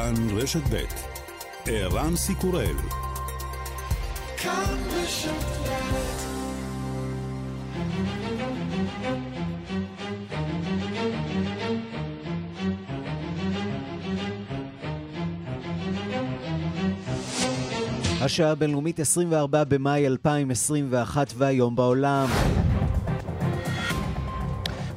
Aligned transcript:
כאן 0.00 0.38
רשת 0.38 0.62
ב' 0.70 0.84
ערן 1.66 2.16
סיקורל. 2.16 2.76
כאן 4.36 4.76
רשת 4.92 5.32
השעה 18.20 18.50
הבינלאומית 18.50 19.00
24 19.00 19.64
במאי 19.64 20.06
2021 20.06 21.32
והיום 21.36 21.76
בעולם 21.76 22.26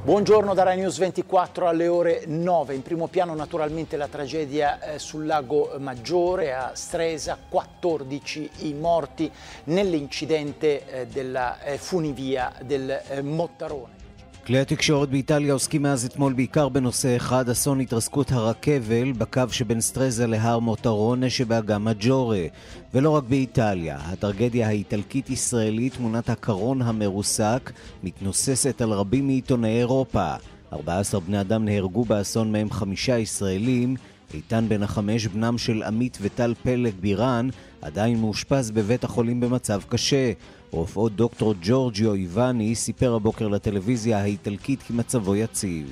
Buongiorno 0.04 0.52
da 0.52 0.64
Rai 0.64 0.76
News 0.76 0.98
24 0.98 1.66
alle 1.66 1.88
ore 1.88 2.24
9. 2.26 2.74
In 2.74 2.82
primo 2.82 3.06
piano 3.06 3.34
naturalmente 3.34 3.96
la 3.96 4.06
tragedia 4.06 4.78
eh, 4.78 4.98
sul 4.98 5.24
lago 5.24 5.76
Maggiore 5.78 6.52
a 6.52 6.72
Stresa, 6.74 7.38
14 7.48 8.50
i 8.58 8.74
morti 8.74 9.32
nell'incidente 9.64 10.86
eh, 10.86 11.06
della 11.06 11.58
eh, 11.62 11.78
funivia 11.78 12.52
del 12.60 13.00
Mottarone. 13.22 13.93
כלי 14.46 14.58
התקשורת 14.58 15.10
באיטליה 15.10 15.52
עוסקים 15.52 15.82
מאז 15.82 16.04
אתמול 16.04 16.32
בעיקר 16.32 16.68
בנושא 16.68 17.16
אחד, 17.16 17.48
אסון 17.48 17.80
התרסקות 17.80 18.32
הרכבל 18.32 19.12
בקו 19.12 19.42
שבין 19.50 19.80
סטרזה 19.80 20.26
להר 20.26 20.58
מוטרונה 20.58 21.30
שבאגם 21.30 21.84
מג'ורה. 21.84 22.44
ולא 22.94 23.10
רק 23.10 23.24
באיטליה, 23.24 23.98
הטרגדיה 24.00 24.68
האיטלקית-ישראלית, 24.68 25.94
תמונת 25.94 26.30
הקרון 26.30 26.82
המרוסק, 26.82 27.72
מתנוססת 28.02 28.80
על 28.80 28.90
רבים 28.90 29.26
מעיתוני 29.26 29.78
אירופה. 29.78 30.34
14 30.72 31.20
בני 31.20 31.40
אדם 31.40 31.64
נהרגו 31.64 32.04
באסון 32.04 32.52
מהם 32.52 32.70
חמישה 32.70 33.18
ישראלים. 33.18 33.96
איתן 34.34 34.64
בן 34.68 34.82
החמש, 34.82 35.26
בנם 35.26 35.58
של 35.58 35.82
עמית 35.82 36.18
וטל 36.20 36.54
פלג 36.62 36.94
בירן, 37.00 37.48
עדיין 37.82 38.20
מאושפז 38.20 38.70
בבית 38.70 39.04
החולים 39.04 39.40
במצב 39.40 39.80
קשה. 39.88 40.32
רופאות 40.74 41.16
דוקטור 41.16 41.54
ג'ורג'יו 41.62 42.14
איווני 42.14 42.74
סיפר 42.74 43.14
הבוקר 43.14 43.48
לטלוויזיה 43.48 44.18
האיטלקית 44.18 44.82
כי 44.82 44.92
מצבו 44.92 45.36
יציב. 45.36 45.86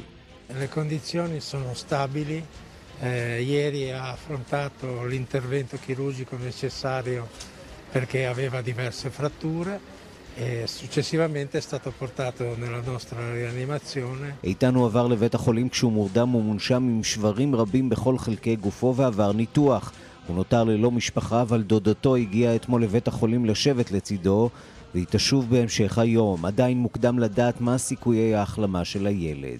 Le 0.50 0.68
condizioni 0.78 1.40
sono 1.40 1.70
stabili. 1.74 2.40
Eh, 3.00 3.40
ieri 3.52 3.82
ha 3.90 4.10
affrontato 4.16 4.86
l'intervento 5.12 5.74
chirurgico 5.84 6.34
necessario 6.50 7.20
perché 7.94 8.20
aveva 8.26 8.58
diverse 8.60 9.08
fratture. 9.18 10.00
e 10.34 10.64
successivamente 10.66 11.58
è 11.58 11.60
stato 11.60 11.92
portato 12.02 12.42
nella 12.56 12.80
nostra 12.92 13.18
rianimazione. 13.34 14.34
איתן 14.44 14.74
הועבר 14.74 15.06
לבית 15.06 15.34
החולים 15.34 15.68
כשהוא 15.68 15.92
מורדם 15.92 16.34
ומונשם 16.34 16.82
עם 16.82 17.04
שברים 17.04 17.54
רבים 17.54 17.88
בכל 17.88 18.18
חלקי 18.18 18.56
גופו 18.56 18.94
ועבר 18.96 19.32
ניתוח. 19.32 19.92
הוא 20.26 20.36
נותר 20.36 20.64
ללא 20.64 20.90
משפחה, 20.90 21.42
אבל 21.42 21.62
דודתו 21.62 22.16
הגיעה 22.16 22.56
אתמול 22.56 22.82
לבית 22.82 23.08
החולים 23.08 23.44
לשבת 23.44 23.90
לצידו, 23.90 24.50
והיא 24.94 25.06
תשוב 25.10 25.50
בהמשך 25.50 25.98
היום. 25.98 26.44
עדיין 26.44 26.78
מוקדם 26.78 27.18
לדעת 27.18 27.60
מה 27.60 27.78
סיכויי 27.78 28.34
ההחלמה 28.34 28.84
של 28.84 29.06
הילד. 29.06 29.58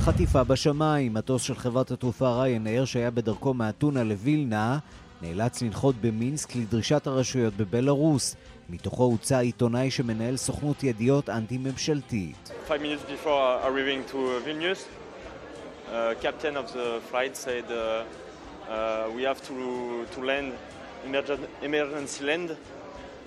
חטיפה 0.00 0.44
בשמיים, 0.44 1.14
מטוס 1.14 1.42
של 1.42 1.54
חברת 1.54 1.90
התעופה 1.90 2.42
ריינאר 2.42 2.84
שהיה 2.84 3.10
בדרכו 3.10 3.54
מאתונה 3.54 4.04
לווילנה, 4.04 4.78
נאלץ 5.22 5.62
לנחות 5.62 5.94
במינסק 6.00 6.56
לדרישת 6.56 7.06
הרשויות 7.06 7.54
בבלארוס. 7.56 8.36
מתוכו 8.70 9.04
הוצא 9.04 9.38
עיתונאי 9.38 9.90
שמנהל 9.90 10.36
סוכנות 10.36 10.82
ידיעות 10.82 11.28
אנטי-ממשלתית. 11.28 12.50
Uh, 12.50 12.70
uh, 12.70 12.74
uh, 17.50 18.04
uh, 18.68 19.08
we 19.16 19.22
have 19.22 19.40
to, 19.48 19.54
to 20.14 20.20
land 20.22 20.52
emergency 21.62 22.24
land 22.24 22.50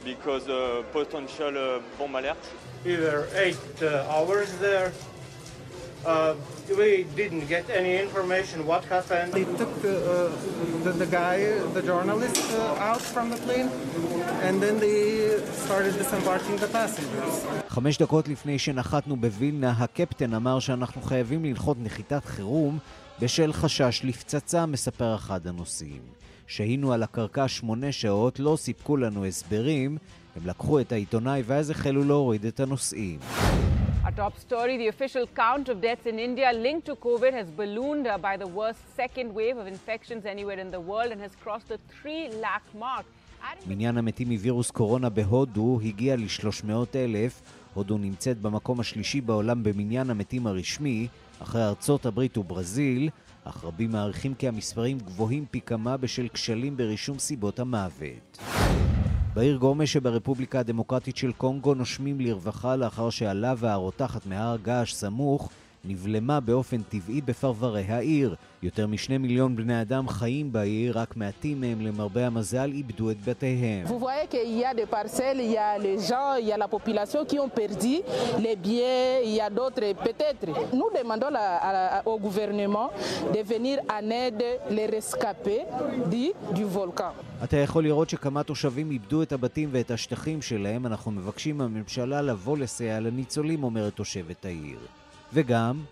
because 0.04 0.48
uh, 0.50 0.84
potential 0.92 1.54
uh, 1.58 1.80
bomb 1.98 2.16
alert. 2.16 2.38
We 2.86 2.98
were 2.98 3.28
eight 3.36 3.84
uh, 3.84 4.14
hours 4.14 4.50
there. 4.58 4.92
Uh, 6.06 6.34
we 6.80 7.06
didn't 7.16 7.48
get 7.48 7.70
any 7.70 7.94
information 8.06 8.66
what 8.66 8.84
happened. 8.86 9.34
They 9.34 9.46
took 9.62 9.76
uh, 9.86 10.30
the, 10.86 10.94
the, 11.04 11.06
guy, 11.06 11.38
the 11.78 11.84
journalist, 11.84 12.42
uh, 12.54 12.90
out 12.90 13.02
from 13.02 13.30
the 13.30 13.38
plane, 13.46 13.70
and 14.42 14.60
then 14.64 14.80
they 14.80 15.38
started 15.66 15.94
disembarking 15.98 16.58
the 16.58 16.68
passengers. 16.68 17.46
חמש 17.70 17.98
דקות 17.98 18.28
לפני 18.28 18.60
שנחתנו 18.60 19.16
בווילנה, 19.16 19.74
הקפטן 19.78 20.34
אמר 20.34 20.60
שאנחנו 20.60 21.02
חייבים 21.02 21.46
לנחות 21.46 21.78
נחיתת 21.80 22.26
חירום 22.26 22.80
בשל 23.20 23.54
חשש 23.54 24.02
לפצצה, 24.04 24.66
מספר 24.66 25.16
אחד 25.16 25.48
הנוסעים. 25.48 26.02
שהינו 26.52 26.94
על 26.94 27.04
הקרקע 27.04 27.48
שמונה 27.48 27.92
שעות, 27.92 28.40
לא 28.40 28.56
סיפקו 28.56 28.98
לנו 28.98 29.26
הסברים, 29.26 29.98
הם 30.36 30.48
לקחו 30.48 30.80
את 30.80 30.92
העיתונאי 30.92 31.42
ואז 31.46 31.70
החלו 31.70 32.04
להוריד 32.04 32.46
את 32.46 32.60
הנוסעים. 32.60 33.20
A 34.04 34.12
top 34.20 34.34
story, 34.50 34.76
the 34.78 34.90
official 34.96 35.26
count 35.36 35.70
of 35.70 35.82
deaths 35.82 36.06
in 36.06 36.18
India 36.20 36.52
linked 36.66 36.86
to 36.90 36.96
COVID 37.08 37.32
has 37.40 37.48
ballooned 37.62 38.08
by 38.28 38.36
the 38.44 38.50
worst 38.60 38.82
second 39.02 39.30
wave 39.40 39.58
of 39.62 39.68
infections 39.76 40.26
anywhere 40.26 40.60
in 40.66 40.70
the 40.76 40.82
world 40.90 41.10
and 41.14 41.22
has 41.22 41.34
crossed 41.44 41.70
the 41.74 41.80
3 42.04 42.30
lakh 42.44 42.68
mark. 42.80 43.06
מניין 43.68 43.98
המתים 43.98 44.30
מווירוס 44.30 44.72
קורונה 44.72 45.10
בהודו 45.10 45.80
הגיע 45.84 46.16
ל-300 46.16 46.96
אלף. 46.96 47.42
הודו 47.74 47.98
נמצאת 47.98 48.42
במקום 48.42 48.80
השלישי 48.80 49.22
בעולם 49.22 49.64
במניין 49.64 50.10
המתים 50.10 50.48
הרשמי, 50.48 51.08
אחרי 51.40 51.64
ארצות 51.64 52.06
הברית 52.06 52.38
וברזיל. 52.38 53.10
אך 53.44 53.64
רבים 53.64 53.92
מעריכים 53.92 54.34
כי 54.34 54.48
המספרים 54.48 54.98
גבוהים 54.98 55.46
פי 55.52 55.62
כמה 55.62 55.98
בשל 55.98 56.28
כשלים 56.34 56.78
ברישום 56.78 57.20
סיבות 57.20 57.60
המוות. 57.60 58.38
בעיר 59.34 59.58
גומה 59.58 59.86
שברפובליקה 59.86 60.60
הדמוקרטית 60.60 61.18
של 61.18 61.32
קונגו 61.32 61.74
נושמים 61.74 62.22
לרווחה 62.22 62.76
לאחר 62.76 63.10
שהלאווה 63.10 63.72
הרותחת 63.72 64.26
מהר 64.26 64.58
געש 64.64 64.94
סמוך 64.94 65.50
נבלמה 65.86 66.40
באופן 66.40 66.82
טבעי 66.82 67.22
בפרברי 67.22 67.82
העיר. 67.82 68.36
יותר 68.64 68.88
משני 68.88 69.18
מיליון 69.18 69.56
בני 69.56 69.82
אדם 69.82 70.08
חיים 70.08 70.52
בעיר, 70.52 71.00
רק 71.00 71.18
מעטים 71.18 71.62
מהם 71.62 71.82
למרבה 71.82 72.28
המזל 72.28 72.72
איבדו 72.72 73.12
את 73.12 73.18
בתיהם. 73.26 73.86
אתה 87.44 87.58
יכול 87.58 87.84
לראות 87.84 88.10
שכמה 88.10 88.44
תושבים 88.44 88.92
איבדו 88.92 89.22
את 89.22 89.32
הבתים 89.32 89.70
ואת 89.72 89.92
השטחים 89.92 90.42
שלהם. 90.42 90.86
אנחנו 90.86 91.12
מבקשים 91.12 91.58
מהממשלה 91.58 92.22
לבוא 92.22 92.58
לסייע 92.58 93.00
לניצולים, 93.00 93.64
אומרת 93.64 93.94
תושבת 93.94 94.46
העיר. 94.46 94.80
וגם... 95.34 95.84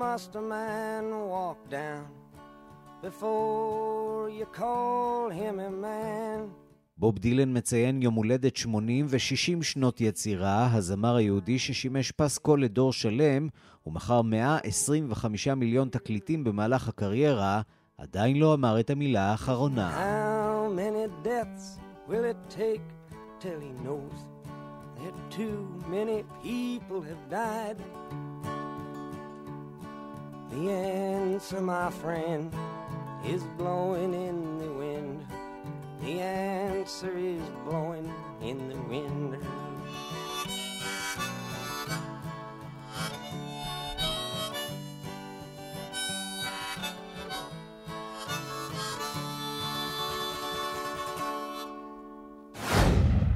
must 0.00 0.34
a 0.34 0.40
man 0.40 1.04
walk 1.34 1.60
down 1.70 2.06
before 3.02 4.28
you 4.38 4.46
call 4.60 5.30
him 5.30 5.58
a 5.60 5.70
man? 5.70 6.48
בוב 6.96 7.18
דילן 7.18 7.56
מציין 7.56 8.02
יום 8.02 8.14
הולדת 8.14 8.56
80 8.56 9.06
ו-60 9.08 9.62
שנות 9.62 10.00
יצירה, 10.00 10.68
הזמר 10.72 11.16
היהודי 11.16 11.58
ששימש 11.58 12.12
פסקול 12.12 12.64
לדור 12.64 12.92
שלם 12.92 13.48
ומכר 13.86 14.22
125 14.22 15.48
מיליון 15.48 15.88
תקליטים 15.88 16.44
במהלך 16.44 16.88
הקריירה, 16.88 17.60
עדיין 17.98 18.36
לא 18.36 18.54
אמר 18.54 18.80
את 18.80 18.90
המילה 18.90 19.30
האחרונה. 19.30 19.90
How 19.96 20.76
many 20.76 21.26
deaths 21.26 21.78
will 22.08 22.24
it 22.24 22.56
take 22.56 22.86
till 23.40 23.60
he 23.60 23.84
knows 23.84 24.29
that 25.02 25.30
too 25.30 25.66
many 25.86 26.24
people 26.42 27.00
have 27.02 27.30
died? 27.30 27.76
The 30.50 30.70
answer, 30.70 31.60
my 31.60 31.90
friend, 31.90 32.52
is 33.24 33.42
blowing 33.56 34.14
in 34.14 34.58
the 34.58 34.72
wind. 34.72 35.26
The 36.02 36.20
answer 36.20 37.16
is 37.16 37.42
blowing 37.64 38.12
in 38.40 38.68
the 38.68 38.80
wind. 38.82 39.36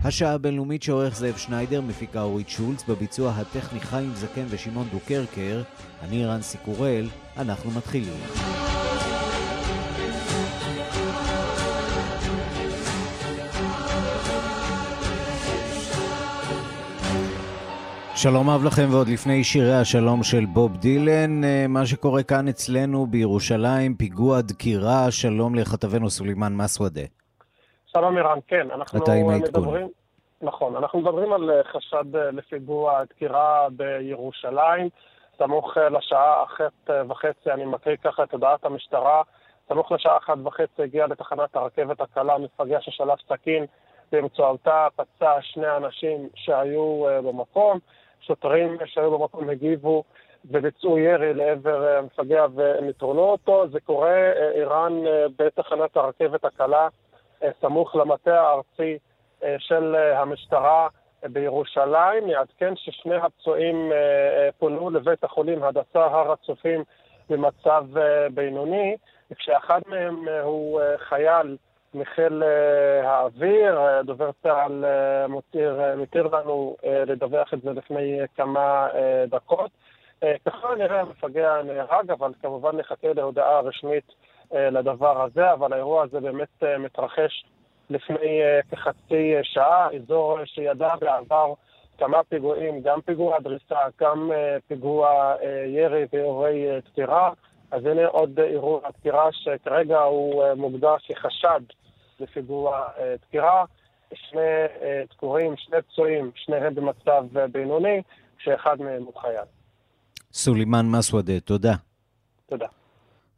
השעה 0.07 0.33
הבינלאומית 0.33 0.83
שעורך 0.83 1.17
זאב 1.17 1.37
שניידר, 1.37 1.81
מפיקה 1.81 2.23
אורית 2.23 2.49
שולץ, 2.49 2.85
בביצוע 2.89 3.31
הטכני 3.31 3.81
חיים 3.81 4.11
זקן 4.15 4.45
ושמעון 4.49 4.87
דוקרקר, 4.93 5.63
אני 6.03 6.27
רנסי 6.27 6.59
קורל, 6.59 7.09
אנחנו 7.37 7.71
מתחילים. 7.71 8.21
שלום 18.17 18.51
אב 18.51 18.65
לכם, 18.65 18.89
ועוד 18.91 19.09
לפני 19.09 19.45
שירי 19.45 19.75
השלום 19.75 20.23
של 20.23 20.47
בוב 20.47 20.77
דילן, 20.77 21.45
אה, 21.45 21.67
מה 21.69 21.87
שקורה 21.87 22.23
כאן 22.23 22.49
אצלנו 22.49 23.07
בירושלים, 23.07 23.95
פיגוע 23.95 24.41
דקירה, 24.41 25.11
שלום 25.11 25.55
לכתבנו 25.55 26.11
סולימאן 26.11 26.57
מסוודה. 26.57 27.24
שלום 27.97 28.19
אירן, 28.19 28.39
כן, 28.47 28.71
אנחנו 28.71 29.03
אתה 29.03 29.13
עם 29.13 29.29
העדכון. 29.29 29.63
מדברים, 29.63 29.89
נכון, 30.43 30.77
אנחנו 30.77 31.01
מדברים 31.01 31.33
על 31.33 31.51
אה, 31.51 31.65
חשד 31.65 32.17
אה, 32.17 32.31
לפיגוע 32.31 33.05
דקירה 33.05 33.67
בירושלים, 33.71 34.89
סמוך 35.39 35.77
לשעה 35.77 36.45
אחת 36.45 36.91
וחצי, 37.09 37.51
אני 37.51 37.65
מקריא 37.65 37.97
ככה 37.97 38.23
את 38.23 38.33
הודעת 38.33 38.65
המשטרה, 38.65 39.23
סמוך 39.69 39.93
לשעה 39.93 40.17
אחת 40.17 40.35
וחצי 40.45 40.83
הגיע 40.83 41.07
לתחנת 41.07 41.57
הרכבת 41.57 42.01
הקלה 42.01 42.39
מפגע 42.39 42.81
ששלף 42.81 43.19
סכין, 43.29 43.67
באמצעותה 44.13 44.87
פצע 44.97 45.33
שני 45.41 45.77
אנשים 45.77 46.29
שהיו 46.35 47.05
במקום. 47.25 47.79
שוטרים 48.21 48.77
שהיו 48.85 49.19
במקום 49.19 49.51
הגיבו 49.51 50.05
וביצעו 50.45 50.99
ירי 50.99 51.35
לעבר 51.35 51.99
המפגע 51.99 52.47
ונטרלו 52.55 53.23
אותו. 53.23 53.69
זה 53.69 53.81
קורה, 53.81 54.33
איראן, 54.55 54.93
בתחנת 55.39 55.97
הרכבת 55.97 56.45
הקלה, 56.45 56.89
סמוך 57.61 57.97
למטה 57.97 58.41
הארצי 58.41 58.99
של 59.59 59.97
המשטרה 59.97 60.89
בירושלים. 61.23 62.29
יעדכן 62.29 62.77
ששני 62.77 63.17
הפצועים 63.17 63.93
פונו 64.59 64.91
לבית 64.91 65.25
החולים 65.25 65.63
הדסה 65.63 66.05
הר 66.05 66.33
הצופים 66.33 66.85
במצב 67.31 67.85
בינוני, 68.35 68.97
כשאחד 69.35 69.81
מהם 69.87 70.29
הוא 70.43 70.81
חייל 70.97 71.57
מחיל 71.95 72.43
האוויר, 73.05 74.03
דובר 74.05 74.31
צה"ל 74.43 74.85
מותיר, 75.29 75.81
מתיר 75.97 76.27
לנו 76.37 76.77
לדווח 77.07 77.55
את 77.55 77.63
זה 77.63 77.73
לפני 77.73 78.21
כמה 78.37 78.89
דקות. 79.27 79.71
ככל 80.47 80.73
הנראה 80.73 81.01
המפגע 81.01 81.63
נהרג, 81.63 82.11
אבל 82.11 82.33
כמובן 82.43 82.77
נחכה 82.77 83.09
להודעה 83.15 83.61
רשמית 83.61 84.13
לדבר 84.55 85.23
הזה, 85.23 85.53
אבל 85.53 85.73
האירוע 85.73 86.03
הזה 86.03 86.21
באמת 86.21 86.63
מתרחש 86.79 87.45
לפני 87.91 88.41
כחצי 88.71 89.35
שעה, 89.43 89.89
אזור 89.97 90.39
שידע 90.45 90.97
בעבר 91.01 91.53
כמה 91.99 92.23
פיגועים, 92.29 92.81
גם 92.83 93.01
פיגוע 93.01 93.39
דריסה, 93.41 93.79
גם 94.01 94.31
פיגוע 94.69 95.35
ירי 95.67 96.07
ואירועי 96.13 96.81
דקירה. 96.81 97.31
אז 97.71 97.87
הנה 97.87 98.07
עוד 98.07 98.41
אירוע 98.41 98.81
דקירה 98.99 99.29
שכרגע 99.33 100.01
הוא 100.01 100.45
מוגדר 100.57 100.95
כחשד 101.07 101.61
לפיגוע 102.21 102.89
דקירה. 103.21 103.65
שני 104.15 104.41
דקורים, 105.11 105.57
שני 105.57 105.83
פצועים, 105.83 106.31
שניהם 106.35 106.75
במצב 106.75 107.25
בינוני, 107.53 108.03
שאחד 108.39 108.81
מהם 108.81 109.03
הוא 109.03 109.15
חייל. 109.21 109.45
סולימאן 110.33 110.87
מסוודה, 110.99 111.41
תודה. 111.41 111.75
תודה. 112.47 112.67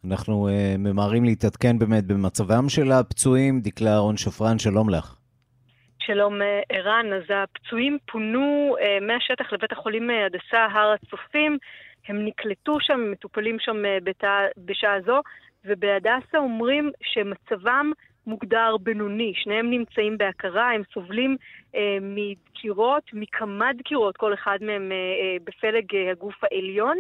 אנחנו 0.04 0.48
uh, 0.48 0.78
ממהרים 0.78 1.24
להתעדכן 1.24 1.78
באמת 1.78 2.04
במצבם 2.04 2.68
של 2.68 2.92
הפצועים. 2.92 3.60
דקלה 3.60 3.90
אהרון 3.90 4.16
שפרן, 4.16 4.58
שלום 4.58 4.90
לך. 4.90 5.16
שלום 5.98 6.40
ערן, 6.68 7.06
אז 7.12 7.22
הפצועים 7.30 7.98
פונו 8.10 8.76
uh, 8.78 9.04
מהשטח 9.04 9.52
לבית 9.52 9.72
החולים 9.72 10.10
הדסה 10.10 10.64
הר 10.64 10.94
הצופים. 10.94 11.58
הם 12.08 12.24
נקלטו 12.24 12.76
שם, 12.80 13.00
מטופלים 13.12 13.56
שם 13.60 13.76
בתא, 14.04 14.46
בשעה 14.56 15.00
זו, 15.06 15.20
ובהדסה 15.64 16.38
אומרים 16.38 16.90
שמצבם 17.02 17.92
מוגדר 18.26 18.76
בינוני. 18.82 19.32
שניהם 19.34 19.70
נמצאים 19.70 20.18
בהכרה, 20.18 20.70
הם 20.70 20.82
סובלים 20.94 21.36
אה, 21.74 21.98
מדקירות, 22.00 23.02
מכמה 23.12 23.72
דקירות, 23.78 24.16
כל 24.16 24.34
אחד 24.34 24.58
מהם 24.60 24.92
אה, 24.92 24.96
אה, 24.96 25.36
בפלג 25.44 25.94
אה, 25.94 26.10
הגוף 26.10 26.44
העליון. 26.44 26.96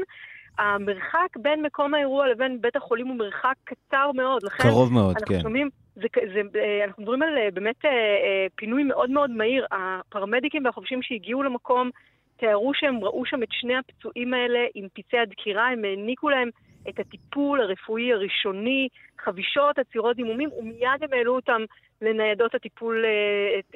המרחק 0.58 1.36
בין 1.36 1.62
מקום 1.62 1.94
האירוע 1.94 2.28
לבין 2.28 2.60
בית 2.60 2.76
החולים 2.76 3.06
הוא 3.06 3.16
מרחק 3.16 3.54
קצר 3.64 4.10
מאוד. 4.14 4.42
לכן 4.42 4.62
קרוב 4.62 4.92
מאוד, 4.92 5.16
אנחנו 5.16 5.34
כן. 5.34 5.40
שומעים, 5.42 5.70
זה, 5.94 6.06
זה, 6.34 6.58
אה, 6.58 6.84
אנחנו 6.84 7.02
מדברים 7.02 7.22
על 7.22 7.38
אה, 7.38 7.48
באמת 7.52 7.84
אה, 7.84 8.46
פינוי 8.54 8.84
מאוד 8.84 9.10
מאוד 9.10 9.30
מהיר. 9.30 9.66
הפרמדיקים 9.70 10.64
והחובשים 10.64 11.02
שהגיעו 11.02 11.42
למקום 11.42 11.90
תיארו 12.36 12.72
שהם 12.74 13.04
ראו 13.04 13.26
שם 13.26 13.42
את 13.42 13.48
שני 13.50 13.76
הפצועים 13.76 14.34
האלה 14.34 14.58
עם 14.74 14.86
פצעי 14.94 15.20
הדקירה, 15.20 15.68
הם 15.68 15.84
העניקו 15.84 16.28
להם 16.28 16.50
את 16.88 16.98
הטיפול 16.98 17.60
הרפואי 17.60 18.12
הראשוני, 18.12 18.88
חבישות, 19.18 19.78
עצירות 19.78 20.16
דימומים, 20.16 20.50
ומיד 20.52 21.02
הם 21.02 21.12
העלו 21.12 21.34
אותם 21.34 21.62
לניידות 22.02 22.54
הטיפול, 22.54 23.04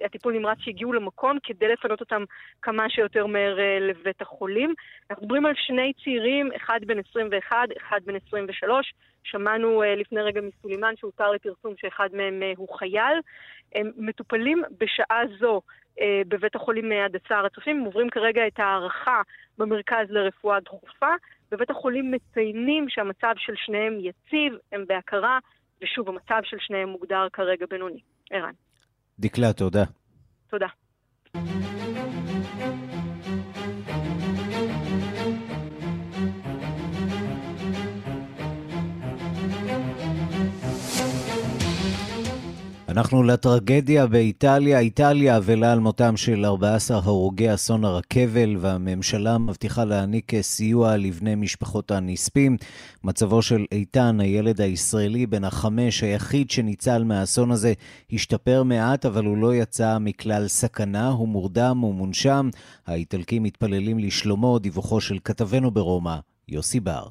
הטיפול 0.05 0.33
נמרץ 0.33 0.59
שהגיעו 0.61 0.93
למקום 0.93 1.39
כדי 1.43 1.69
לפנות 1.69 2.01
אותם 2.01 2.25
כמה 2.63 2.91
שיותר 2.91 3.27
מהר 3.27 3.57
לבית 3.81 4.23
החולים. 4.23 4.75
אנחנו 5.11 5.25
מדברים 5.25 5.47
על 5.47 5.53
שני 5.57 5.93
צעירים, 6.05 6.51
אחד 6.57 6.81
בן 6.87 6.99
21, 6.99 7.57
אחד 7.77 8.01
בן 8.05 8.17
23. 8.27 8.93
שמענו 9.25 9.83
לפני 9.97 10.23
רגע 10.23 10.41
מסולימן 10.41 10.95
שהותר 10.97 11.31
לפרסום 11.31 11.75
שאחד 11.77 12.09
מהם 12.13 12.43
הוא 12.57 12.79
חייל. 12.79 13.21
הם 13.75 13.91
מטופלים 13.97 14.63
בשעה 14.79 15.23
זו 15.39 15.61
בבית 16.29 16.55
החולים 16.55 16.93
הדסה 16.93 17.39
הר 17.39 17.47
הצופים, 17.47 17.79
הם 17.79 17.85
עוברים 17.85 18.11
כרגע 18.11 18.47
את 18.47 18.59
הערכה 18.59 19.23
במרכז 19.59 20.07
לרפואה 20.11 20.61
דחופה. 20.61 21.15
בבית 21.51 21.71
החולים 21.71 22.11
מציינים 22.11 22.87
שהמצב 22.89 23.33
של 23.37 23.53
שניהם 23.57 23.99
יציב, 24.01 24.59
הם 24.73 24.85
בהכרה, 24.89 25.39
ושוב, 25.83 26.09
המצב 26.09 26.41
של 26.45 26.57
שניהם 26.61 26.89
מוגדר 26.89 27.29
כרגע 27.33 27.67
בינוני. 27.71 28.01
ערן. 28.31 28.53
דקלה, 29.19 29.53
תודה. 29.53 29.85
תודה. 30.51 30.67
אנחנו 42.91 43.23
לטרגדיה 43.23 44.07
באיטליה. 44.07 44.79
איטליה 44.79 45.37
אבלה 45.37 45.73
על 45.73 45.79
מותם 45.81 46.17
של 46.17 46.45
14 46.45 46.97
הרוגי 46.97 47.55
אסון 47.55 47.85
הרכבל, 47.85 48.57
והממשלה 48.61 49.39
מבטיחה 49.39 49.85
להעניק 49.85 50.41
סיוע 50.41 50.97
לבני 50.97 51.35
משפחות 51.35 51.91
הנספים. 51.91 52.57
מצבו 53.05 53.43
של 53.43 53.65
איתן, 53.73 54.21
הילד 54.21 54.61
הישראלי 54.61 55.27
בן 55.27 55.45
החמש, 55.45 56.03
היחיד 56.03 56.51
שניצל 56.51 57.05
מהאסון 57.05 57.51
הזה, 57.51 57.73
השתפר 58.13 58.63
מעט, 58.63 59.07
אבל 59.07 59.25
הוא 59.25 59.37
לא 59.37 59.55
יצא 59.55 59.99
מכלל 59.99 60.49
סכנה. 60.49 61.09
הוא 61.09 61.29
מורדם 61.29 61.85
ומונשם. 61.85 62.51
האיטלקים 62.87 63.43
מתפללים 63.43 63.99
לשלומו, 63.99 64.59
דיווחו 64.59 65.01
של 65.01 65.19
כתבנו 65.25 65.71
ברומא, 65.71 66.17
יוסי 66.49 66.81
בר. 66.81 67.07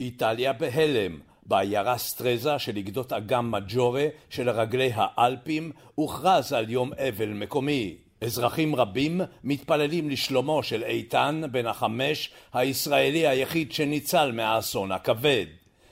איטליה 0.00 0.52
בהלם. 0.52 1.29
בעיירה 1.50 1.98
סטרזה 1.98 2.58
של 2.58 2.80
גדות 2.80 3.12
אגם 3.12 3.50
מג'ורה 3.50 4.06
של 4.30 4.50
רגלי 4.50 4.90
האלפים 4.94 5.72
הוכרז 5.94 6.52
על 6.52 6.70
יום 6.70 6.90
אבל 7.08 7.28
מקומי. 7.28 7.94
אזרחים 8.20 8.76
רבים 8.76 9.20
מתפללים 9.44 10.10
לשלומו 10.10 10.62
של 10.62 10.82
איתן 10.82 11.42
בן 11.50 11.66
החמש, 11.66 12.30
הישראלי 12.52 13.26
היחיד 13.26 13.72
שניצל 13.72 14.32
מהאסון 14.32 14.92
הכבד. 14.92 15.46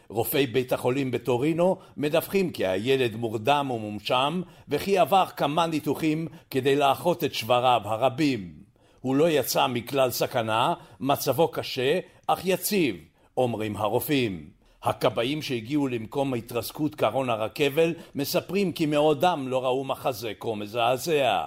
רופאי 0.09 0.47
בית 0.47 0.73
החולים 0.73 1.11
בטורינו 1.11 1.77
מדווחים 1.97 2.51
כי 2.51 2.67
הילד 2.67 3.17
מורדם 3.17 3.71
ומומשם 3.71 4.43
וכי 4.69 4.99
עבר 4.99 5.25
כמה 5.37 5.67
ניתוחים 5.67 6.29
כדי 6.51 6.77
לאחות 6.77 7.25
את 7.25 7.35
שבריו 7.35 7.81
הרבים. 7.85 8.53
הוא 9.01 9.17
לא 9.17 9.31
יצא 9.31 9.67
מכלל 9.67 10.11
סכנה, 10.11 10.75
מצבו 11.01 11.49
קשה 11.49 11.99
אך 12.27 12.41
יציב, 12.45 12.97
אומרים 13.37 13.77
הרופאים. 13.77 14.58
הכבאים 14.83 15.43
שהגיעו 15.43 15.89
למקום 15.89 16.35
התרסקות 16.35 16.95
קרון 16.95 17.31
הרכבל 17.31 17.95
מספרים 18.15 18.73
כי 18.73 18.87
מעודם 18.87 19.45
לא 19.49 19.65
ראו 19.65 19.85
מחזה 19.85 20.33
כה 20.41 20.55
מזעזע. 20.55 21.45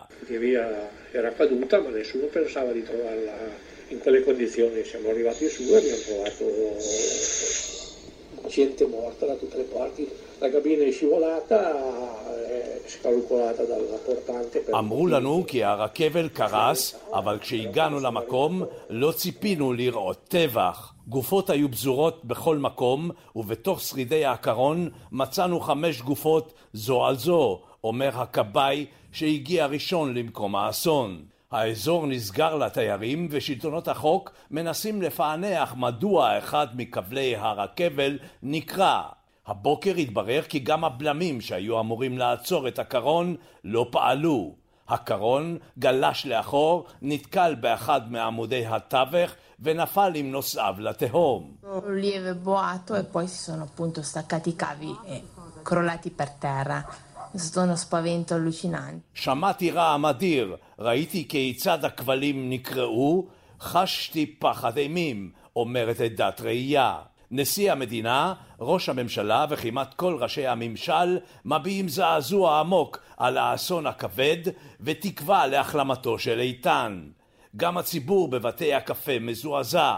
in 3.92 4.00
quelle 4.00 4.24
condizioni. 4.24 4.84
Siamo 4.86 5.10
arrivati 5.10 5.48
su 5.50 5.64
e 5.64 5.78
abbiamo 5.78 6.02
trovato 6.08 6.46
gente 8.48 8.86
morta 8.88 9.26
da 9.26 9.36
tutte 9.36 9.58
le 9.58 9.64
parti. 9.64 10.10
La 10.40 10.50
cabina 10.50 10.84
è 10.86 10.92
scivolata. 10.92 11.62
אמרו 14.74 15.08
לנו 15.08 15.44
כי 15.48 15.64
הרכבל 15.64 16.30
קרס, 16.30 16.96
אבל 17.14 17.40
כשהגענו 17.40 18.00
למקום 18.00 18.64
לא 18.90 19.12
ציפינו 19.12 19.74
לראות 19.74 20.18
טבח. 20.28 20.91
גופות 21.08 21.50
היו 21.50 21.72
פזורות 21.72 22.26
בכל 22.26 22.58
מקום, 22.58 23.12
ובתוך 23.36 23.82
שרידי 23.82 24.26
הקרון 24.26 24.90
מצאנו 25.12 25.60
חמש 25.60 26.02
גופות 26.02 26.54
זו 26.74 27.06
על 27.06 27.16
זו, 27.16 27.62
אומר 27.84 28.22
הכבאי 28.22 28.86
שהגיע 29.12 29.66
ראשון 29.66 30.14
למקום 30.14 30.56
האסון. 30.56 31.22
האזור 31.52 32.08
נסגר 32.08 32.56
לתיירים 32.56 33.28
ושלטונות 33.32 33.88
החוק 33.88 34.32
מנסים 34.52 35.02
לפענח 35.02 35.76
מדוע 35.78 36.38
אחד 36.38 36.68
מכבלי 36.76 37.36
הרכבל 37.36 38.20
נקרע. 38.44 39.02
הבוקר 39.48 39.96
התברר 39.96 40.42
כי 40.42 40.60
גם 40.60 40.84
הבלמים 40.84 41.42
שהיו 41.42 41.80
אמורים 41.80 42.18
לעצור 42.18 42.68
את 42.68 42.80
הקרון 42.80 43.36
לא 43.64 43.88
פעלו. 43.92 44.61
הקרון 44.94 45.58
גלש 45.80 46.26
לאחור, 46.26 46.86
נתקל 47.02 47.56
באחד 47.56 48.12
מעמודי 48.12 48.66
התווך 48.66 49.32
ונפל 49.60 50.12
עם 50.16 50.32
נוסעיו 50.32 50.76
לתהום. 50.80 51.52
lieve 52.04 52.34
boato 52.48 52.96
e 52.96 53.04
poi 53.14 53.28
si 53.28 53.40
sono 53.48 53.64
appunto 53.70 54.02
staccati 54.02 54.50
i 54.50 54.56
cavi 54.56 54.94
e 55.06 55.24
crollati 55.68 56.10
per 56.10 56.30
terra. 56.46 56.80
è 57.34 57.38
stato 57.38 57.66
uno 57.66 57.76
spavento 57.76 58.34
allucinante. 58.34 59.04
שמעתי 59.14 59.72
רעם 59.72 60.06
אדיר, 60.06 60.56
ראיתי 60.80 61.28
כיצד 61.28 61.86
הכבלים 61.86 62.50
נקרעו, 62.50 63.28
חשתי 63.62 64.36
פחד 64.40 64.78
אימים, 64.78 65.32
אומרת 65.56 66.00
עדת 66.00 66.42
ראייה. 66.42 66.98
נשיא 67.34 67.72
המדינה, 67.72 68.34
ראש 68.60 68.90
הממשלה 68.90 69.46
וכמעט 69.50 69.94
כל 69.94 70.18
ראשי 70.20 70.48
הממשל 70.48 71.18
מביעים 71.46 71.90
זעזוע 71.90 72.60
עמוק 72.60 73.00
על 73.18 73.38
האסון 73.38 73.88
הכבד 73.88 74.38
ותקווה 74.80 75.48
להחלמתו 75.48 76.20
של 76.20 76.40
איתן. 76.40 77.10
גם 77.56 77.78
הציבור 77.78 78.28
בבתי 78.28 78.74
הקפה 78.74 79.20
מזועזע. 79.22 79.96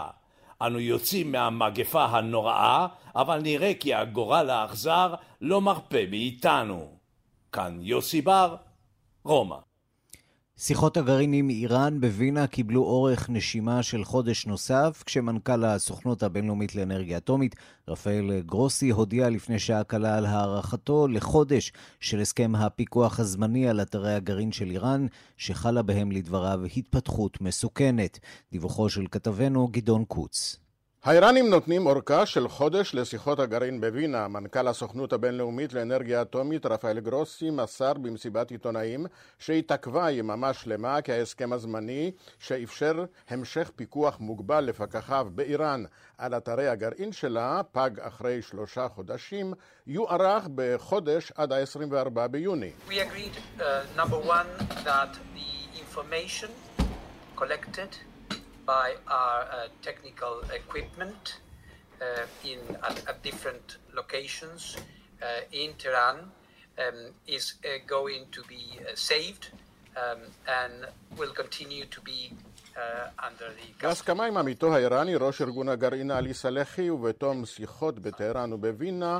אנו 0.62 0.80
יוצאים 0.80 1.32
מהמגפה 1.32 2.04
הנוראה, 2.04 2.86
אבל 3.16 3.40
נראה 3.40 3.72
כי 3.80 3.94
הגורל 3.94 4.50
האכזר 4.50 5.14
לא 5.40 5.60
מרפה 5.60 6.06
מאיתנו. 6.10 6.98
כאן 7.52 7.78
יוסי 7.80 8.22
בר, 8.22 8.56
רומא. 9.24 9.56
שיחות 10.58 10.96
הגרעין 10.96 11.32
עם 11.32 11.50
איראן 11.50 12.00
בווינה 12.00 12.46
קיבלו 12.46 12.82
אורך 12.82 13.30
נשימה 13.30 13.82
של 13.82 14.04
חודש 14.04 14.46
נוסף, 14.46 15.02
כשמנכ"ל 15.06 15.64
הסוכנות 15.64 16.22
הבינלאומית 16.22 16.74
לאנרגיה 16.74 17.16
אטומית, 17.16 17.56
רפאל 17.88 18.40
גרוסי, 18.40 18.90
הודיע 18.90 19.30
לפני 19.30 19.58
שעה 19.58 19.84
קלה 19.84 20.16
על 20.16 20.26
הארכתו 20.26 21.08
לחודש 21.08 21.72
של 22.00 22.20
הסכם 22.20 22.54
הפיקוח 22.54 23.20
הזמני 23.20 23.68
על 23.68 23.82
אתרי 23.82 24.14
הגרעין 24.14 24.52
של 24.52 24.70
איראן, 24.70 25.06
שחלה 25.36 25.82
בהם 25.82 26.12
לדבריו 26.12 26.60
התפתחות 26.76 27.40
מסוכנת. 27.40 28.18
דיווחו 28.52 28.88
של 28.88 29.06
כתבנו 29.10 29.68
גדעון 29.68 30.04
קוץ. 30.04 30.63
האיראנים 31.04 31.50
נותנים 31.50 31.86
אורכה 31.86 32.26
של 32.26 32.48
חודש 32.48 32.94
לשיחות 32.94 33.38
הגרעין 33.38 33.80
בווינה. 33.80 34.28
מנכ"ל 34.28 34.68
הסוכנות 34.68 35.12
הבינלאומית 35.12 35.72
לאנרגיה 35.72 36.22
אטומית 36.22 36.66
רפאל 36.66 37.00
גרוסי 37.00 37.50
מסר 37.50 37.92
במסיבת 37.92 38.50
עיתונאים 38.50 39.06
שהתעכבה 39.38 40.10
יממה 40.10 40.52
שלמה 40.54 41.02
כי 41.02 41.12
ההסכם 41.12 41.52
הזמני 41.52 42.12
שאפשר 42.38 43.04
המשך 43.28 43.70
פיקוח 43.76 44.20
מוגבל 44.20 44.60
לפקחיו 44.60 45.26
באיראן 45.30 45.84
על 46.18 46.34
אתרי 46.34 46.68
הגרעין 46.68 47.12
שלה, 47.12 47.60
פג 47.72 47.90
אחרי 48.00 48.42
שלושה 48.42 48.88
חודשים, 48.88 49.54
יוארך 49.86 50.48
בחודש 50.54 51.32
עד 51.36 51.52
ה-24 51.52 52.26
ביוני. 52.30 52.70
We 52.88 52.92
agreed, 52.92 53.60
uh, 53.60 53.62
one, 54.10 54.48
by 58.65 58.95
our 59.07 59.41
uh, 59.41 59.67
technical 59.81 60.41
equipment 60.53 61.37
uh, 62.01 62.05
in 62.45 62.59
at, 62.83 62.97
at, 63.07 63.23
different 63.23 63.77
locations 63.93 64.77
uh, 65.21 65.25
in 65.51 65.73
Tehran 65.77 66.17
um, 66.19 67.13
is 67.27 67.55
going 67.87 68.25
to 68.31 68.41
be 68.43 68.79
saved 68.95 69.49
um, 69.97 70.19
and 70.47 70.87
will 71.17 71.33
continue 71.33 71.85
to 71.85 72.01
be 72.01 72.31
בהסכמה 73.81 74.25
עם 74.25 74.37
עמיתו 74.37 74.75
האיראני, 74.75 75.15
ראש 75.15 75.41
ארגון 75.41 75.69
הגרעין 75.69 76.11
עלי 76.11 76.33
סלחי, 76.33 76.89
ובתום 76.89 77.45
שיחות 77.45 77.99
בטהרן 77.99 78.53
ובווינה, 78.53 79.19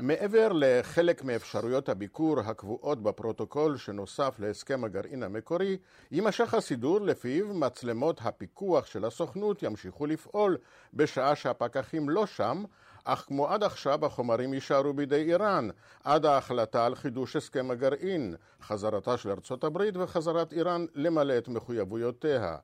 מעבר 0.00 0.48
לחלק 0.54 1.24
מאפשרויות 1.24 1.88
הביקור 1.88 2.40
הקבועות 2.40 3.02
בפרוטוקול 3.02 3.76
שנוסף 3.76 4.34
להסכם 4.38 4.84
הגרעין 4.84 5.22
המקורי, 5.22 5.76
יימשך 6.10 6.54
הסידור 6.54 7.00
לפיו 7.00 7.54
מצלמות 7.54 8.20
הפיקוח 8.24 8.86
של 8.86 9.04
הסוכנות 9.04 9.62
ימשיכו 9.62 10.06
לפעול 10.06 10.56
בשעה 10.94 11.36
שהפקחים 11.36 12.08
לא 12.08 12.26
שם, 12.26 12.64
אך 13.04 13.24
כמו 13.26 13.48
עד 13.48 13.62
עכשיו 13.62 14.06
החומרים 14.06 14.54
יישארו 14.54 14.92
בידי 14.92 15.22
איראן, 15.22 15.68
עד 16.04 16.26
ההחלטה 16.26 16.86
על 16.86 16.94
חידוש 16.94 17.36
הסכם 17.36 17.70
הגרעין, 17.70 18.34
חזרתה 18.62 19.16
של 19.16 19.30
ארצות 19.30 19.64
הברית 19.64 19.96
וחזרת 19.96 20.52
איראן 20.52 20.86
למלא 20.94 21.38
את 21.38 21.48
מחויבויותיה. 21.48 22.56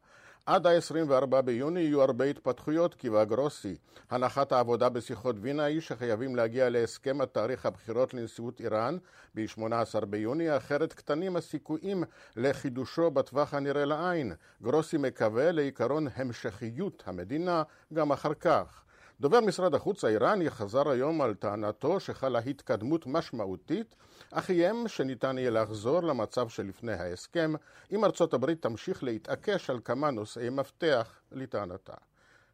עד 0.46 0.66
ה-24 0.66 1.42
ביוני 1.44 1.80
יהיו 1.80 2.02
הרבה 2.02 2.24
התפתחויות, 2.24 2.94
קיווה 2.94 3.24
גרוסי. 3.24 3.76
הנחת 4.10 4.52
העבודה 4.52 4.88
בשיחות 4.88 5.36
וינה 5.40 5.64
היא 5.64 5.80
שחייבים 5.80 6.36
להגיע 6.36 6.68
להסכם 6.68 7.20
עד 7.20 7.28
תאריך 7.28 7.66
הבחירות 7.66 8.14
לנשיאות 8.14 8.60
איראן 8.60 8.96
ב-18 9.34 10.04
ביוני, 10.04 10.56
אחרת 10.56 10.92
קטנים 10.92 11.36
הסיכויים 11.36 12.04
לחידושו 12.36 13.10
בטווח 13.10 13.54
הנראה 13.54 13.84
לעין. 13.84 14.32
גרוסי 14.62 14.96
מקווה 14.96 15.52
לעיקרון 15.52 16.06
המשכיות 16.14 17.02
המדינה 17.06 17.62
גם 17.94 18.12
אחר 18.12 18.34
כך. 18.34 18.84
דובר 19.20 19.40
משרד 19.40 19.74
החוץ 19.74 20.04
האיראני 20.04 20.50
חזר 20.50 20.90
היום 20.90 21.20
על 21.20 21.34
טענתו 21.34 22.00
שחלה 22.00 22.38
התקדמות 22.38 23.06
משמעותית, 23.06 23.96
אך 24.32 24.50
איים 24.50 24.88
שניתן 24.88 25.38
יהיה 25.38 25.50
לחזור 25.50 26.02
למצב 26.02 26.48
שלפני 26.48 26.92
ההסכם, 26.92 27.52
אם 27.92 28.04
ארצות 28.04 28.34
הברית 28.34 28.62
תמשיך 28.62 29.04
להתעקש 29.04 29.70
על 29.70 29.80
כמה 29.84 30.10
נושאי 30.10 30.50
מפתח 30.50 31.20
לטענתה. 31.32 31.92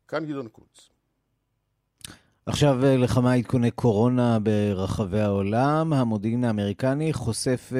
כאן 0.09 0.27
גדעון 0.27 0.49
קוץ. 0.49 0.91
עכשיו 2.47 2.77
לכמה 2.83 3.33
עדכוני 3.33 3.71
קורונה 3.71 4.39
ברחבי 4.39 5.21
העולם. 5.21 5.93
המודיעין 5.93 6.45
האמריקני 6.45 7.13
חושף 7.13 7.73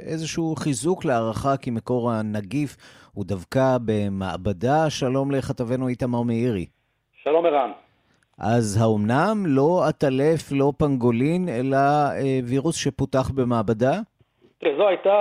איזשהו 0.00 0.54
חיזוק 0.56 1.04
להערכה 1.04 1.56
כי 1.56 1.70
מקור 1.70 2.10
הנגיף 2.10 2.76
הוא 3.12 3.24
דווקא 3.24 3.78
במעבדה. 3.84 4.90
שלום 4.90 5.30
לכתבנו 5.30 5.88
איתמר 5.88 6.22
מאירי. 6.22 6.66
שלום 7.22 7.46
ערן. 7.46 7.87
אז 8.40 8.78
האומנם 8.82 9.36
לא 9.46 9.80
עטלף, 9.88 10.52
לא 10.52 10.72
פנגולין, 10.78 11.48
אלא 11.48 11.76
אה, 11.76 12.38
וירוס 12.48 12.76
שפותח 12.76 13.30
במעבדה? 13.34 13.92
תראה, 14.58 14.76
זו 14.76 14.88
הייתה 14.88 15.14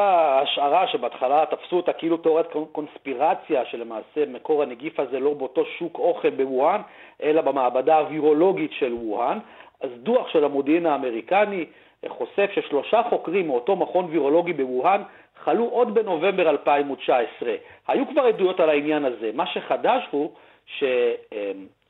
השערה 0.44 0.88
שבהתחלה 0.88 1.44
תפסו 1.52 1.76
אותה 1.76 1.94
כאילו 1.94 2.18
תיאוריית 2.18 2.48
קונספירציה, 2.72 3.66
שלמעשה 3.66 4.26
מקור 4.28 4.64
הנגיף 4.64 5.00
הזה 5.00 5.20
לא 5.20 5.34
באותו 5.34 5.66
שוק 5.78 6.00
אוכל 6.00 6.30
בווהאן, 6.30 6.82
אלא 7.24 7.42
במעבדה 7.42 7.98
הווירולוגית 7.98 8.72
של 8.80 8.94
ווהאן. 8.94 9.40
אז 9.82 9.90
דוח 10.04 10.28
של 10.30 10.44
המודיעין 10.44 10.86
האמריקני 10.86 11.66
חושף 12.08 12.50
ששלושה 12.56 13.02
חוקרים 13.10 13.48
מאותו 13.48 13.76
מכון 13.76 14.06
וירולוגי 14.06 14.54
בווהאן 14.54 15.02
חלו 15.44 15.66
עוד 15.66 15.94
בנובמבר 15.94 16.50
2019. 16.50 17.56
היו 17.88 18.08
כבר 18.08 18.22
עדויות 18.22 18.60
על 18.60 18.70
העניין 18.70 19.06
הזה. 19.06 19.32
מה 19.34 19.48
שחדש 19.48 20.04
הוא 20.12 20.32
ש... 20.66 20.84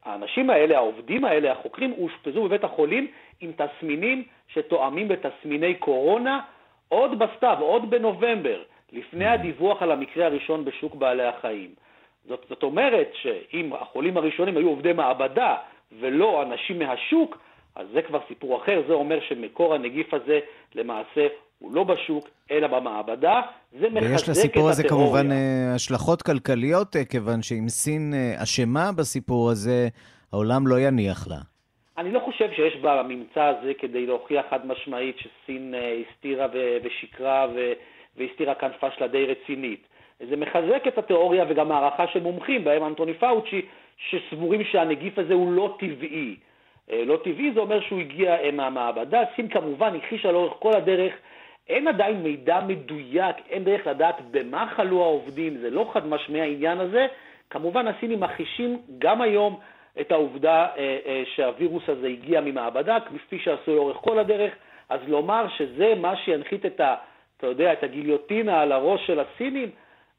האנשים 0.08 0.50
האלה, 0.50 0.78
העובדים 0.78 1.26
האלה, 1.26 1.52
החוקרים, 1.52 1.94
אושפזו 1.98 2.44
בבית 2.44 2.64
החולים 2.64 3.08
עם 3.42 3.52
תסמינים 3.52 4.24
שתואמים 4.48 5.08
בתסמיני 5.08 5.76
קורונה 5.76 6.40
עוד 6.90 7.20
בסתיו, 7.20 7.58
עוד 7.60 7.90
בנובמבר, 7.90 8.64
לפני 8.92 9.26
הדיווח 9.26 9.82
על 9.82 9.92
המקרה 9.92 10.26
הראשון 10.26 10.66
בשוק 10.66 10.96
בעלי 10.96 11.24
החיים. 11.24 11.70
זאת, 12.28 12.46
זאת 12.50 12.64
אומרת 12.64 13.10
שאם 13.14 13.74
החולים 13.74 14.18
הראשונים 14.18 14.58
היו 14.58 14.70
עובדי 14.70 14.94
מעבדה 14.94 15.56
ולא 16.00 16.42
אנשים 16.42 16.80
מהשוק, 16.80 17.38
אז 17.76 17.88
זה 17.94 18.02
כבר 18.02 18.20
סיפור 18.28 18.58
אחר, 18.58 18.82
זה 18.88 18.94
אומר 18.94 19.20
שמקור 19.20 19.76
הנגיף 19.76 20.14
הזה 20.14 20.40
למעשה 20.76 21.28
הוא 21.60 21.74
לא 21.74 21.84
בשוק, 21.84 22.30
אלא 22.52 22.68
במעבדה. 22.68 23.42
זה 23.72 23.90
מחזק 23.90 23.90
את 23.90 23.96
התיאוריה. 23.96 24.12
ויש 24.12 24.30
לסיפור 24.30 24.70
הזה 24.70 24.84
כמובן 24.84 25.32
אה, 25.32 25.76
השלכות 25.76 26.22
כלכליות, 26.22 26.96
אה, 26.96 27.06
כיוון 27.06 27.42
שאם 27.42 27.70
סין 27.70 28.14
אה, 28.14 28.44
אשמה 28.44 28.92
בסיפור 28.98 29.50
הזה, 29.50 29.88
העולם 30.34 30.68
לא 30.68 30.80
יניח 30.80 31.28
לה. 31.28 31.38
אני 31.98 32.12
לא 32.12 32.20
חושב 32.20 32.52
שיש 32.56 32.76
בממצא 32.82 33.44
הזה 33.44 33.74
כדי 33.80 34.06
להוכיח 34.06 34.46
חד 34.50 34.68
משמעית 34.68 35.16
שסין 35.18 35.74
הסתירה 36.02 36.48
ושיקרה 36.84 37.48
והסתירה 38.18 38.56
כאן 38.56 38.70
פשלה 38.80 39.08
די 39.08 39.26
רצינית. 39.26 39.88
זה 40.30 40.36
מחזק 40.36 40.84
את 40.88 40.98
התיאוריה 40.98 41.46
וגם 41.50 41.72
הערכה 41.72 42.08
של 42.08 42.22
מומחים, 42.22 42.64
בהם 42.64 42.84
אנטוני 42.84 43.14
פאוצ'י, 43.14 43.62
שסבורים 44.10 44.64
שהנגיף 44.64 45.20
הזה 45.20 45.34
הוא 45.34 45.52
לא 45.52 45.76
טבעי. 45.80 46.36
לא 46.94 47.18
טבעי 47.24 47.52
זה 47.54 47.60
אומר 47.60 47.82
שהוא 47.82 48.00
הגיע 48.00 48.36
מהמעבדה, 48.54 49.22
סין 49.36 49.48
כמובן 49.48 49.96
הכחישה 49.96 50.32
לאורך 50.32 50.54
כל 50.60 50.74
הדרך 50.74 51.14
אין 51.70 51.88
עדיין 51.88 52.24
מידע 52.24 52.60
מדויק, 52.68 53.36
אין 53.50 53.64
דרך 53.64 53.88
לדעת 53.88 54.16
במה 54.32 54.68
חלו 54.76 55.04
העובדים, 55.04 55.58
זה 55.58 55.70
לא 55.70 55.90
חד 55.94 56.08
משמעי 56.08 56.42
העניין 56.42 56.80
הזה. 56.80 57.08
כמובן 57.50 57.88
הסינים 57.88 58.20
מכחישים 58.20 58.82
גם 59.00 59.22
היום 59.22 59.60
את 60.00 60.12
העובדה 60.12 60.68
אה, 60.78 60.98
אה, 61.06 61.24
שהווירוס 61.36 61.84
הזה 61.90 62.08
הגיע 62.08 62.42
ממעבדה, 62.42 62.98
כפי 63.00 63.40
שעשו 63.40 63.76
לאורך 63.76 63.98
כל 63.98 64.20
הדרך, 64.20 64.54
אז 64.90 65.00
לומר 65.08 65.46
שזה 65.58 65.94
מה 65.96 66.16
שינחית 66.16 66.66
את 66.66 66.80
ה... 66.80 66.96
אתה 67.38 67.48
יודע, 67.48 67.74
את 67.74 67.84
הגיליוטינה 67.84 68.62
על 68.62 68.72
הראש 68.72 69.08
של 69.08 69.20
הסינים, 69.20 69.70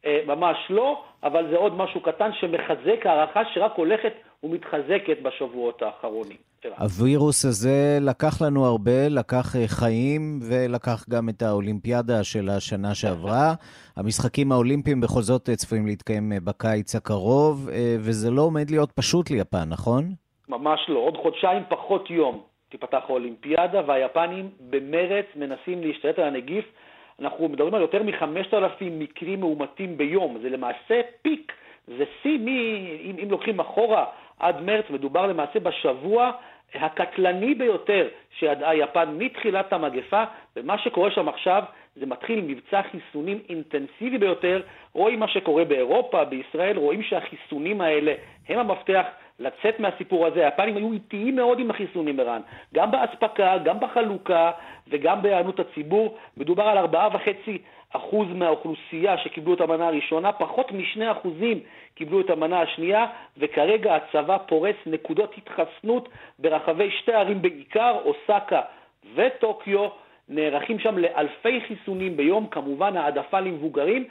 אה, 0.05 0.21
ממש 0.26 0.57
לא, 0.71 1.02
אבל 1.23 1.47
זה 1.50 1.57
עוד 1.57 1.76
משהו 1.76 2.00
קטן 2.00 2.33
שמחזק 2.33 3.07
הערכה 3.07 3.43
שרק 3.45 3.73
הולכת 3.75 4.12
ומתחזקת 4.42 5.23
בשבועות 5.23 5.83
האחרונים. 5.83 6.37
הווירוס 6.78 7.45
הזה 7.45 7.99
לקח 8.00 8.42
לנו 8.42 8.64
הרבה, 8.64 9.09
לקח 9.11 9.57
אה, 9.57 9.64
חיים 9.66 10.38
ולקח 10.49 11.04
גם 11.11 11.28
את 11.28 11.42
האולימפיאדה 11.42 12.25
של 12.25 12.49
השנה 12.49 12.95
שעברה. 12.95 13.54
המשחקים 13.97 14.52
האולימפיים 14.52 15.00
בכל 15.00 15.21
זאת 15.21 15.50
צפויים 15.50 15.87
להתקיים 15.87 16.33
בקיץ 16.45 16.95
הקרוב, 16.95 17.68
וזה 17.99 18.30
לא 18.30 18.42
עומד 18.42 18.71
להיות 18.71 18.92
פשוט 18.92 19.30
ליפן, 19.30 19.68
נכון? 19.68 20.04
ממש 20.49 20.80
לא. 20.88 20.99
עוד 20.99 21.16
חודשיים 21.16 21.62
פחות 21.68 22.11
יום 22.11 22.42
תיפתח 22.68 23.02
האולימפיאדה, 23.09 23.83
והיפנים 23.87 24.50
במרץ 24.71 25.26
מנסים 25.37 25.83
להשתלט 25.83 26.18
על 26.18 26.25
הנגיף. 26.25 26.64
אנחנו 27.21 27.49
מדברים 27.49 27.75
על 27.75 27.80
יותר 27.80 28.02
מ-5,000 28.02 28.85
מקרים 28.90 29.40
מאומתים 29.40 29.97
ביום. 29.97 30.38
זה 30.42 30.49
למעשה 30.49 31.00
פיק, 31.23 31.52
זה 31.87 32.04
שיא, 32.23 32.38
אם, 33.04 33.16
אם 33.23 33.30
לוקחים 33.30 33.61
אחורה 33.61 34.04
עד 34.38 34.61
מרץ, 34.61 34.85
מדובר 34.90 35.26
למעשה 35.26 35.61
בשבוע 35.61 36.30
הקטלני 36.75 37.54
ביותר 37.54 38.09
שידעה 38.38 38.76
יפן 38.76 39.09
מתחילת 39.18 39.73
המגפה, 39.73 40.25
ומה 40.57 40.78
שקורה 40.78 41.11
שם 41.11 41.28
עכשיו 41.28 41.62
זה 41.97 42.07
מתחיל 42.07 42.40
מבצע 42.47 42.80
חיסונים 42.83 43.38
אינטנסיבי 43.49 44.18
ביותר. 44.18 44.62
רואים 44.92 45.21
מה 45.21 45.28
שקורה 45.28 45.64
באירופה, 45.64 46.25
בישראל, 46.25 46.76
רואים 46.76 47.02
שהחיסונים 47.02 47.80
האלה 47.80 48.14
הם 48.49 48.59
המפתח 48.59 49.04
לצאת 49.38 49.80
מהסיפור 49.80 50.26
הזה. 50.26 50.45
היפנים 50.45 50.76
היו 50.76 50.92
איטיים 50.92 51.37
מאוד 51.37 51.59
עם 51.59 51.71
החיסונים, 51.71 52.21
ערן. 52.21 52.40
גם 52.75 52.90
באספקה, 52.90 53.59
גם 53.59 53.80
בחלוקה 53.80 54.50
וגם 54.88 55.23
בהיענות 55.23 55.61
הציבור. 55.61 56.16
מדובר 56.37 56.62
על 56.62 56.87
4.5% 57.92 57.99
מהאוכלוסייה 58.35 59.18
שקיבלו 59.18 59.54
את 59.54 59.61
המנה 59.61 59.87
הראשונה, 59.87 60.33
פחות 60.33 60.73
מ-2% 60.73 61.28
קיבלו 61.95 62.21
את 62.21 62.30
המנה 62.30 62.61
השנייה, 62.61 63.07
וכרגע 63.38 63.97
הצבא 63.97 64.38
פורס 64.38 64.76
נקודות 64.87 65.35
התחסנות 65.38 66.09
ברחבי 66.38 66.90
שתי 66.90 67.12
ערים 67.12 67.42
בעיקר, 67.42 67.97
אוסקה 68.04 68.61
וטוקיו. 69.14 69.88
נערכים 70.28 70.78
שם 70.78 70.99
לאלפי 70.99 71.61
חיסונים 71.61 72.16
ביום, 72.16 72.47
כמובן 72.47 72.97
העדפה 72.97 73.40
למבוגרים, 73.40 74.04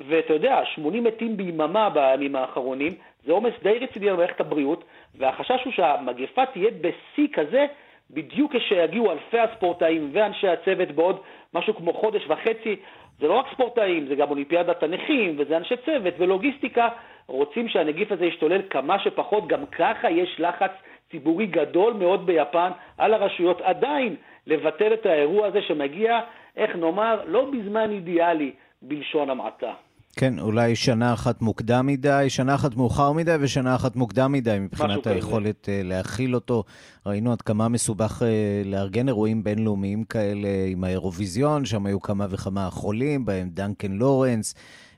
ואתה 0.00 0.32
יודע, 0.32 0.64
80 0.64 1.04
מתים 1.04 1.36
ביממה 1.36 1.90
בימים 1.90 2.36
האחרונים, 2.36 2.94
זה 3.26 3.32
עומס 3.32 3.52
די 3.62 3.78
רציני 3.78 4.10
על 4.10 4.16
מערכת 4.16 4.40
הבריאות, 4.40 4.84
והחשש 5.14 5.64
הוא 5.64 5.72
שהמגפה 5.72 6.46
תהיה 6.46 6.70
בשיא 6.80 7.28
כזה 7.32 7.66
בדיוק 8.10 8.56
כשיגיעו 8.56 9.12
אלפי 9.12 9.38
הספורטאים 9.38 10.10
ואנשי 10.12 10.48
הצוות 10.48 10.90
בעוד 10.90 11.20
משהו 11.54 11.74
כמו 11.74 11.92
חודש 11.92 12.26
וחצי. 12.28 12.76
זה 13.18 13.28
לא 13.28 13.32
רק 13.32 13.46
ספורטאים, 13.52 14.06
זה 14.06 14.14
גם 14.14 14.30
אולימפיאדת 14.30 14.82
הנכים, 14.82 15.34
וזה 15.38 15.56
אנשי 15.56 15.74
צוות 15.84 16.14
ולוגיסטיקה. 16.18 16.88
רוצים 17.26 17.68
שהנגיף 17.68 18.12
הזה 18.12 18.26
ישתולל 18.26 18.62
כמה 18.70 18.98
שפחות, 18.98 19.46
גם 19.48 19.66
ככה 19.66 20.10
יש 20.10 20.40
לחץ 20.40 20.70
ציבורי 21.10 21.46
גדול 21.46 21.92
מאוד 21.92 22.26
ביפן 22.26 22.70
על 22.98 23.14
הרשויות 23.14 23.60
עדיין 23.60 24.16
לבטל 24.46 24.94
את 24.94 25.06
האירוע 25.06 25.46
הזה 25.46 25.62
שמגיע, 25.62 26.20
איך 26.56 26.76
נאמר, 26.76 27.22
לא 27.26 27.44
בזמן 27.50 27.90
אידיאלי, 27.90 28.52
בלשון 28.82 29.30
המעטה. 29.30 29.72
כן, 30.18 30.38
אולי 30.38 30.76
שנה 30.76 31.12
אחת 31.12 31.42
מוקדם 31.42 31.86
מדי, 31.86 32.26
שנה 32.28 32.54
אחת 32.54 32.76
מאוחר 32.76 33.12
מדי 33.12 33.36
ושנה 33.40 33.74
אחת 33.74 33.96
מוקדם 33.96 34.32
מדי 34.32 34.56
מבחינת 34.60 35.06
היכולת 35.06 35.62
כזה. 35.62 35.80
להכיל 35.84 36.34
אותו. 36.34 36.64
ראינו 37.06 37.32
עד 37.32 37.42
כמה 37.42 37.68
מסובך 37.68 38.22
אה, 38.22 38.62
לארגן 38.64 39.08
אירועים 39.08 39.44
בינלאומיים 39.44 40.04
כאלה 40.04 40.48
עם 40.68 40.84
האירוויזיון, 40.84 41.64
שם 41.64 41.86
היו 41.86 42.00
כמה 42.00 42.26
וכמה 42.30 42.70
חולים, 42.70 43.24
בהם 43.24 43.50
דנקן 43.50 43.92
לורנס. 43.92 44.54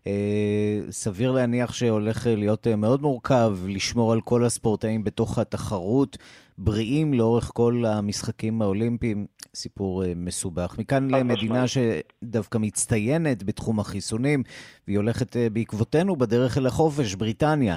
אה, 0.07 0.81
סביר 0.91 1.33
להניח 1.33 1.73
שהולך 1.73 2.27
להיות 2.27 2.67
אה, 2.67 2.77
מאוד 2.77 3.03
מורכב 3.03 3.51
לשמור 3.69 4.13
על 4.13 4.21
כל 4.21 4.45
הספורטאים 4.45 5.05
בתוך 5.05 5.39
התחרות, 5.39 6.17
בריאים 6.59 7.15
לאורך 7.15 7.51
כל 7.55 7.83
המשחקים 7.87 8.63
האולימפיים. 8.63 9.27
סיפור 9.55 10.05
אה, 10.05 10.13
מסובך. 10.17 10.77
מכאן 10.79 11.11
למדינה 11.11 11.65
שדווקא 11.67 12.59
מצטיינת 12.59 13.43
בתחום 13.43 13.81
החיסונים, 13.81 14.43
והיא 14.87 14.99
הולכת 14.99 15.37
בעקבותינו 15.53 16.17
בדרך 16.17 16.59
אל 16.59 16.67
החופש, 16.67 17.15
בריטניה. 17.15 17.77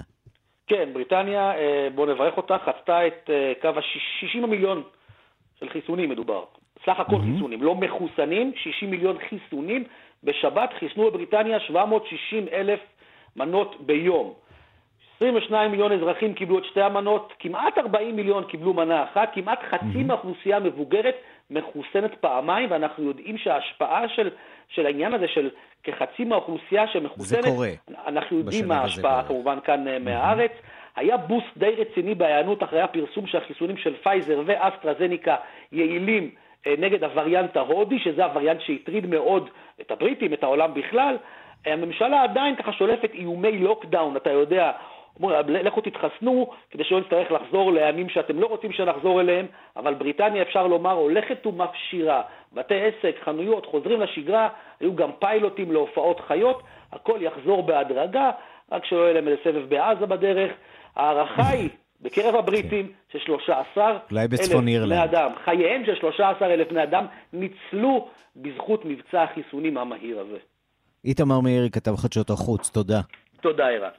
כן, 0.68 0.90
בריטניה, 0.94 1.52
בואו 1.96 2.14
נברך 2.14 2.38
אותה, 2.38 2.58
חצתה 2.66 3.08
את 3.08 3.30
קו 3.62 3.68
ה-60 3.68 4.48
מיליון 4.48 4.84
של 5.60 5.70
חיסונים 5.70 6.10
מדובר. 6.10 6.44
סך 6.86 7.00
הכל 7.00 7.16
mm-hmm. 7.16 7.34
חיסונים, 7.34 7.64
לא 7.64 7.76
מחוסנים, 7.76 8.52
60 8.56 8.92
מיליון 8.92 9.18
חיסונים. 9.30 9.84
בשבת 10.24 10.74
חיסנו 10.80 11.12
בבריטניה 11.12 11.60
760 11.60 12.46
אלף 12.54 12.80
מנות 13.36 13.76
ביום. 13.80 14.34
22 15.16 15.72
מיליון 15.72 15.92
אזרחים 15.92 16.34
קיבלו 16.34 16.60
את 16.60 16.66
שתי 16.66 16.82
המנות, 16.82 17.34
כמעט 17.40 17.78
40 17.78 18.16
מיליון 18.16 18.44
קיבלו 18.44 18.74
מנה 18.74 19.04
אחת, 19.04 19.30
כמעט 19.34 19.60
חצי 19.70 20.04
מהאוכלוסייה 20.04 20.58
המבוגרת 20.58 21.16
מחוסנת 21.50 22.12
פעמיים, 22.20 22.72
ואנחנו 22.72 23.04
יודעים 23.04 23.38
שההשפעה 23.38 24.10
של, 24.10 24.30
של 24.68 24.86
העניין 24.86 25.14
הזה 25.14 25.28
של 25.28 25.50
כחצי 25.84 26.24
מהאוכלוסייה 26.24 26.88
שמחוסנת, 26.88 27.44
זה 27.44 27.50
קורה. 27.50 27.70
אנחנו 28.08 28.38
יודעים 28.38 28.68
מה 28.68 28.78
ההשפעה 28.78 29.24
כמובן 29.28 29.58
כאן 29.64 29.88
mm-hmm. 29.88 30.00
מהארץ. 30.00 30.52
היה 30.96 31.18
בוסט 31.18 31.58
די 31.58 31.76
רציני 31.78 32.16
בהיענות 32.16 32.64
אחרי 32.64 32.82
הפרסום 32.82 33.28
שהחיסונים 33.28 33.78
של 33.78 33.96
פייזר 34.04 34.42
ואסטרזניקה 34.46 35.36
יעילים 35.72 36.24
אה, 36.24 36.41
נגד 36.68 37.04
הווריאנט 37.04 37.58
ההודי, 37.58 38.00
שזה 38.00 38.26
הווריאנט 38.26 38.62
שהטריד 38.62 39.06
מאוד 39.06 39.50
את 39.82 39.92
הבריטים, 39.92 40.34
את 40.34 40.44
העולם 40.44 40.74
בכלל. 40.74 41.18
הממשלה 41.66 42.24
עדיין 42.24 42.56
ככה 42.56 42.74
שולפת 42.74 43.12
איומי 43.14 43.58
lockdown, 43.60 44.16
אתה 44.16 44.32
יודע, 44.32 44.72
לכו 45.48 45.82
תתחסנו 45.82 46.52
כדי 46.72 46.84
שלא 46.84 47.00
נצטרך 47.00 47.32
לחזור 47.32 47.72
לימים 47.72 48.10
שאתם 48.10 48.40
לא 48.40 48.46
רוצים 48.46 48.72
שנחזור 48.72 49.22
אליהם, 49.22 49.46
אבל 49.76 49.94
בריטניה, 49.94 50.42
אפשר 50.42 50.68
לומר, 50.68 50.92
הולכת 50.92 51.46
ומפשירה. 51.46 52.22
בתי 52.54 52.76
עסק, 52.82 53.16
חנויות, 53.24 53.66
חוזרים 53.66 54.02
לשגרה, 54.02 54.50
היו 54.80 54.96
גם 54.96 55.10
פיילוטים 55.20 55.72
להופעות 55.72 56.20
חיות, 56.20 56.64
הכל 56.92 57.18
יחזור 57.22 57.64
בהדרגה, 57.64 58.32
רק 58.72 58.86
שלא 58.86 59.00
יהיה 59.00 59.14
להם 59.14 59.28
איזה 59.28 59.42
סבב 59.44 59.70
בעזה 59.70 60.06
בדרך. 60.06 60.52
ההערכה 60.96 61.48
היא 61.48 61.70
בקרב 62.02 62.36
הבריטים 62.36 62.92
של 63.12 63.20
13 63.20 64.00
אלף 64.12 64.86
בני 64.86 65.04
אדם, 65.04 65.32
חייהם 65.46 65.86
של 65.86 65.96
13 65.96 66.54
אלף 66.54 66.70
בני 66.70 66.84
אדם 66.84 67.06
ניצלו 67.34 68.08
בזכות 68.36 68.86
מבצע 68.86 69.24
החיסונים 69.24 69.78
המהיר 69.78 70.20
הזה. 70.20 70.38
איתמר 71.06 71.40
מאירי, 71.40 71.70
כתב 71.70 71.96
חדשות 71.96 72.30
החוץ, 72.30 72.70
תודה. 72.70 73.02
תודה, 73.42 73.68
ערן. 73.68 73.90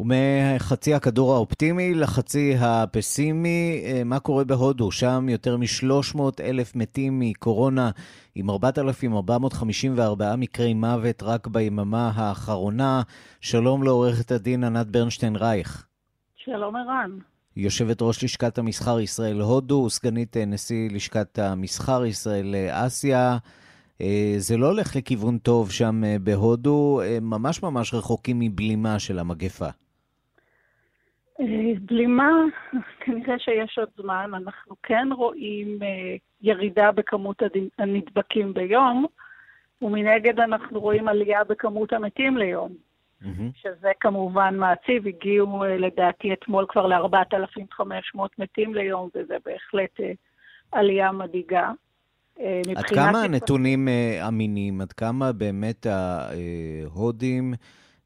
ומחצי 0.00 0.94
הכדור 0.94 1.34
האופטימי 1.34 1.94
לחצי 1.94 2.54
הפסימי, 2.60 3.82
אה, 3.84 4.04
מה 4.04 4.20
קורה 4.20 4.44
בהודו? 4.44 4.90
שם 4.92 5.26
יותר 5.28 5.56
מ-300 5.56 6.20
אלף 6.40 6.76
מתים 6.76 7.20
מקורונה, 7.20 7.90
עם 8.34 8.50
4,454 8.50 10.36
מקרי 10.36 10.74
מוות 10.74 11.22
רק 11.22 11.46
ביממה 11.46 12.10
האחרונה. 12.14 13.02
שלום 13.40 13.82
לעורכת 13.82 14.30
הדין 14.30 14.64
ענת 14.64 14.86
ברנשטיין 14.86 15.36
רייך. 15.36 15.87
שלום 16.50 16.76
ערן. 16.76 17.10
יושבת 17.56 18.02
ראש 18.02 18.24
לשכת 18.24 18.58
המסחר 18.58 19.00
ישראל 19.00 19.40
הודו, 19.40 19.90
סגנית 19.90 20.36
אה, 20.36 20.44
נשיא 20.44 20.88
לשכת 20.92 21.38
המסחר 21.38 22.04
ישראל 22.04 22.54
אה, 22.54 22.86
אסיה. 22.86 23.36
אה, 24.00 24.34
זה 24.36 24.56
לא 24.56 24.66
הולך 24.66 24.96
לכיוון 24.96 25.38
טוב 25.38 25.70
שם 25.70 26.02
בהודו, 26.20 27.00
ממש 27.20 27.62
ממש 27.62 27.94
רחוקים 27.94 28.36
מבלימה 28.40 28.98
של 28.98 29.18
המגפה. 29.18 29.68
בלימה, 31.80 32.30
כנראה 33.00 33.38
שיש 33.38 33.78
עוד 33.78 33.88
זמן. 33.96 34.30
אנחנו 34.34 34.74
כן 34.82 35.08
רואים 35.12 35.78
ירידה 36.42 36.92
בכמות 36.92 37.42
הנדבקים 37.78 38.54
ביום, 38.54 39.06
ומנגד 39.82 40.40
אנחנו 40.40 40.80
רואים 40.80 41.08
עלייה 41.08 41.44
בכמות 41.44 41.92
המתים 41.92 42.36
ליום. 42.36 42.87
Mm-hmm. 43.22 43.50
שזה 43.54 43.90
כמובן 44.00 44.56
מעציב, 44.56 45.06
הגיעו 45.06 45.64
אה, 45.64 45.76
לדעתי 45.76 46.32
אתמול 46.32 46.66
כבר 46.68 46.86
ל-4,500 46.86 48.20
מתים 48.38 48.74
ליום, 48.74 49.08
וזה 49.14 49.36
בהחלט 49.44 50.00
אה, 50.00 50.12
עלייה 50.72 51.12
מדאיגה. 51.12 51.72
אה, 52.40 52.62
עד 52.76 52.84
כמה 52.84 53.22
הנתונים 53.22 53.88
אמינים? 54.28 54.80
עד 54.80 54.92
כמה 54.92 55.32
באמת 55.32 55.86
ההודים 55.86 57.54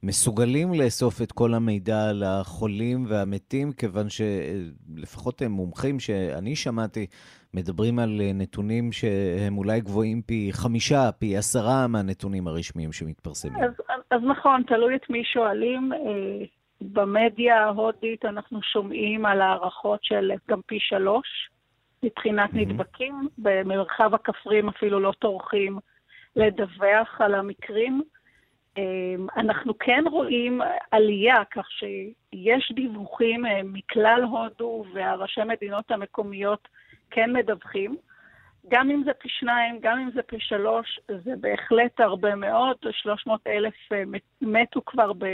מסוגלים 0.03 0.75
לאסוף 0.75 1.22
את 1.22 1.33
כל 1.33 1.55
המידע 1.55 2.09
על 2.09 2.22
החולים 2.27 3.05
והמתים, 3.09 3.72
כיוון 3.72 4.07
שלפחות 4.09 5.42
הם 5.42 5.53
מומחים 5.53 6.01
שאני 6.01 6.57
שמעתי, 6.57 7.07
מדברים 7.55 7.98
על 7.98 8.20
נתונים 8.35 8.92
שהם 8.92 9.59
אולי 9.59 9.81
גבוהים 9.81 10.22
פי 10.22 10.48
חמישה, 10.53 11.12
פי 11.12 11.37
עשרה 11.37 11.87
מהנתונים 11.87 12.48
הרשמיים 12.48 12.92
שמתפרסמים. 12.92 13.64
אז, 13.64 13.70
אז 14.12 14.22
נכון, 14.22 14.62
תלוי 14.62 14.96
את 14.96 15.11
מי 15.11 15.25
שואלים. 15.25 15.92
אה, 15.92 15.98
במדיה 16.81 17.64
ההודית 17.64 18.25
אנחנו 18.25 18.62
שומעים 18.62 19.27
על 19.27 19.40
הערכות 19.40 20.05
של 20.05 20.33
גם 20.48 20.61
פי 20.66 20.79
שלוש 20.81 21.51
מבחינת 22.03 22.51
mm-hmm. 22.51 22.57
נדבקים. 22.57 23.29
במרחב 23.38 24.14
הכפרים 24.14 24.68
אפילו 24.68 25.01
לא 25.01 25.12
טורחים 25.18 25.79
לדווח 26.37 27.20
על 27.20 27.35
המקרים. 27.35 28.03
אנחנו 29.37 29.79
כן 29.79 30.05
רואים 30.11 30.61
עלייה, 30.90 31.44
כך 31.51 31.70
שיש 31.70 32.72
דיווחים 32.75 33.44
מכלל 33.64 34.22
הודו 34.22 34.85
והראשי 34.94 35.40
מדינות 35.44 35.90
המקומיות 35.90 36.68
כן 37.11 37.33
מדווחים. 37.33 37.96
גם 38.70 38.90
אם 38.90 39.03
זה 39.05 39.11
פי 39.18 39.29
שניים, 39.29 39.79
גם 39.83 39.98
אם 39.98 40.11
זה 40.14 40.20
פי 40.27 40.37
שלוש, 40.38 41.01
זה 41.25 41.33
בהחלט 41.40 42.01
הרבה 42.01 42.35
מאוד. 42.35 42.77
300 43.03 43.46
אלף 43.46 43.75
מתו 44.42 44.81
כבר 44.87 45.12
ב... 45.12 45.27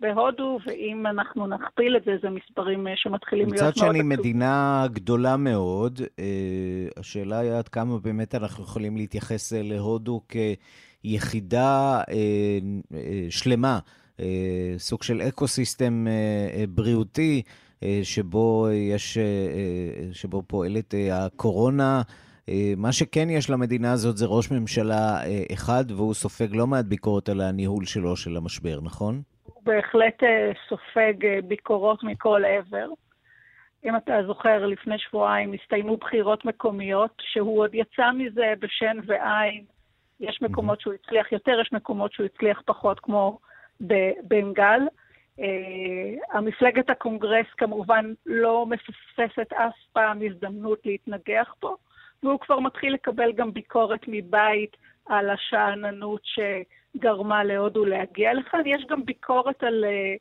בהודו, 0.00 0.58
ואם 0.66 1.06
אנחנו 1.06 1.46
נכפיל 1.46 1.96
את 1.96 2.04
זה, 2.04 2.12
זה 2.22 2.30
מספרים 2.30 2.86
שמתחילים 2.96 3.48
להיות 3.48 3.60
מאוד... 3.62 3.70
מצד 3.70 3.86
שני, 3.86 4.02
מדינה 4.02 4.86
גדולה 4.92 5.36
מאוד, 5.36 6.00
השאלה 6.96 7.38
היא 7.38 7.52
עד 7.52 7.68
כמה 7.68 7.98
באמת 7.98 8.34
אנחנו 8.34 8.64
יכולים 8.64 8.96
להתייחס 8.96 9.52
להודו 9.52 10.20
כיחידה 11.02 12.00
שלמה, 13.30 13.78
סוג 14.76 15.02
של 15.02 15.22
אקו-סיסטם 15.22 16.06
בריאותי, 16.68 17.42
שבו 18.02 18.68
יש, 18.72 19.18
שבו 20.12 20.42
פועלת 20.46 20.94
הקורונה. 21.12 22.02
מה 22.76 22.92
שכן 22.92 23.30
יש 23.30 23.50
למדינה 23.50 23.92
הזאת 23.92 24.16
זה 24.16 24.26
ראש 24.26 24.50
ממשלה 24.50 25.18
אחד, 25.52 25.84
והוא 25.90 26.14
סופג 26.14 26.56
לא 26.56 26.66
מעט 26.66 26.84
ביקורת 26.84 27.28
על 27.28 27.40
הניהול 27.40 27.84
שלו 27.84 28.16
של 28.16 28.36
המשבר, 28.36 28.80
נכון? 28.82 29.22
הוא 29.44 29.62
בהחלט 29.64 30.22
סופג 30.68 31.14
ביקורות 31.48 32.02
מכל 32.02 32.42
עבר. 32.44 32.86
אם 33.84 33.96
אתה 33.96 34.12
זוכר, 34.26 34.66
לפני 34.66 34.98
שבועיים 34.98 35.52
הסתיימו 35.52 35.96
בחירות 35.96 36.44
מקומיות, 36.44 37.10
שהוא 37.20 37.60
עוד 37.60 37.74
יצא 37.74 38.10
מזה 38.12 38.52
בשן 38.60 38.96
ועין. 39.06 39.64
יש 40.20 40.42
מקומות 40.42 40.80
שהוא 40.80 40.94
הצליח 40.94 41.32
יותר, 41.32 41.58
יש 41.60 41.72
מקומות 41.72 42.12
שהוא 42.12 42.26
הצליח 42.26 42.62
פחות, 42.64 43.00
כמו 43.00 43.38
בבנגל. 43.80 44.80
Uh, 45.40 45.42
המפלגת 46.32 46.90
הקונגרס 46.90 47.46
כמובן 47.56 48.12
לא 48.26 48.66
מפספסת 48.66 49.52
אף 49.52 49.74
פעם 49.92 50.20
הזדמנות 50.22 50.78
להתנגח 50.84 51.54
בו. 51.62 51.76
והוא 52.24 52.40
כבר 52.40 52.60
מתחיל 52.60 52.94
לקבל 52.94 53.32
גם 53.32 53.52
ביקורת 53.52 54.00
מבית 54.08 54.76
על 55.06 55.30
השאננות 55.30 56.20
שגרמה 56.24 57.44
להודו 57.44 57.84
להגיע 57.84 58.34
לכאן. 58.34 58.60
יש 58.66 58.84
גם 58.88 59.04
ביקורת 59.04 59.62
על 59.64 59.84
uh, 59.84 60.18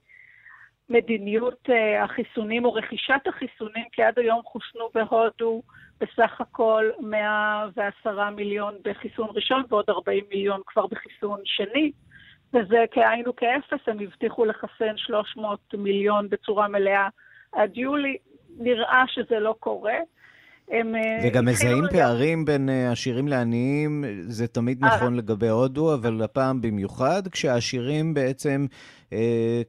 מדיניות 0.89 1.69
uh, 1.69 2.03
החיסונים 2.03 2.65
או 2.65 2.73
רכישת 2.73 3.21
החיסונים, 3.25 3.85
כי 3.91 4.03
עד 4.03 4.19
היום 4.19 4.41
חוסנו 4.43 4.89
בהודו 4.93 5.61
בסך 5.99 6.41
הכל 6.41 6.89
110 6.99 8.29
מיליון 8.29 8.75
בחיסון 8.83 9.27
ראשון 9.33 9.63
ועוד 9.69 9.85
40 9.89 10.23
מיליון 10.29 10.61
כבר 10.65 10.87
בחיסון 10.87 11.39
שני. 11.45 11.91
וזה 12.53 12.85
כאין 12.91 13.27
וכאפס, 13.27 13.87
הם 13.87 13.99
הבטיחו 13.99 14.45
לחסן 14.45 14.97
300 14.97 15.59
מיליון 15.73 16.29
בצורה 16.29 16.67
מלאה 16.67 17.07
עד 17.51 17.77
יולי. 17.77 18.17
נראה 18.57 19.03
שזה 19.07 19.39
לא 19.39 19.55
קורה. 19.59 19.97
הם... 20.71 20.93
וגם 21.23 21.45
מזהים 21.45 21.83
פערים 21.91 22.45
בין 22.45 22.69
עשירים 22.69 23.27
לעניים, 23.27 24.03
זה 24.21 24.47
תמיד 24.47 24.85
נכון 24.85 25.15
לגבי 25.15 25.49
הודו, 25.49 25.93
אבל 25.93 26.21
הפעם 26.23 26.61
במיוחד, 26.61 27.27
כשהעשירים 27.27 28.13
בעצם 28.13 28.65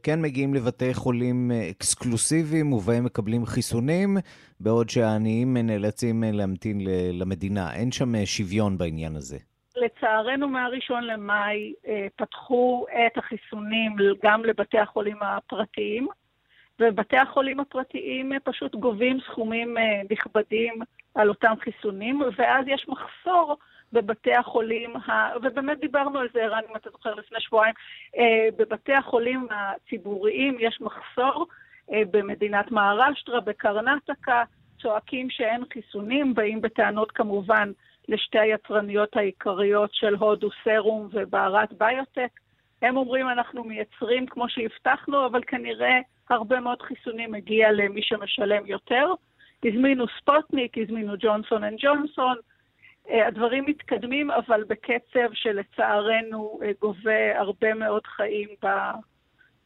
כן 0.02 0.22
מגיעים 0.22 0.54
לבתי 0.54 0.94
חולים 0.94 1.50
אקסקלוסיביים 1.70 2.72
ובהם 2.72 3.04
מקבלים 3.04 3.46
חיסונים, 3.46 4.16
בעוד 4.60 4.90
שהעניים 4.90 5.56
נאלצים 5.56 6.24
להמתין 6.26 6.80
למדינה. 7.12 7.74
אין 7.74 7.92
שם 7.92 8.24
שוויון 8.24 8.78
בעניין 8.78 9.16
הזה. 9.16 9.38
לצערנו, 9.76 10.48
מהראשון 10.48 11.04
למאי 11.04 11.72
פתחו 12.16 12.86
את 13.06 13.18
החיסונים 13.18 13.96
גם 14.24 14.44
לבתי 14.44 14.78
החולים 14.78 15.16
הפרטיים. 15.20 16.06
ובתי 16.80 17.16
החולים 17.16 17.60
הפרטיים 17.60 18.32
פשוט 18.44 18.74
גובים 18.74 19.20
סכומים 19.20 19.76
נכבדים 20.10 20.74
על 21.14 21.28
אותם 21.28 21.54
חיסונים, 21.60 22.22
ואז 22.36 22.64
יש 22.68 22.86
מחסור 22.88 23.56
בבתי 23.92 24.34
החולים, 24.34 24.96
ה... 24.96 25.36
ובאמת 25.36 25.78
דיברנו 25.78 26.18
על 26.18 26.28
זה, 26.32 26.42
ערן, 26.42 26.60
אם 26.70 26.76
אתה 26.76 26.90
זוכר, 26.90 27.14
לפני 27.14 27.40
שבועיים, 27.40 27.74
בבתי 28.56 28.92
החולים 28.92 29.46
הציבוריים 29.50 30.56
יש 30.60 30.80
מחסור 30.80 31.46
במדינת 31.90 32.70
מהרשטרה, 32.70 33.40
בקרנטקה, 33.40 34.44
צועקים 34.82 35.30
שאין 35.30 35.62
חיסונים, 35.72 36.34
באים 36.34 36.60
בטענות 36.60 37.10
כמובן 37.10 37.72
לשתי 38.08 38.38
היצרניות 38.38 39.16
העיקריות 39.16 39.90
של 39.94 40.14
הודו 40.14 40.48
סרום 40.64 41.08
ובהראט 41.12 41.72
ביוטק. 41.72 42.30
הם 42.82 42.96
אומרים, 42.96 43.28
אנחנו 43.28 43.64
מייצרים 43.64 44.26
כמו 44.26 44.48
שהבטחנו, 44.48 45.26
אבל 45.26 45.40
כנראה 45.46 45.98
הרבה 46.30 46.60
מאוד 46.60 46.82
חיסונים 46.82 47.32
מגיע 47.32 47.72
למי 47.72 48.02
שמשלם 48.02 48.66
יותר. 48.66 49.06
הזמינו 49.64 50.04
ספוטניק, 50.20 50.78
הזמינו 50.78 51.12
ג'ונסון 51.18 51.64
אנד 51.64 51.78
ג'ונסון. 51.80 52.36
הדברים 53.10 53.64
מתקדמים, 53.66 54.30
אבל 54.30 54.64
בקצב 54.64 55.32
שלצערנו 55.32 56.60
גובה 56.80 57.38
הרבה 57.38 57.74
מאוד 57.74 58.06
חיים 58.06 58.48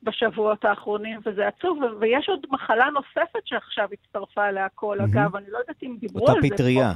בשבועות 0.03 0.65
האחרונים, 0.65 1.21
וזה 1.27 1.49
עצוב. 1.49 1.79
ויש 2.01 2.29
עוד 2.29 2.47
מחלה 2.51 2.87
נוספת 2.91 3.47
שעכשיו 3.47 3.89
הצטרפה 3.93 4.51
להכל. 4.51 4.99
Mm-hmm. 5.01 5.05
אגב, 5.05 5.37
אני 5.37 5.51
לא 5.51 5.59
יודעת 5.59 5.83
אם 5.83 5.97
דיברו 6.01 6.29
על 6.29 6.35
זה. 6.35 6.47
אותה 6.47 6.55
פטריה, 6.55 6.93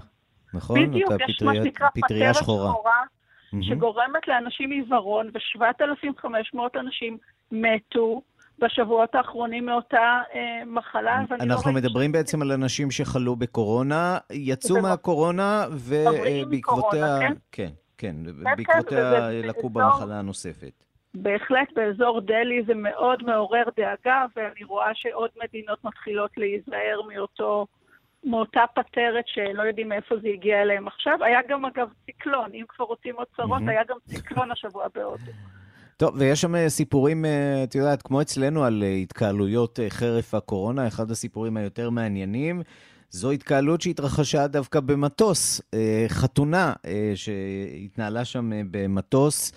נכון? 0.54 0.86
בדיוק, 0.86 1.12
יש 1.28 1.42
מה 1.42 1.54
שנקרא 1.54 1.88
פטריה 1.94 2.34
שחורה. 2.34 2.70
שחורה 2.70 3.02
mm-hmm. 3.02 3.56
שגורמת 3.62 4.28
לאנשים 4.28 4.70
עיוורון, 4.70 5.30
ו-7,500 5.34 6.60
אנשים 6.80 7.18
מתו. 7.52 8.22
בשבועות 8.62 9.14
האחרונים 9.14 9.66
מאותה 9.66 10.20
אה, 10.34 10.64
מחלה. 10.66 11.20
אנחנו 11.30 11.70
לא 11.70 11.76
מדברים 11.76 12.12
בעצם 12.12 12.42
על 12.42 12.52
אנשים 12.52 12.90
שחלו 12.90 13.36
בקורונה, 13.36 14.18
יצאו 14.32 14.82
מהקורונה 14.82 15.66
ובעקבותיה... 15.70 17.18
כן, 17.20 17.32
כן, 17.52 17.70
כן, 17.98 18.16
בעקבותיה 18.42 19.30
לקו 19.30 19.70
במחלה 19.70 20.18
הנוספת. 20.18 20.84
בהחלט 21.14 21.68
באזור 21.76 22.20
דלהי 22.20 22.62
זה 22.66 22.74
מאוד 22.74 23.22
מעורר 23.22 23.64
דאגה, 23.76 24.24
ואני 24.36 24.64
רואה 24.64 24.90
שעוד 24.94 25.30
מדינות 25.44 25.84
מתחילות 25.84 26.30
להיזהר 26.36 27.00
מאותו, 27.14 27.66
מאותה 28.24 28.60
פטרת 28.74 29.24
שלא 29.26 29.62
יודעים 29.62 29.88
מאיפה 29.88 30.14
זה 30.22 30.28
הגיע 30.28 30.62
אליהם 30.62 30.86
עכשיו. 30.86 31.24
היה 31.24 31.40
גם 31.48 31.64
אגב 31.64 31.88
ציקלון, 32.06 32.50
אם 32.54 32.64
כבר 32.68 32.84
רוצים 32.84 33.14
עוד 33.16 33.26
צרות, 33.36 33.62
mm-hmm. 33.62 33.70
היה 33.70 33.84
גם 33.88 33.96
ציקלון 34.04 34.50
השבוע 34.50 34.86
בהודו. 34.94 35.32
טוב, 36.02 36.14
ויש 36.18 36.40
שם 36.40 36.68
סיפורים, 36.68 37.24
את 37.64 37.74
יודעת, 37.74 38.02
כמו 38.02 38.22
אצלנו 38.22 38.64
על 38.64 38.84
התקהלויות 39.02 39.78
חרף 39.88 40.34
הקורונה, 40.34 40.86
אחד 40.88 41.10
הסיפורים 41.10 41.56
היותר 41.56 41.90
מעניינים. 41.90 42.62
זו 43.10 43.30
התקהלות 43.30 43.80
שהתרחשה 43.80 44.46
דווקא 44.46 44.80
במטוס, 44.80 45.60
חתונה 46.08 46.72
שהתנהלה 47.14 48.24
שם 48.24 48.50
במטוס. 48.70 49.52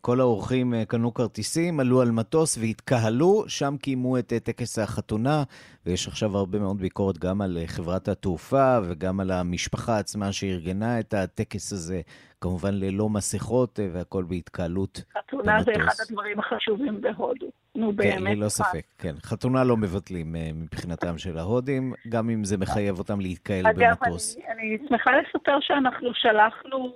כל 0.00 0.20
האורחים 0.20 0.74
קנו 0.88 1.14
כרטיסים, 1.14 1.80
עלו 1.80 2.00
על 2.00 2.10
מטוס 2.10 2.58
והתקהלו, 2.58 3.44
שם 3.48 3.76
קיימו 3.76 4.18
את 4.18 4.32
טקס 4.42 4.78
החתונה, 4.78 5.42
ויש 5.86 6.08
עכשיו 6.08 6.36
הרבה 6.36 6.58
מאוד 6.58 6.78
ביקורת 6.78 7.18
גם 7.18 7.40
על 7.42 7.58
חברת 7.66 8.08
התעופה 8.08 8.78
וגם 8.84 9.20
על 9.20 9.30
המשפחה 9.30 9.98
עצמה 9.98 10.32
שארגנה 10.32 11.00
את 11.00 11.14
הטקס 11.14 11.72
הזה, 11.72 12.00
כמובן 12.40 12.74
ללא 12.74 13.08
מסכות 13.08 13.80
והכל 13.92 14.24
בהתקהלות 14.24 15.02
במטוס. 15.14 15.22
חתונה 15.26 15.62
זה 15.62 15.72
אחד 15.76 16.04
הדברים 16.08 16.38
החשובים 16.38 17.00
בהודו. 17.00 17.46
נו, 17.74 17.92
באמת. 17.92 18.14
כן, 18.14 18.22
ללא 18.22 18.48
ספק, 18.48 18.84
כן. 18.98 19.14
חתונה 19.22 19.64
לא 19.64 19.76
מבטלים 19.76 20.36
מבחינתם 20.54 21.18
של 21.18 21.38
ההודים, 21.38 21.92
גם 22.08 22.30
אם 22.30 22.44
זה 22.44 22.56
מחייב 22.56 22.98
אותם 22.98 23.20
להתקהל 23.20 23.64
במטוס. 23.74 24.36
אגב, 24.36 24.44
אני, 24.46 24.76
אני 24.76 24.88
שמחה 24.88 25.10
לספר 25.10 25.58
שאנחנו 25.60 26.08
שלחנו 26.14 26.94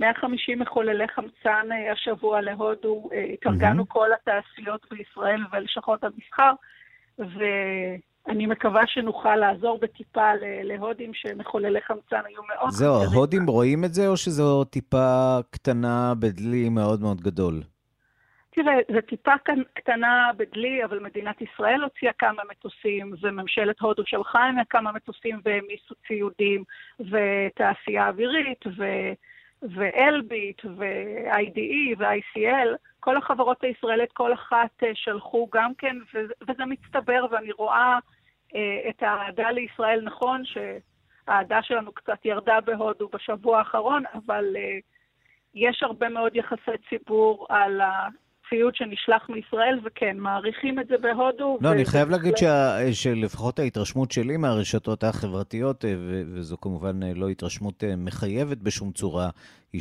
150 0.00 0.58
מחוללי 0.58 1.08
חמצן 1.08 1.68
השבוע 1.92 2.40
להודו, 2.40 3.08
התארגנו 3.34 3.82
mm-hmm. 3.82 3.86
כל 3.86 4.08
התעשיות 4.12 4.86
בישראל 4.90 5.40
ולשכות 5.52 6.04
המסחר, 6.04 6.52
ואני 7.18 8.46
מקווה 8.46 8.82
שנוכל 8.86 9.36
לעזור 9.36 9.78
בטיפה 9.78 10.30
להודים 10.64 11.14
שמחוללי 11.14 11.80
חמצן 11.80 12.20
היו 12.26 12.40
מאוד... 12.48 12.70
זהו, 12.70 12.94
ההודים 12.94 13.46
רואים 13.46 13.84
את 13.84 13.94
זה, 13.94 14.08
או 14.08 14.16
שזו 14.16 14.64
טיפה 14.64 15.38
קטנה 15.50 16.12
בדלי 16.18 16.68
מאוד 16.68 17.00
מאוד 17.00 17.20
גדול? 17.20 17.62
תראה, 18.50 18.74
זו 18.92 19.00
טיפה 19.00 19.32
קטנה 19.74 20.30
בדלי, 20.36 20.84
אבל 20.84 20.98
מדינת 20.98 21.36
ישראל 21.42 21.82
הוציאה 21.82 22.12
כמה 22.18 22.42
מטוסים, 22.50 23.14
וממשלת 23.22 23.80
הודו 23.80 24.02
שלחה 24.06 24.50
כמה 24.70 24.92
מטוסים 24.92 25.40
והעמיסו 25.44 25.94
ציודים, 26.08 26.64
ותעשייה 27.00 28.08
אווירית, 28.08 28.64
ו... 28.66 28.84
ואלביט 29.62 30.64
ו-IDE 30.64 31.98
ו-ICL, 31.98 32.68
כל 33.00 33.16
החברות 33.16 33.64
הישראלית, 33.64 34.12
כל 34.12 34.32
אחת 34.32 34.82
שלחו 34.94 35.48
גם 35.52 35.74
כן, 35.78 35.96
וזה 36.48 36.64
מצטבר, 36.64 37.26
ואני 37.30 37.52
רואה 37.52 37.98
את 38.88 39.02
האהדה 39.02 39.50
לישראל, 39.50 40.00
נכון 40.04 40.42
שהאהדה 40.44 41.62
שלנו 41.62 41.92
קצת 41.92 42.18
ירדה 42.24 42.60
בהודו 42.60 43.08
בשבוע 43.08 43.58
האחרון, 43.58 44.02
אבל 44.14 44.56
יש 45.54 45.82
הרבה 45.82 46.08
מאוד 46.08 46.36
יחסי 46.36 46.70
ציבור 46.88 47.46
על 47.48 47.80
ציוד 48.48 48.74
שנשלח 48.74 49.28
מישראל, 49.28 49.80
וכן, 49.84 50.16
מעריכים 50.18 50.80
את 50.80 50.86
זה 50.88 50.94
בהודו. 51.00 51.58
לא, 51.60 51.72
אני 51.72 51.84
חייב 51.84 52.10
להגיד 52.10 52.36
שה, 52.36 52.76
שלפחות 52.92 53.58
ההתרשמות 53.58 54.12
שלי 54.12 54.36
מהרשתות 54.36 55.04
החברתיות, 55.04 55.84
אה, 55.84 55.94
ו, 55.98 56.22
וזו 56.32 56.56
כמובן 56.60 57.02
אה, 57.02 57.12
לא 57.14 57.28
התרשמות 57.28 57.84
אה, 57.84 57.96
מחייבת 57.96 58.58
בשום 58.58 58.92
צורה, 58.92 59.30
היא 59.72 59.80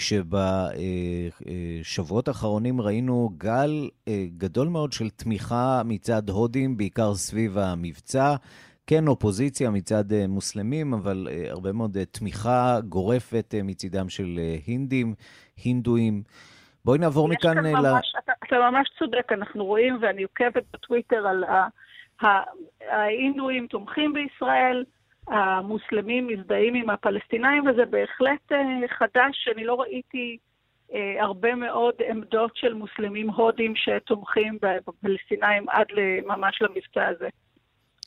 שבשבועות 1.86 2.28
האחרונים 2.28 2.82
ראינו 2.82 3.30
גל 3.38 3.90
גדול 4.38 4.68
מאוד 4.68 4.92
של 4.92 5.10
תמיכה 5.10 5.82
מצד 5.86 6.30
הודים, 6.30 6.78
בעיקר 6.78 7.16
סביב 7.16 7.58
המבצע. 7.58 8.36
כן 8.88 9.08
אופוזיציה 9.08 9.70
מצד 9.70 10.04
מוסלמים, 10.28 10.94
אבל 10.94 11.28
הרבה 11.50 11.72
מאוד 11.72 11.98
תמיכה 12.12 12.80
גורפת 12.90 13.56
מצידם 13.64 14.10
של 14.10 14.40
הינדים, 14.66 15.14
הינדואים. 15.64 16.24
בואי 16.86 17.00
נעבור 17.00 17.28
מכאן 17.28 17.58
ל... 17.58 17.72
ממש, 17.72 18.16
אתה, 18.56 18.70
ממש 18.72 18.90
צודק, 19.00 19.32
אנחנו 19.32 19.66
רואים, 19.66 19.98
ואני 20.02 20.24
עוקבת 20.24 20.64
בטוויטר 20.74 21.28
על 21.28 21.44
ההינדואים 22.90 23.68
תומכים 23.68 24.14
בישראל, 24.14 24.84
המוסלמים 25.28 26.28
מזדהים 26.28 26.76
עם 26.76 26.90
הפלסטינאים, 26.90 27.68
וזה 27.68 27.86
בהחלט 27.86 28.52
אה, 28.52 28.88
חדש, 28.88 29.48
אני 29.56 29.66
לא 29.66 29.82
ראיתי 29.82 30.38
אה, 30.94 31.16
הרבה 31.20 31.56
מאוד 31.56 31.94
עמדות 32.10 32.58
של 32.58 32.74
מוסלמים 32.74 33.30
הודים 33.30 33.74
שתומכים 33.76 34.58
בפלסטינאים 34.62 35.70
עד 35.70 35.88
ממש 36.26 36.62
למבצע 36.62 37.08
הזה. 37.08 37.30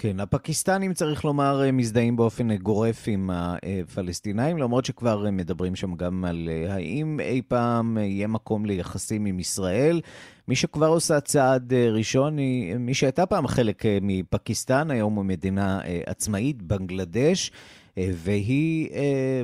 כן, 0.01 0.21
הפקיסטנים, 0.21 0.95
צריך 0.95 1.25
לומר, 1.25 1.63
מזדהים 1.73 2.17
באופן 2.17 2.57
גורף 2.57 3.05
עם 3.07 3.31
הפלסטינאים, 3.33 4.59
למרות 4.59 4.85
שכבר 4.85 5.31
מדברים 5.33 5.77
שם 5.77 5.95
גם 5.95 6.25
על 6.25 6.49
האם 6.69 7.21
אי 7.21 7.43
פעם 7.49 7.99
יהיה 7.99 8.27
מקום 8.27 8.67
ליחסים 8.67 9.25
עם 9.25 9.41
ישראל. 9.41 10.01
מי 10.49 10.57
שכבר 10.57 10.87
עושה 10.87 11.21
צעד 11.21 11.73
ראשון 11.75 12.39
היא 12.39 12.77
מי 12.77 12.95
שהייתה 12.95 13.27
פעם 13.27 13.47
חלק 13.47 13.83
מפקיסטן, 14.03 14.91
היום 14.91 15.15
הוא 15.15 15.25
מדינה 15.25 15.81
עצמאית, 16.07 16.63
בנגלדש. 16.63 17.53
והיא 17.97 18.89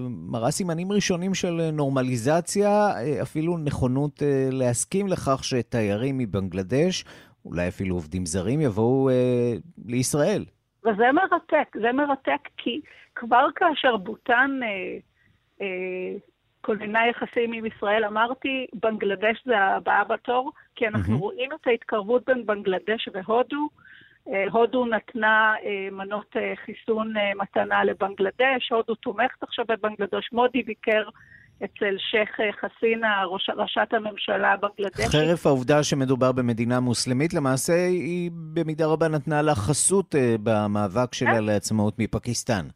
מראה 0.08 0.50
סימנים 0.50 0.92
ראשונים 0.92 1.34
של 1.34 1.70
נורמליזציה, 1.72 2.92
אפילו 3.22 3.58
נכונות 3.58 4.22
להסכים 4.50 5.08
לכך 5.08 5.44
שתיירים 5.44 6.18
מבנגלדש 6.18 7.04
אולי 7.44 7.68
אפילו 7.68 7.94
עובדים 7.94 8.26
זרים 8.26 8.61
יבואו 8.61 9.11
אה, 9.11 9.52
לישראל. 9.87 10.44
וזה 10.85 11.12
מרתק, 11.12 11.76
זה 11.80 11.92
מרתק 11.92 12.48
כי 12.57 12.80
כבר 13.14 13.46
כאשר 13.54 13.96
בוטן 13.96 14.61
אה, 14.62 14.98
אה, 15.61 16.18
כוננה 16.61 17.07
יחסים 17.07 17.52
עם 17.52 17.66
ישראל, 17.66 18.04
אמרתי, 18.04 18.66
בנגלדש 18.83 19.42
זה 19.46 19.59
הבאה 19.59 20.04
בתור, 20.04 20.52
כי 20.74 20.88
אנחנו 20.88 21.16
mm-hmm. 21.16 21.20
רואים 21.20 21.50
את 21.52 21.66
ההתקרבות 21.66 22.24
בין 22.26 22.46
בנגלדש 22.46 23.09
והודו. 23.12 23.68
אה, 24.28 24.44
הודו 24.50 24.87
נתנה 24.87 25.54
אה, 25.64 25.88
מנות 25.92 26.37
אה, 26.37 26.52
חיסון 26.64 27.16
אה, 27.16 27.33
מתנה 27.35 27.85
לבנגלדש, 27.85 28.72
הודו 28.72 28.94
תומכת 28.94 29.42
עכשיו 29.42 29.64
בבנגלדש, 29.68 30.33
מודי 30.33 30.62
ביקר 30.62 31.09
אצל 31.58 31.96
שייח' 32.10 32.56
חסינה, 32.60 33.24
ראש, 33.24 33.50
ראשת 33.56 33.88
הממשלה 33.92 34.54
בנגלדשית. 34.56 35.06
חרף 35.06 35.46
העובדה 35.46 35.82
שמדובר 35.82 36.32
במדינה 36.32 36.80
מוסלמית, 36.80 37.34
למעשה 37.34 37.86
היא 37.86 38.30
במידה 38.34 38.86
רבה 38.86 39.08
נתנה 39.08 39.42
לה 39.42 39.54
חסות 39.54 40.14
אה, 40.14 40.36
במאבק 40.42 41.14
שלה 41.14 41.34
כן. 41.34 41.44
לעצמאות 41.44 41.98
מפקיסטן. 41.98 42.66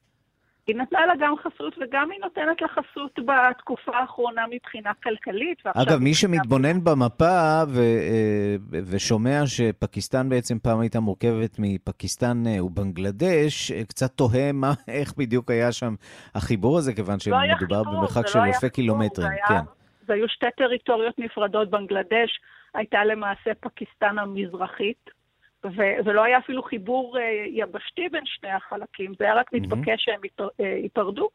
היא 0.68 0.76
נתנה 0.76 1.06
לה 1.06 1.12
גם 1.18 1.34
חסות 1.36 1.78
וגם 1.80 2.10
היא 2.10 2.20
נותנת 2.20 2.62
לה 2.62 2.68
חסות 2.68 3.18
בתקופה 3.24 3.96
האחרונה 3.96 4.44
מבחינה 4.50 4.92
כלכלית. 5.02 5.62
אגב, 5.66 5.98
מי 5.98 6.14
שמתבונן 6.14 6.84
במפה 6.84 7.62
ו, 7.68 7.80
אה, 7.80 8.56
ושומע 8.90 9.42
שפקיסטן 9.46 10.28
בעצם 10.28 10.58
פעם 10.58 10.80
הייתה 10.80 11.00
מורכבת 11.00 11.56
מפקיסטן 11.58 12.42
אה, 12.46 12.64
ובנגלדש, 12.64 13.72
אה, 13.72 13.84
קצת 13.84 14.10
תוהה 14.10 14.52
מה, 14.52 14.72
איך 14.98 15.14
בדיוק 15.16 15.50
היה 15.50 15.72
שם 15.72 15.94
החיבור 16.34 16.78
הזה, 16.78 16.94
כיוון 16.94 17.14
לא 17.14 17.18
שמדובר 17.18 17.82
לא 17.82 17.92
במרחק 17.92 18.26
של 18.26 18.38
אלפי 18.38 18.66
לא 18.66 18.70
קילומטרים. 18.70 19.28
זה, 19.28 19.34
כן. 19.48 19.60
זה 20.06 20.12
היו 20.12 20.28
שתי 20.28 20.46
טריטוריות 20.56 21.18
נפרדות, 21.18 21.70
בנגלדש 21.70 22.40
הייתה 22.74 23.04
למעשה 23.04 23.50
פקיסטן 23.60 24.18
המזרחית. 24.18 25.17
וזה 25.64 26.12
לא 26.12 26.24
היה 26.24 26.38
אפילו 26.38 26.62
חיבור 26.62 27.18
אה, 27.18 27.44
יבשתי 27.46 28.08
בין 28.08 28.22
שני 28.24 28.50
החלקים, 28.50 29.12
זה 29.18 29.24
היה 29.24 29.34
רק 29.34 29.52
מתבקש 29.52 30.04
שהם 30.04 30.20
אה, 30.60 30.66
ייפרדו. 30.82 31.28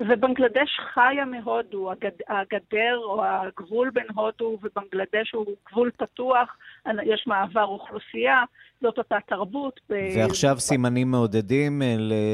ובנגלדש 0.00 0.68
חיה 0.94 1.24
מהודו, 1.24 1.92
הגד, 1.92 2.10
הגדר 2.28 2.98
או 3.04 3.24
הגבול 3.24 3.90
בין 3.90 4.06
הודו 4.14 4.58
ובנגלדש 4.62 5.32
הוא 5.32 5.46
גבול 5.70 5.90
פתוח, 5.96 6.56
יש 7.04 7.24
מעבר 7.26 7.64
אוכלוסייה, 7.64 8.44
זאת 8.80 8.98
אותה 8.98 9.16
תרבות. 9.26 9.80
ועכשיו 9.90 10.54
ב... 10.54 10.58
סימנים 10.58 11.10
מעודדים, 11.10 11.82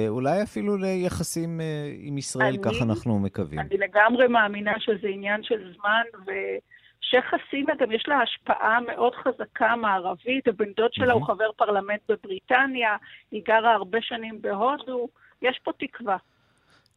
אולי 0.08 0.42
אפילו 0.42 0.76
ליחסים 0.76 1.60
עם 1.98 2.18
ישראל, 2.18 2.54
אני, 2.54 2.62
כך 2.62 2.82
אנחנו 2.82 3.18
מקווים. 3.18 3.60
אני 3.60 3.76
לגמרי 3.78 4.28
מאמינה 4.28 4.72
שזה 4.78 5.08
עניין 5.08 5.42
של 5.42 5.72
זמן, 5.74 6.02
ו... 6.26 6.30
שייח' 7.02 7.24
חסינה 7.24 7.72
גם 7.78 7.92
יש 7.92 8.04
לה 8.08 8.20
השפעה 8.20 8.80
מאוד 8.80 9.14
חזקה 9.14 9.76
מערבית, 9.76 10.48
הבן 10.48 10.72
דוד 10.76 10.92
שלה 10.92 11.12
הוא 11.12 11.26
חבר 11.26 11.52
פרלמנט 11.56 12.00
בבריטניה, 12.08 12.96
היא 13.30 13.42
גרה 13.44 13.74
הרבה 13.74 13.98
שנים 14.02 14.42
בהודו, 14.42 15.08
יש 15.42 15.60
פה 15.64 15.72
תקווה. 15.78 16.16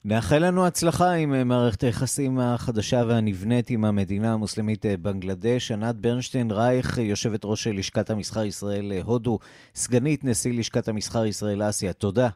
נאחל 0.08 0.48
לנו 0.48 0.68
הצלחה 0.68 1.14
עם 1.14 1.34
אה, 1.34 1.44
מערכת 1.44 1.82
היחסים 1.82 2.40
החדשה 2.40 3.04
והנבנית 3.08 3.70
עם 3.70 3.86
המדינה 3.86 4.34
המוסלמית 4.34 4.86
אה, 4.86 4.98
בנגלדש. 4.98 5.72
ענת 5.72 5.96
ברנשטיין 5.96 6.52
רייך, 6.52 6.98
יושבת 6.98 7.46
ראש 7.46 7.68
לשכת 7.68 8.10
המסחר 8.10 8.46
ישראל 8.46 8.92
אה, 8.92 9.02
הודו, 9.04 9.40
סגנית 9.76 10.24
נשיא 10.24 10.60
לשכת 10.60 10.88
המסחר 10.88 11.26
ישראל 11.26 11.70
אסיה. 11.70 11.94
תודה. 11.94 12.28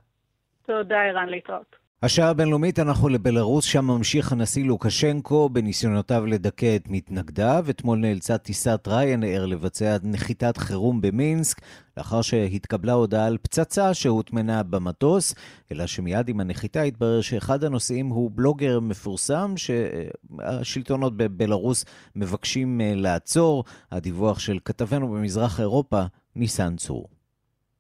תודה, 0.66 1.02
ערן, 1.02 1.30
להתראות. 1.30 1.76
השעה 2.04 2.30
הבינלאומית 2.30 2.80
אנחנו 2.80 3.10
לבלארוס, 3.10 3.66
שם 3.66 3.86
ממשיך 3.86 4.32
הנשיא 4.32 4.66
לוקשנקו 4.66 5.50
בניסיונותיו 5.50 6.26
לדכא 6.26 6.76
את 6.76 6.86
מתנגדיו. 6.90 7.66
אתמול 7.70 8.00
נאלצה 8.00 8.38
טיסת 8.38 8.88
ריינאר 8.88 9.46
לבצע 9.46 9.98
נחיתת 10.04 10.58
חירום 10.58 11.02
במינסק, 11.02 11.62
לאחר 11.98 12.22
שהתקבלה 12.22 12.94
הודעה 12.94 13.26
על 13.26 13.38
פצצה 13.42 13.94
שהוטמנה 13.94 14.64
במטוס, 14.64 15.36
אלא 15.72 15.88
שמיד 15.88 16.30
עם 16.30 16.40
הנחיתה 16.40 16.82
התברר 16.82 17.22
שאחד 17.22 17.64
הנוסעים 17.64 18.08
הוא 18.08 18.32
בלוגר 18.34 18.80
מפורסם 18.80 19.54
שהשלטונות 19.58 21.18
בבלארוס 21.18 21.86
מבקשים 22.16 22.82
אה, 22.82 22.94
לעצור. 22.96 23.64
הדיווח 23.92 24.40
של 24.40 24.60
כתבנו 24.66 25.08
במזרח 25.08 25.60
אירופה, 25.60 26.04
ניסן 26.36 26.76
צור. 26.76 27.19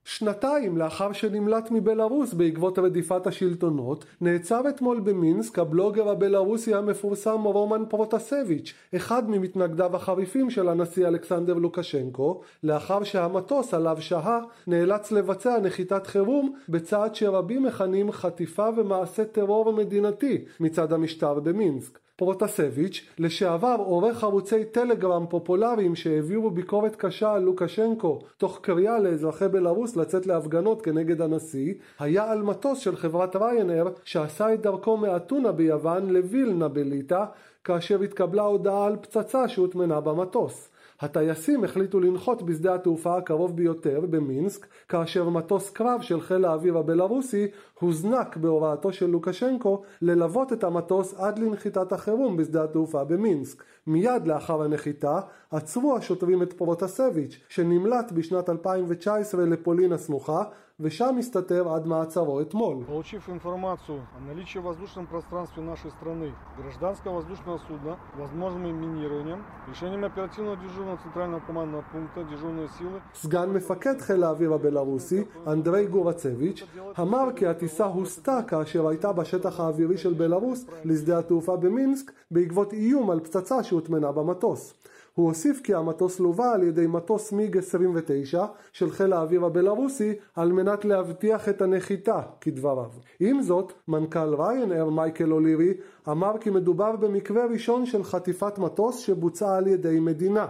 שנתיים 0.09 0.77
לאחר 0.77 1.13
שנמלט 1.13 1.71
מבלארוס 1.71 2.33
בעקבות 2.33 2.79
רדיפת 2.79 3.27
השלטונות, 3.27 4.05
נעצר 4.21 4.69
אתמול 4.69 4.99
במינסק 4.99 5.59
הבלוגר 5.59 6.09
הבלארוסי 6.09 6.73
המפורסם 6.75 7.43
רומן 7.43 7.83
פרוטסביץ', 7.89 8.73
אחד 8.95 9.29
ממתנגדיו 9.29 9.95
החריפים 9.95 10.49
של 10.49 10.69
הנשיא 10.69 11.07
אלכסנדר 11.07 11.53
לוקשנקו, 11.53 12.41
לאחר 12.63 13.03
שהמטוס 13.03 13.73
עליו 13.73 13.97
שהה 13.99 14.39
נאלץ 14.67 15.11
לבצע 15.11 15.59
נחיתת 15.59 16.07
חירום 16.07 16.53
בצעד 16.69 17.15
שרבים 17.15 17.63
מכנים 17.63 18.11
חטיפה 18.11 18.67
ומעשה 18.77 19.25
טרור 19.25 19.73
מדינתי 19.73 20.45
מצד 20.59 20.93
המשטר 20.93 21.39
במינסק. 21.39 21.99
פרוטסביץ', 22.19 23.05
לשעבר 23.19 23.75
עורך 23.79 24.23
ערוצי 24.23 24.65
טלגרם 24.65 25.25
פופולריים 25.29 25.95
שהעבירו 25.95 26.49
ביקורת 26.49 26.95
קשה 26.95 27.33
על 27.33 27.41
לוקשנקו 27.41 28.19
תוך 28.37 28.59
קריאה 28.61 28.99
לאזרחי 28.99 29.47
בלארוס 29.47 29.95
לצאת 29.95 30.27
להפגנות 30.27 30.81
כנגד 30.81 31.21
הנשיא, 31.21 31.73
היה 31.99 32.31
על 32.31 32.41
מטוס 32.41 32.79
של 32.79 32.95
חברת 32.95 33.35
ריינר 33.35 33.87
שעשה 34.03 34.53
את 34.53 34.61
דרכו 34.61 34.97
מאתונה 34.97 35.51
ביוון 35.51 36.09
לווילנה 36.09 36.67
בליטא 36.67 37.23
כאשר 37.63 38.01
התקבלה 38.01 38.43
הודעה 38.43 38.85
על 38.85 38.95
פצצה 39.01 39.47
שהוטמנה 39.47 39.99
במטוס. 39.99 40.69
הטייסים 41.01 41.63
החליטו 41.63 41.99
לנחות 41.99 42.41
בשדה 42.41 42.75
התעופה 42.75 43.17
הקרוב 43.17 43.55
ביותר, 43.55 44.01
במינסק, 44.09 44.67
כאשר 44.89 45.29
מטוס 45.29 45.69
קרב 45.69 46.01
של 46.01 46.21
חיל 46.21 46.45
האוויר 46.45 46.77
הבלארוסי 46.77 47.47
הוזנק 47.79 48.37
בהוראתו 48.37 48.93
של 48.93 49.05
לוקשנקו 49.05 49.81
ללוות 50.01 50.53
את 50.53 50.63
המטוס 50.63 51.13
עד 51.13 51.39
לנחיתת 51.39 51.91
החירום 51.91 52.37
בשדה 52.37 52.63
התעופה 52.63 53.03
במינסק. 53.03 53.63
מיד 53.87 54.27
לאחר 54.27 54.61
הנחיתה 54.61 55.19
עצרו 55.51 55.97
השוטרים 55.97 56.43
את 56.43 56.53
פרוטסביץ' 56.53 57.39
שנמלט 57.49 58.11
בשנת 58.11 58.49
2019 58.49 59.45
לפולין 59.45 59.91
הסמוכה 59.91 60.43
ושם 60.80 61.14
מסתתר 61.18 61.68
עד 61.68 61.86
מעצרו 61.86 62.40
אתמול. 62.40 62.84
Получив 62.86 63.28
информацию 63.28 64.00
о 64.16 64.20
наличии 64.28 64.58
в 64.58 64.62
воздушном 64.62 65.06
пространстве 65.06 65.62
нашей 65.62 65.90
страны 65.92 66.32
гражданского 66.58 67.14
воздушного 67.18 67.58
судна, 67.68 67.96
возможным 68.16 68.74
минированием, 68.82 69.40
решением 69.68 70.04
оперативного 70.04 70.56
дежурного 70.56 70.98
центрального 71.04 71.40
командного 71.46 71.84
пункта 71.92 72.24
дежурной 72.24 72.68
силы... 72.78 73.00
סגן 73.14 73.50
מפקד 73.50 74.00
חיל 74.00 74.24
האוויר 74.24 74.54
הבלארוסי, 74.54 75.24
אנדרי 75.46 75.86
גורצביץ', 75.86 76.64
אמר 77.00 77.28
כי 77.36 77.46
הטיסה 77.46 77.84
הוסטה 77.84 78.40
כאשר 78.46 78.88
הייתה 78.88 79.12
בשטח 79.12 79.60
האווירי 79.60 79.96
של 79.96 80.14
בלארוס 80.14 80.66
לשדה 80.84 81.18
התעופה 81.18 81.56
במינסק 81.56 82.12
בעקבות 82.30 82.72
איום 82.72 83.10
על 83.10 83.20
פצצה 83.20 83.62
שהוטמנה 83.62 84.12
במטוס. 84.12 84.74
הוא 85.19 85.27
הוסיף 85.27 85.61
כי 85.63 85.73
המטוס 85.73 86.19
לווה 86.19 86.53
על 86.53 86.63
ידי 86.63 86.87
מטוס 86.87 87.31
מיג 87.31 87.57
29 87.57 88.45
של 88.73 88.91
חיל 88.91 89.13
האוויר 89.13 89.45
הבלארוסי 89.45 90.13
על 90.35 90.51
מנת 90.51 90.85
להבטיח 90.85 91.49
את 91.49 91.61
הנחיתה, 91.61 92.21
כדבריו. 92.41 92.89
עם 93.19 93.41
זאת, 93.41 93.73
מנכ"ל 93.87 94.35
ריינר 94.35 94.89
מייקל 94.89 95.31
אולירי 95.31 95.73
אמר 96.11 96.37
כי 96.41 96.49
מדובר 96.49 96.95
במקרה 96.95 97.45
ראשון 97.45 97.85
של 97.85 98.03
חטיפת 98.03 98.57
מטוס 98.57 98.99
שבוצעה 98.99 99.57
על 99.57 99.67
ידי 99.67 99.99
מדינה. 99.99 100.47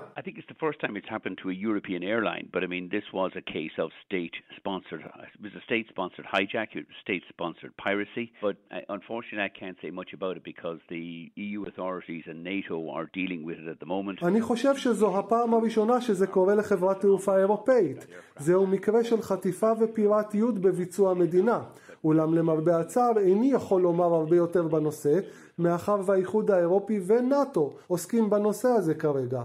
אני 14.23 14.41
חושב 14.41 14.75
שזו 14.75 15.19
הפעם 15.19 15.53
הראשונה 15.53 16.01
שזה 16.01 16.27
קורה 16.27 16.55
לחברת 16.55 17.01
תעופה 17.01 17.37
אירופאית. 17.37 18.07
זהו 18.37 18.67
מקרה 18.67 19.03
של 19.03 19.21
חטיפה 19.21 19.71
ופיראטיות 19.79 20.59
בביצוע 20.59 21.13
מדינה. 21.13 21.59
אולם 22.03 22.33
למרבה 22.33 22.79
הצער, 22.79 23.17
איני 23.17 23.51
יכול 23.51 23.81
לומר 23.81 24.13
הרבה 24.13 24.35
יותר 24.35 24.67
בנושא, 24.67 25.19
מאחר 25.59 26.01
והאיחוד 26.05 26.51
האירופי 26.51 26.99
ונאט"ו 27.07 27.73
עוסקים 27.87 28.29
בנושא 28.29 28.67
הזה 28.67 28.93
כרגע. 28.93 29.43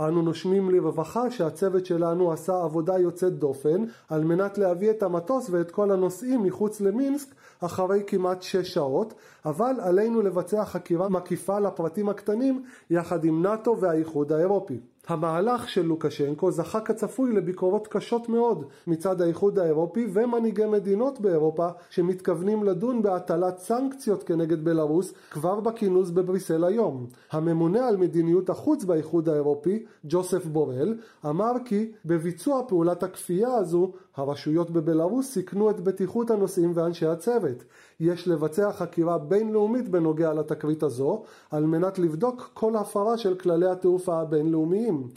אנו 0.00 0.22
נושמים 0.22 0.70
לרווחה 0.70 1.30
שהצוות 1.30 1.86
שלנו 1.86 2.32
עשה 2.32 2.62
עבודה 2.62 2.98
יוצאת 2.98 3.38
דופן 3.38 3.84
על 4.08 4.24
מנת 4.24 4.58
להביא 4.58 4.90
את 4.90 5.02
המטוס 5.02 5.50
ואת 5.50 5.70
כל 5.70 5.90
הנוסעים 5.90 6.42
מחוץ 6.42 6.80
למינסק 6.80 7.34
אחרי 7.60 8.02
כמעט 8.06 8.42
שש 8.42 8.74
שעות, 8.74 9.14
אבל 9.44 9.74
עלינו 9.80 10.22
לבצע 10.22 10.64
חקירה 10.64 11.08
מקיפה 11.08 11.58
לפרטים 11.58 12.08
הקטנים 12.08 12.64
יחד 12.90 13.24
עם 13.24 13.42
נאט"ו 13.42 13.76
והאיחוד 13.80 14.32
האירופי. 14.32 14.80
המהלך 15.08 15.68
של 15.68 15.82
לוקשנקו 15.86 16.50
זכה 16.50 16.80
כצפוי 16.80 17.32
לביקורות 17.32 17.88
קשות 17.88 18.28
מאוד 18.28 18.64
מצד 18.86 19.20
האיחוד 19.20 19.58
האירופי 19.58 20.06
ומנהיגי 20.12 20.66
מדינות 20.66 21.20
באירופה 21.20 21.68
שמתכוונים 21.90 22.64
לדון 22.64 23.02
בהטלת 23.02 23.58
סנקציות 23.58 24.22
כנגד 24.22 24.64
בלארוס 24.64 25.12
כבר 25.30 25.60
בכינוס 25.60 26.10
בבריסל 26.10 26.64
היום. 26.64 27.06
הממונה 27.30 27.88
על 27.88 27.96
מדיניות 27.96 28.50
החוץ 28.50 28.84
באיחוד 28.84 29.28
האירופי, 29.28 29.84
ג'וסף 30.04 30.46
בורל, 30.46 30.94
אמר 31.26 31.52
כי 31.64 31.92
בביצוע 32.04 32.62
פעולת 32.68 33.02
הכפייה 33.02 33.54
הזו 33.54 33.92
הרשויות 34.16 34.70
בבלארוס 34.70 35.32
סיכנו 35.32 35.70
את 35.70 35.80
בטיחות 35.80 36.30
הנוסעים 36.30 36.72
ואנשי 36.74 37.06
הצוות. 37.06 37.64
יש 38.00 38.28
לבצע 38.28 38.72
חקירה 38.72 39.18
בינלאומית 39.18 39.88
בנוגע 39.88 40.32
לתקרית 40.32 40.82
הזו 40.82 41.22
על 41.50 41.64
מנת 41.64 41.98
לבדוק 41.98 42.50
כל 42.54 42.76
הפרה 42.76 43.18
של 43.18 43.34
כללי 43.34 43.70
התעופה 43.70 44.20
הבינלאומיים. 44.20 45.08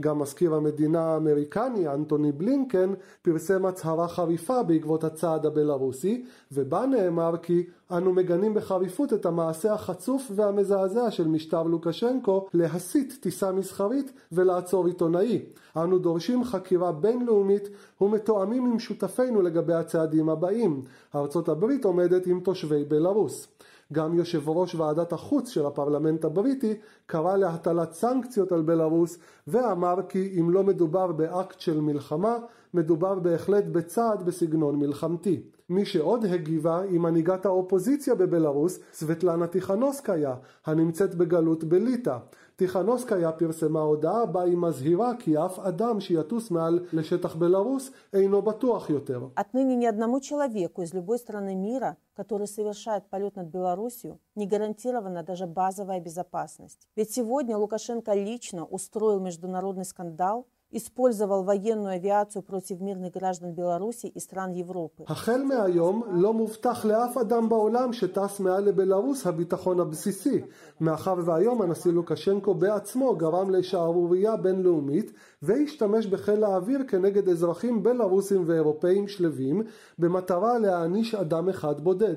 גם 0.00 0.18
מזכיר 0.18 0.54
המדינה 0.54 1.00
האמריקני 1.00 1.88
אנטוני 1.88 2.32
בלינקן 2.32 2.94
פרסם 3.22 3.66
הצהרה 3.66 4.08
חריפה 4.08 4.62
בעקבות 4.62 5.04
הצעד 5.04 5.46
הבלארוסי 5.46 6.24
ובה 6.52 6.86
נאמר 6.86 7.34
כי 7.42 7.66
אנו 7.92 8.12
מגנים 8.12 8.54
בחריפות 8.54 9.12
את 9.12 9.26
המעשה 9.26 9.74
החצוף 9.74 10.30
והמזעזע 10.34 11.10
של 11.10 11.28
משטר 11.28 11.62
לוקשנקו 11.62 12.46
להסיט 12.54 13.12
טיסה 13.20 13.52
מסחרית 13.52 14.12
ולעצור 14.32 14.86
עיתונאי. 14.86 15.42
אנו 15.76 15.98
דורשים 15.98 16.44
חקירה 16.44 16.92
בינלאומית 16.92 17.68
ומתואמים 18.00 18.66
עם 18.66 18.78
שותפינו 18.78 19.42
לגבי 19.42 19.74
הצעדים 19.74 20.28
הבאים. 20.28 20.82
ארצות 21.14 21.48
הברית 21.48 21.84
עומדת 21.84 22.26
עם 22.26 22.40
תושבי 22.40 22.84
בלארוס. 22.84 23.48
גם 23.92 24.14
יושב 24.14 24.48
ראש 24.48 24.74
ועדת 24.74 25.12
החוץ 25.12 25.48
של 25.48 25.66
הפרלמנט 25.66 26.24
הבריטי 26.24 26.74
קרא 27.06 27.36
להטלת 27.36 27.92
סנקציות 27.92 28.52
על 28.52 28.62
בלארוס 28.62 29.18
ואמר 29.46 29.96
כי 30.08 30.36
אם 30.40 30.50
לא 30.50 30.64
מדובר 30.64 31.12
באקט 31.12 31.60
של 31.60 31.80
מלחמה, 31.80 32.36
מדובר 32.74 33.18
בהחלט 33.18 33.64
בצעד 33.64 34.22
בסגנון 34.22 34.76
מלחמתי. 34.76 35.42
מי 35.70 35.84
שעוד 35.84 36.24
הגיבה 36.24 36.80
היא 36.80 37.00
מנהיגת 37.00 37.46
האופוזיציה 37.46 38.14
בבלארוס, 38.14 38.80
סבטלנה 38.92 39.46
טיכנוסקיה, 39.46 40.34
הנמצאת 40.66 41.14
בגלות 41.14 41.64
בליטא. 41.64 42.16
טיכנוסקיה 42.57 43.31
פרסמה 43.31 43.79
הודעה 43.79 44.25
בה 44.25 44.41
היא 44.41 44.57
מזהירה 44.57 45.11
כי 45.19 45.37
אף 45.37 45.59
אדם 45.59 45.99
שיטוס 45.99 46.51
מעל 46.51 46.79
לשטח 46.93 47.35
בלארוס 47.35 47.91
אינו 48.13 48.41
בטוח 48.41 48.89
יותר. 48.89 49.27
Отныне 49.35 49.75
ни 49.75 49.85
одному 49.85 50.21
человеку 50.21 50.81
из 50.81 50.93
любой 50.93 51.17
страны 51.19 51.55
мира, 51.55 51.97
который 52.15 52.47
совершает 52.47 53.09
полет 53.09 53.35
над 53.35 53.47
Белоруссию, 53.47 54.19
не 54.35 54.47
гарантирована 54.47 55.23
даже 55.23 55.47
базовая 55.47 55.99
безопасность. 55.99 56.87
Ведь 56.95 57.11
сегодня 57.11 57.57
Лукашенко 57.57 58.13
лично 58.13 58.65
устроил 58.65 59.19
международный 59.19 59.85
скандал, 59.85 60.47
использовал 60.73 61.43
военную 61.43 61.93
авиацию 61.93 62.41
против 62.41 62.81
мирных 62.81 63.13
граждан 63.13 63.53
Беларуси 63.53 64.07
и 64.07 64.19
стран 64.19 64.51
Европы. 64.51 65.03
החל 65.07 65.43
מהיום 65.43 66.03
לא 66.11 66.33
מובטח 66.33 66.85
לאף 66.85 67.17
אדם 67.17 67.49
בעולם 67.49 67.93
שטס 67.93 68.39
מעל 68.39 68.63
לבלארוס 68.63 69.27
הביטחון 69.27 69.79
הבסיסי, 69.79 70.41
מאחר 70.81 71.15
והיום 71.25 71.61
הנשיא 71.61 71.91
לוקשנקו 71.91 72.53
בעצמו 72.53 73.15
גרם 73.15 73.49
לשערורייה 73.49 74.35
בינלאומית 74.35 75.11
והשתמש 75.41 76.07
בחיל 76.07 76.43
האוויר 76.43 76.79
כנגד 76.87 77.29
אזרחים 77.29 77.83
בלארוסים 77.83 78.43
ואירופאים 78.47 79.07
שלווים 79.07 79.61
במטרה 79.99 80.59
להעניש 80.59 81.15
אדם 81.15 81.49
אחד 81.49 81.81
בודד. 81.81 82.15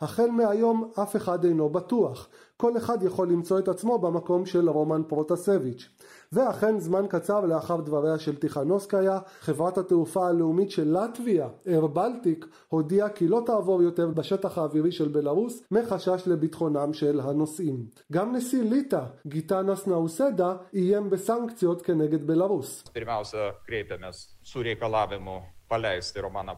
החל 0.00 0.30
מהיום 0.30 0.90
אף 1.02 1.16
אחד 1.16 1.44
אינו 1.44 1.68
בטוח, 1.68 2.28
כל 2.57 2.77
אחד 2.77 3.03
יכול 3.03 3.29
למצוא 3.29 3.59
את 3.59 3.67
עצמו 3.67 3.99
במקום 3.99 4.45
של 4.45 4.69
רומן 4.69 5.01
פרוטסביץ'. 5.07 5.89
ואכן 6.31 6.79
זמן 6.79 7.05
קצר 7.09 7.45
לאחר 7.45 7.81
דבריה 7.81 8.19
של 8.19 8.35
טיכנוסקיה, 8.35 9.19
חברת 9.39 9.77
התעופה 9.77 10.27
הלאומית 10.27 10.71
של 10.71 10.97
לטביה, 10.97 11.47
אר 11.67 11.87
בלטיק, 11.87 12.45
הודיעה 12.67 13.09
כי 13.09 13.27
לא 13.27 13.41
תעבור 13.45 13.83
יותר 13.83 14.07
בשטח 14.07 14.57
האווירי 14.57 14.91
של 14.91 15.07
בלארוס 15.07 15.63
מחשש 15.71 16.23
לביטחונם 16.27 16.93
של 16.93 17.19
הנוסעים. 17.19 17.85
גם 18.11 18.35
נשיא 18.35 18.63
ליטא, 18.63 19.03
גיטנס 19.27 19.87
נאוסדה, 19.87 20.55
איים 20.73 21.09
בסנקציות 21.09 21.81
כנגד 21.81 22.27
בלארוס. 22.27 22.83
Pirmiausia, 22.95 23.53
su 24.43 24.63
reikalavimu 24.63 25.41
paleisti 25.69 26.21
Romaną. 26.21 26.53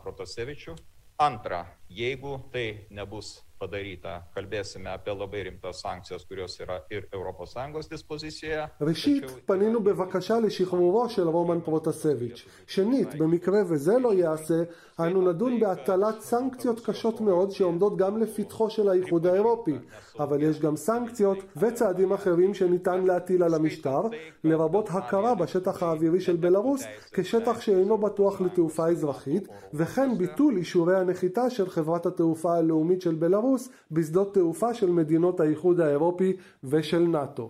Antra, 1.19 1.65
jeigu 1.89 2.39
tai 2.51 2.87
nebus 2.89 3.49
padaryta, 3.59 4.21
kalbėsime 4.35 4.89
apie 4.93 5.13
labai 5.13 5.43
rimtas 5.49 5.81
sankcijas, 5.83 6.23
kurios 6.29 6.55
yra 6.63 6.79
ir 6.89 7.07
ES 7.11 7.89
dispozicijoje. 7.89 8.67
ראשית, 8.81 9.23
פנינו 9.45 9.83
בבקשה 9.83 10.39
לשחרורו 10.39 11.09
של 11.09 11.27
רומן 11.27 11.61
פרוטסביץ'. 11.61 12.45
שנית, 12.67 13.15
במקרה 13.15 13.61
וזה 13.67 13.99
לא 13.99 14.13
ייעשה, 14.13 14.63
אנו 14.99 15.31
נדון 15.31 15.59
בהטלת 15.59 16.21
סנקציות 16.21 16.85
קשות 16.85 17.21
מאוד 17.21 17.51
שעומדות 17.51 17.97
גם 17.97 18.17
לפתחו 18.17 18.69
של 18.69 18.89
האיחוד 18.89 19.27
האירופי. 19.27 19.75
אבל 20.19 20.43
יש 20.43 20.59
גם 20.59 20.75
סנקציות 20.75 21.37
וצעדים 21.57 22.13
אחרים 22.13 22.53
שניתן 22.53 23.05
להטיל 23.05 23.43
על 23.43 23.53
המשטר, 23.53 24.01
לרבות 24.43 24.89
הכרה 24.89 25.35
בשטח 25.35 25.83
האווירי 25.83 26.21
של 26.21 26.35
בלארוס 26.35 26.83
כשטח 27.11 27.61
שאינו 27.61 27.97
בטוח 27.97 28.41
לתעופה 28.41 28.87
אזרחית, 28.87 29.47
וכן 29.73 30.17
ביטול 30.17 30.57
אישורי 30.57 30.97
הנחיתה 30.97 31.49
של 31.49 31.69
חברת 31.79 32.05
התעופה 32.05 32.57
הלאומית 32.57 33.01
של 33.01 33.15
בלארוס 33.15 33.69
בשדות 33.91 34.33
תעופה 34.33 34.73
של 34.73 34.89
מדינות 34.91 35.39
האיחוד 35.39 35.79
האירופי 35.79 36.33
ושל 36.63 36.99
נאט"ו. 36.99 37.49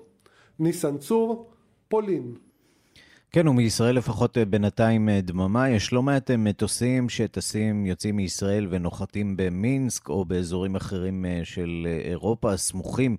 ניסן 0.60 0.98
צור, 0.98 1.50
פולין. 1.88 2.36
כן, 3.32 3.48
ומישראל 3.48 3.96
לפחות 3.96 4.38
בינתיים 4.38 5.10
דממה. 5.10 5.70
יש 5.70 5.94
לא 5.94 6.04
מעט 6.04 6.32
מטוסים 6.32 7.10
שטסים, 7.10 7.86
יוצאים 7.86 8.16
מישראל 8.16 8.68
ונוחתים 8.70 9.38
במינסק 9.38 10.10
או 10.10 10.26
באזורים 10.26 10.76
אחרים 10.76 11.26
של 11.44 11.88
אירופה, 12.06 12.58
סמוכים 12.58 13.18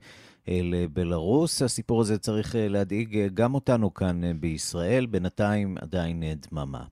לבלארוס. 0.48 1.62
הסיפור 1.62 2.00
הזה 2.00 2.18
צריך 2.18 2.54
להדאיג 2.58 3.28
גם 3.34 3.54
אותנו 3.54 3.94
כאן 3.94 4.20
בישראל, 4.40 5.06
בינתיים 5.06 5.76
עדיין 5.80 6.22
דממה. 6.50 6.82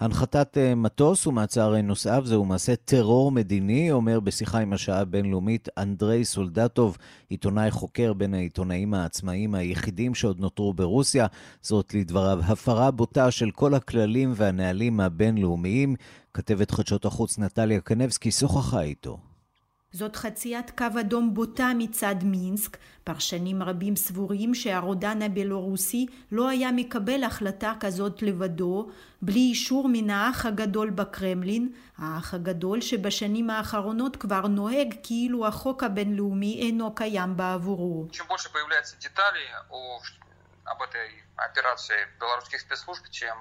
הנחתת 0.00 0.58
מטוס 0.76 1.26
ומעצר 1.26 1.80
נוסעיו 1.80 2.26
זהו 2.26 2.44
מעשה 2.44 2.76
טרור 2.76 3.32
מדיני, 3.32 3.92
אומר 3.92 4.20
בשיחה 4.20 4.58
עם 4.58 4.72
השעה 4.72 5.00
הבינלאומית 5.00 5.68
אנדרי 5.78 6.24
סולדטוב, 6.24 6.98
עיתונאי 7.28 7.70
חוקר 7.70 8.12
בין 8.12 8.34
העיתונאים 8.34 8.94
העצמאיים 8.94 9.54
היחידים 9.54 10.14
שעוד 10.14 10.40
נותרו 10.40 10.72
ברוסיה. 10.72 11.26
זאת 11.62 11.94
לדבריו 11.94 12.40
הפרה 12.42 12.90
בוטה 12.90 13.30
של 13.30 13.50
כל 13.50 13.74
הכללים 13.74 14.32
והנהלים 14.36 15.00
הבינלאומיים. 15.00 15.94
כתבת 16.34 16.70
חדשות 16.70 17.04
החוץ 17.04 17.38
נטליה 17.38 17.80
קנבסקי 17.80 18.30
שוחחה 18.30 18.82
איתו. 18.82 19.31
זאת 19.91 20.15
חציית 20.15 20.71
קו 20.77 20.85
אדום 20.99 21.33
בוטה 21.33 21.71
מצד 21.77 22.15
מינסק. 22.23 22.77
פרשנים 23.03 23.63
רבים 23.63 23.95
סבורים 23.95 24.55
שהרודן 24.55 25.21
הבלורוסי 25.21 26.05
לא 26.31 26.49
היה 26.49 26.71
מקבל 26.71 27.23
החלטה 27.23 27.73
כזאת 27.79 28.21
לבדו, 28.21 28.89
בלי 29.21 29.39
אישור 29.39 29.89
מן 29.91 30.09
האח 30.09 30.45
הגדול 30.45 30.89
בקרמלין, 30.89 31.73
האח 31.97 32.33
הגדול 32.33 32.81
שבשנים 32.81 33.49
האחרונות 33.49 34.15
כבר 34.15 34.47
נוהג 34.47 34.95
כאילו 35.03 35.47
החוק 35.47 35.83
הבינלאומי 35.83 36.59
אינו 36.61 36.95
קיים 36.95 37.37
בעבורו. 37.37 38.07
об 40.73 40.81
этой 40.81 41.23
операции 41.37 41.99
белорусских 42.19 42.59
спецслужб, 42.59 43.03
тем 43.09 43.37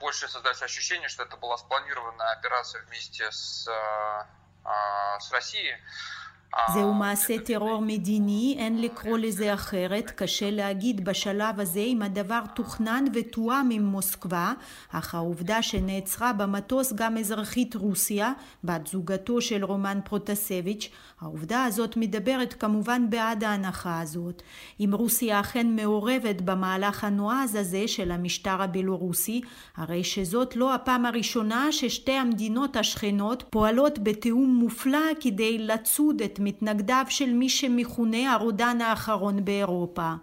больше 0.00 0.26
создается 0.26 0.64
ощущение, 0.64 1.08
что 1.08 1.22
это 1.22 1.36
была 1.36 1.58
спланированная 1.58 2.32
операция 2.32 2.82
вместе 2.86 3.30
с, 3.30 3.68
с 5.18 5.32
Россией. 5.32 5.76
זהו 6.74 6.94
מעשה 6.94 7.38
טרור 7.38 7.82
מדיני, 7.82 8.56
אין 8.58 8.82
לקרוא 8.82 9.18
לזה 9.18 9.54
אחרת, 9.54 10.10
קשה 10.10 10.50
להגיד 10.50 11.04
בשלב 11.04 11.60
הזה 11.60 11.80
אם 11.80 12.02
הדבר 12.02 12.40
תוכנן 12.54 13.04
ותואם 13.14 13.68
עם 13.72 13.84
מוסקבה, 13.84 14.52
אך 14.90 15.14
העובדה 15.14 15.62
שנעצרה 15.62 16.32
במטוס 16.32 16.92
גם 16.92 17.18
אזרחית 17.18 17.74
רוסיה, 17.74 18.32
בת 18.64 18.86
זוגתו 18.86 19.40
של 19.40 19.64
רומן 19.64 20.00
פרוטסביץ', 20.04 20.90
העובדה 21.21 21.63
הזאת 21.63 21.97
מדברת 21.97 22.53
כמובן 22.53 23.09
בעד 23.09 23.43
ההנחה 23.43 24.01
הזאת. 24.01 24.41
אם 24.79 24.89
רוסיה 24.93 25.39
אכן 25.39 25.75
מעורבת 25.75 26.41
במהלך 26.41 27.03
הנועז 27.03 27.55
הזה 27.55 27.87
של 27.87 28.11
המשטר 28.11 28.61
הבלורוסי, 28.61 29.41
הרי 29.75 30.03
שזאת 30.03 30.55
לא 30.55 30.73
הפעם 30.73 31.05
הראשונה 31.05 31.71
ששתי 31.71 32.11
המדינות 32.11 32.75
השכנות 32.75 33.43
פועלות 33.49 33.99
בתיאום 33.99 34.55
מופלא 34.55 35.13
כדי 35.19 35.57
לצוד 35.57 36.21
את 36.21 36.39
מתנגדיו 36.39 37.05
של 37.09 37.33
מי 37.33 37.49
שמכונה 37.49 38.33
הרודן 38.33 38.81
האחרון 38.81 39.45
באירופה. 39.45 40.13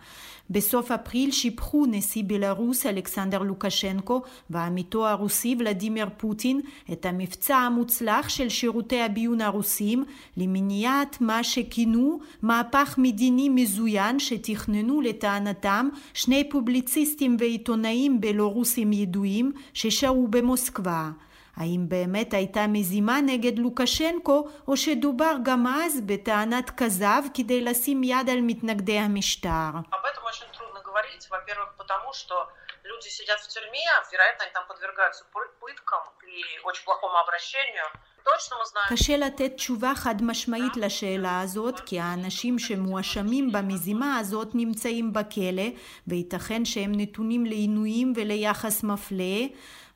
בסוף 0.51 0.91
אפריל 0.91 1.31
שיבחו 1.31 1.87
נשיא 1.87 2.23
בלרוס 2.27 2.87
אלכסנדר 2.87 3.43
לוקשנקו 3.43 4.23
ועמיתו 4.51 5.09
הרוסי 5.09 5.57
ולדימיר 5.59 6.09
פוטין 6.17 6.61
את 6.93 7.07
המבצע 7.07 7.57
המוצלח 7.57 8.29
של 8.29 8.49
שירותי 8.49 9.01
הביון 9.01 9.41
הרוסים 9.41 10.05
למניעת 10.37 11.21
מה 11.21 11.45
שכינו 11.45 12.19
מהפך 12.43 12.95
מדיני 12.99 13.49
מזוין 13.49 14.19
שתכננו 14.19 15.01
לטענתם 15.01 15.89
שני 16.15 16.49
פובליציסטים 16.51 17.37
ועיתונאים 17.39 18.21
בלורוסים 18.21 18.93
ידועים 18.93 19.53
ששהו 19.75 20.29
במוסקבה. 20.31 21.11
האם 21.56 21.86
באמת 21.88 22.34
הייתה 22.34 22.68
מזימה 22.68 23.22
נגד 23.22 23.60
לוקשנקו 23.60 24.48
או 24.68 24.78
שדובר 24.78 25.34
גם 25.44 25.68
אז 25.68 26.02
בטענת 26.06 26.70
כזב 26.78 27.22
כדי 27.34 27.62
לשים 27.62 28.04
יד 28.04 28.30
על 28.30 28.40
מתנגדי 28.42 29.00
המשטר. 29.00 29.72
люди 32.92 33.10
сидят 33.10 33.40
в 33.40 33.48
тюрьме, 33.48 33.86
вероятно, 34.12 34.42
они 34.46 34.54
там 34.58 34.66
подвергаются 34.68 35.24
пыткам 35.62 36.04
и 36.28 36.60
очень 36.64 36.84
плохому 36.84 37.18
обращению. 37.18 37.86
קשה 38.90 39.18
לתת 39.18 39.52
תשובה 39.56 39.92
חד 39.96 40.16
משמעית 40.22 40.78
לשאלה 40.78 41.42
הזאת 41.42 41.80
כי 41.80 42.00
האנשים 42.00 42.60
שמואשמים 42.60 43.52
במזימה 43.52 44.18
הזאת 44.18 44.48
נמצאים 44.54 45.14
בכלא 45.14 45.68
וייתכן 46.08 46.66
שהם 46.66 46.92
נתונים 46.96 47.46
לעינויים 47.46 48.14
וליחס 48.16 48.84
מפלה 48.84 49.46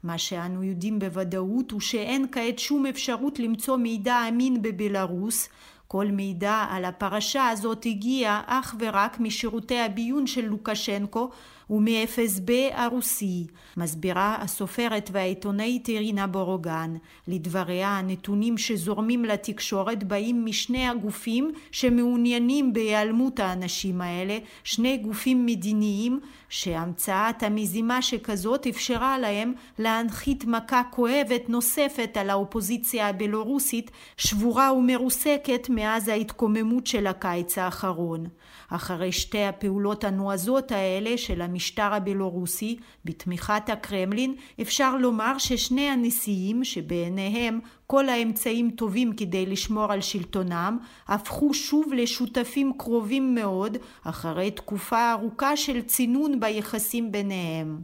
מה 0.03 0.19
שאנו 0.19 0.65
יודעים 0.65 0.99
בוודאות 0.99 1.71
הוא 1.71 1.81
שאין 1.81 2.27
כעת 2.33 2.59
שום 2.59 2.87
אפשרות 2.87 3.39
למצוא 3.39 3.77
מידע 3.77 4.29
אמין 4.29 4.63
בבלארוס. 4.63 5.49
כל 5.89 6.07
מידע 6.07 6.67
על 6.71 6.85
הפרשה 6.85 7.49
הזאת 7.49 7.87
הגיע 7.87 8.41
אך 8.47 8.75
ורק 8.79 9.21
משירותי 9.21 9.79
הביון 9.79 10.27
של 10.27 10.45
לוקשנקו 10.45 11.31
ומ-FSB 11.71 12.51
הרוסי, 12.73 13.47
מסבירה 13.77 14.37
הסופרת 14.41 15.11
והעיתונאית 15.13 15.89
אירינה 15.89 16.27
בורוגן. 16.27 16.95
לדבריה 17.29 17.89
הנתונים 17.89 18.59
שזורמים 18.59 19.25
לתקשורת 19.25 20.05
באים 20.05 20.47
משני 20.47 20.89
הגופים 20.89 21.53
שמעוניינים 21.71 22.73
בהיעלמות 22.73 23.41
האנשים 23.41 24.01
האלה, 24.01 24.39
שני 24.65 24.97
גופים 24.97 25.47
מדיניים 25.47 26.21
שהמצאת 26.49 27.43
המזימה 27.43 28.03
שכזאת 28.03 28.67
אפשרה 28.67 29.19
להם 29.19 29.53
להנחית 29.79 30.45
מכה 30.45 30.83
כואבת 30.91 31.49
נוספת 31.49 32.17
על 32.17 32.31
האופוזיציה 32.31 33.09
הבלורוסית 33.09 33.91
שבורה 34.17 34.73
ומרוסקת 34.73 35.67
מאז 35.71 36.09
ההתקוממות 36.09 36.87
של 36.87 37.07
הקיץ 37.07 37.59
האחרון. 37.59 38.27
אחרי 38.70 39.12
שתי 39.12 39.44
הפעולות 39.44 40.04
הנועזות 40.04 40.72
האלה 40.72 41.18
של 41.18 41.42
המשטר 41.42 41.94
הבלורוסי 41.94 42.80
בתמיכת 43.06 43.70
הקרמלין 43.70 44.36
אפשר 44.62 44.96
לומר 44.96 45.38
ששני 45.38 45.90
הנשיאים 45.90 46.64
שבעיניהם 46.64 47.60
כל 47.88 48.10
האמצעים 48.10 48.72
טובים 48.72 49.16
כדי 49.16 49.46
לשמור 49.46 49.92
על 49.92 50.02
שלטונם 50.02 50.78
הפכו 51.08 51.54
שוב 51.54 51.94
לשותפים 51.94 52.74
קרובים 52.78 53.36
מאוד 53.36 53.78
אחרי 54.08 54.52
תקופה 54.52 55.12
ארוכה 55.12 55.58
של 55.58 55.82
צינון 55.82 56.40
ביחסים 56.40 57.12
ביניהם. 57.12 57.78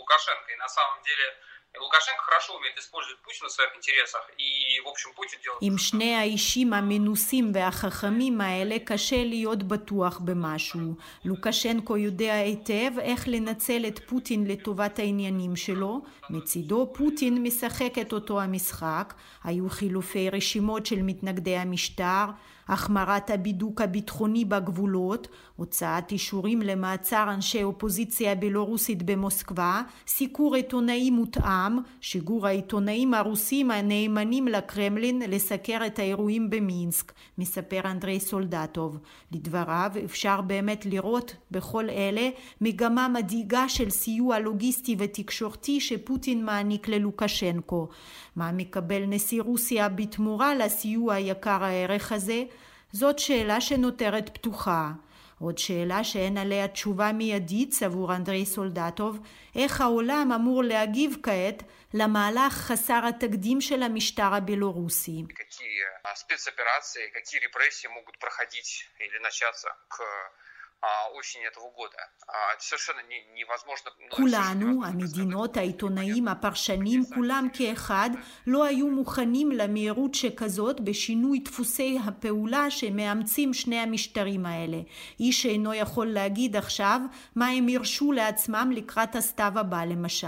Лукашенко 0.00 0.50
хорошо 2.40 2.56
умеет 2.56 2.78
использовать 2.78 3.20
Путина 3.22 3.48
в 3.48 3.52
своих 3.52 3.76
интересах, 3.76 4.30
и, 4.38 4.80
в 4.84 4.88
общем, 4.88 5.12
Путин 5.14 5.38
делает... 5.42 5.58
עם 5.60 5.78
שני 5.78 6.14
האישים 6.14 6.72
המנוסים 6.72 7.50
והחכמים 7.54 8.40
האלה 8.40 8.76
קשה 8.84 9.24
להיות 9.24 9.62
בטוח 9.62 10.18
במשהו. 10.18 10.94
לוקשנקו 11.24 11.96
יודע 11.96 12.34
היטב 12.34 12.98
איך 13.00 13.28
לנצל 13.28 13.86
את 13.88 13.98
פוטין 14.06 14.46
לטובת 14.46 14.98
העניינים 14.98 15.56
שלו. 15.56 16.00
מצידו 16.30 16.92
פוטין 16.94 17.42
משחק 17.42 17.98
את 18.00 18.12
אותו 18.12 18.40
המשחק. 18.40 19.14
היו 19.44 19.70
חילופי 19.70 20.30
רשימות 20.30 20.86
של 20.86 21.02
מתנגדי 21.02 21.56
המשטר. 21.56 22.24
החמרת 22.67 23.29
הבידוק 23.29 23.81
הביטחוני 23.81 24.45
בגבולות, 24.45 25.27
הוצאת 25.55 26.11
אישורים 26.11 26.61
למעצר 26.61 27.25
אנשי 27.33 27.63
אופוזיציה 27.63 28.35
בלורוסית 28.35 29.03
במוסקבה, 29.03 29.81
סיקור 30.07 30.55
עיתונאי 30.55 31.09
מותאם, 31.09 31.77
שיגור 32.01 32.47
העיתונאים 32.47 33.13
הרוסים 33.13 33.71
הנאמנים 33.71 34.47
לקרמלין 34.47 35.21
לסקר 35.27 35.79
את 35.87 35.99
האירועים 35.99 36.49
במינסק, 36.49 37.13
מספר 37.37 37.81
אנדרי 37.85 38.19
סולדטוב. 38.19 38.97
לדבריו 39.31 39.91
אפשר 40.05 40.41
באמת 40.41 40.85
לראות 40.85 41.35
בכל 41.51 41.89
אלה 41.89 42.29
מגמה 42.61 43.07
מדאיגה 43.07 43.69
של 43.69 43.89
סיוע 43.89 44.39
לוגיסטי 44.39 44.95
ותקשורתי 44.99 45.79
שפוטין 45.79 46.45
מעניק 46.45 46.87
ללוקשנקו. 46.87 47.87
מה 48.35 48.51
מקבל 48.51 49.05
נשיא 49.05 49.41
רוסיה 49.41 49.89
בתמורה 49.89 50.55
לסיוע 50.55 51.13
היקר 51.13 51.63
הערך 51.63 52.11
הזה? 52.11 52.43
זאת 52.94 53.18
שאלה 53.18 53.60
שנותרת 53.60 54.30
פתוחה. 54.34 54.90
עוד 55.40 55.58
שאלה 55.58 56.04
שאין 56.04 56.38
עליה 56.38 56.68
תשובה 56.68 57.12
מיידית, 57.12 57.72
סבור 57.72 58.14
אנדרי 58.16 58.46
סולדטוב, 58.46 59.18
איך 59.56 59.80
העולם 59.80 60.32
אמור 60.34 60.64
להגיב 60.64 61.16
כעת 61.22 61.62
למהלך 61.94 62.52
חסר 62.52 63.00
התקדים 63.08 63.60
של 63.60 63.82
המשטר 63.82 64.34
הבלורוסי. 64.34 65.24
спецоперации, 66.14 67.06
какие 67.16 67.38
репрессии 67.46 67.88
могут 67.98 68.16
проходить 68.18 68.70
или 69.04 69.18
начаться 69.18 69.68
к 69.88 69.96
כולנו, 74.09 74.85
המדינות, 74.85 75.57
העיתונאים, 75.57 76.27
הפרשנים, 76.27 77.03
כולם 77.15 77.47
כאחד, 77.53 78.09
לא 78.47 78.63
היו 78.63 78.87
מוכנים 78.87 79.51
למהירות 79.51 80.13
שכזאת 80.13 80.81
בשינוי 80.81 81.39
דפוסי 81.39 81.99
הפעולה 82.05 82.71
שמאמצים 82.71 83.53
שני 83.53 83.79
המשטרים 83.79 84.45
האלה. 84.45 84.77
איש 85.19 85.45
אינו 85.45 85.73
יכול 85.73 86.07
להגיד 86.07 86.55
עכשיו 86.55 87.01
מה 87.35 87.47
הם 87.47 87.67
הרשו 87.75 88.11
לעצמם 88.11 88.71
לקראת 88.75 89.15
הסתיו 89.15 89.51
הבא 89.55 89.83
למשל, 89.83 90.27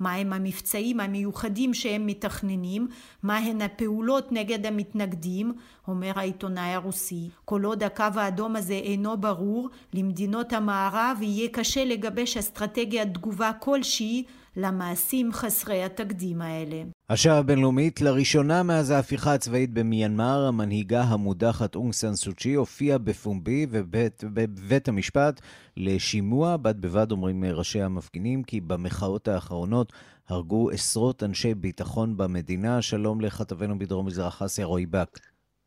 מהם 0.00 0.32
המבצעים 0.32 1.00
המיוחדים 1.00 1.74
שהם 1.74 2.06
מתכננים, 2.06 2.88
מהן 3.22 3.62
הפעולות 3.62 4.32
נגד 4.32 4.66
המתנגדים, 4.66 5.52
אומר 5.88 6.12
העיתונאי 6.16 6.74
הרוסי. 6.74 7.30
כל 7.44 7.64
עוד 7.64 7.82
הקו 7.82 8.04
האדום 8.14 8.56
הזה 8.56 8.74
אינו 8.74 9.16
ברור, 9.16 9.68
למדינות 9.96 10.52
המערב 10.52 11.18
יהיה 11.20 11.48
קשה 11.52 11.84
לגבש 11.84 12.36
אסטרטגיית 12.36 13.14
תגובה 13.14 13.50
כלשהי 13.60 14.24
למעשים 14.56 15.32
חסרי 15.32 15.84
התקדים 15.84 16.42
האלה. 16.42 16.82
השעה 17.10 17.38
הבינלאומית, 17.38 18.00
לראשונה 18.00 18.62
מאז 18.62 18.90
ההפיכה 18.90 19.34
הצבאית 19.34 19.72
במיינמר, 19.72 20.46
המנהיגה 20.46 21.02
המודחת 21.02 21.74
אונג 21.76 21.92
סן 21.92 22.14
סוצ'י 22.14 22.54
הופיעה 22.54 22.98
בפומבי 22.98 23.66
ובבית, 23.70 24.24
בבית 24.32 24.88
המשפט 24.88 25.40
לשימוע. 25.76 26.56
בד 26.56 26.80
בבד 26.80 27.12
אומרים 27.12 27.44
ראשי 27.44 27.82
המפגינים 27.82 28.42
כי 28.42 28.60
במחאות 28.60 29.28
האחרונות 29.28 29.92
הרגו 30.28 30.70
עשרות 30.70 31.22
אנשי 31.22 31.54
ביטחון 31.54 32.16
במדינה. 32.16 32.82
שלום 32.82 33.20
לכתבנו 33.20 33.78
בדרום 33.78 34.06
מזרח 34.06 34.42
אסיה, 34.42 34.66
רועי 34.66 34.86
בק. 34.86 35.18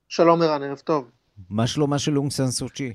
שלום 0.08 0.42
ערן, 0.42 0.64
ערב 0.64 0.78
טוב. 0.78 1.12
מה 1.50 1.68
שלומה 1.68 2.00
של 2.00 2.18
אונג 2.18 2.32
סן 2.32 2.48
סוצ'י? 2.52 2.94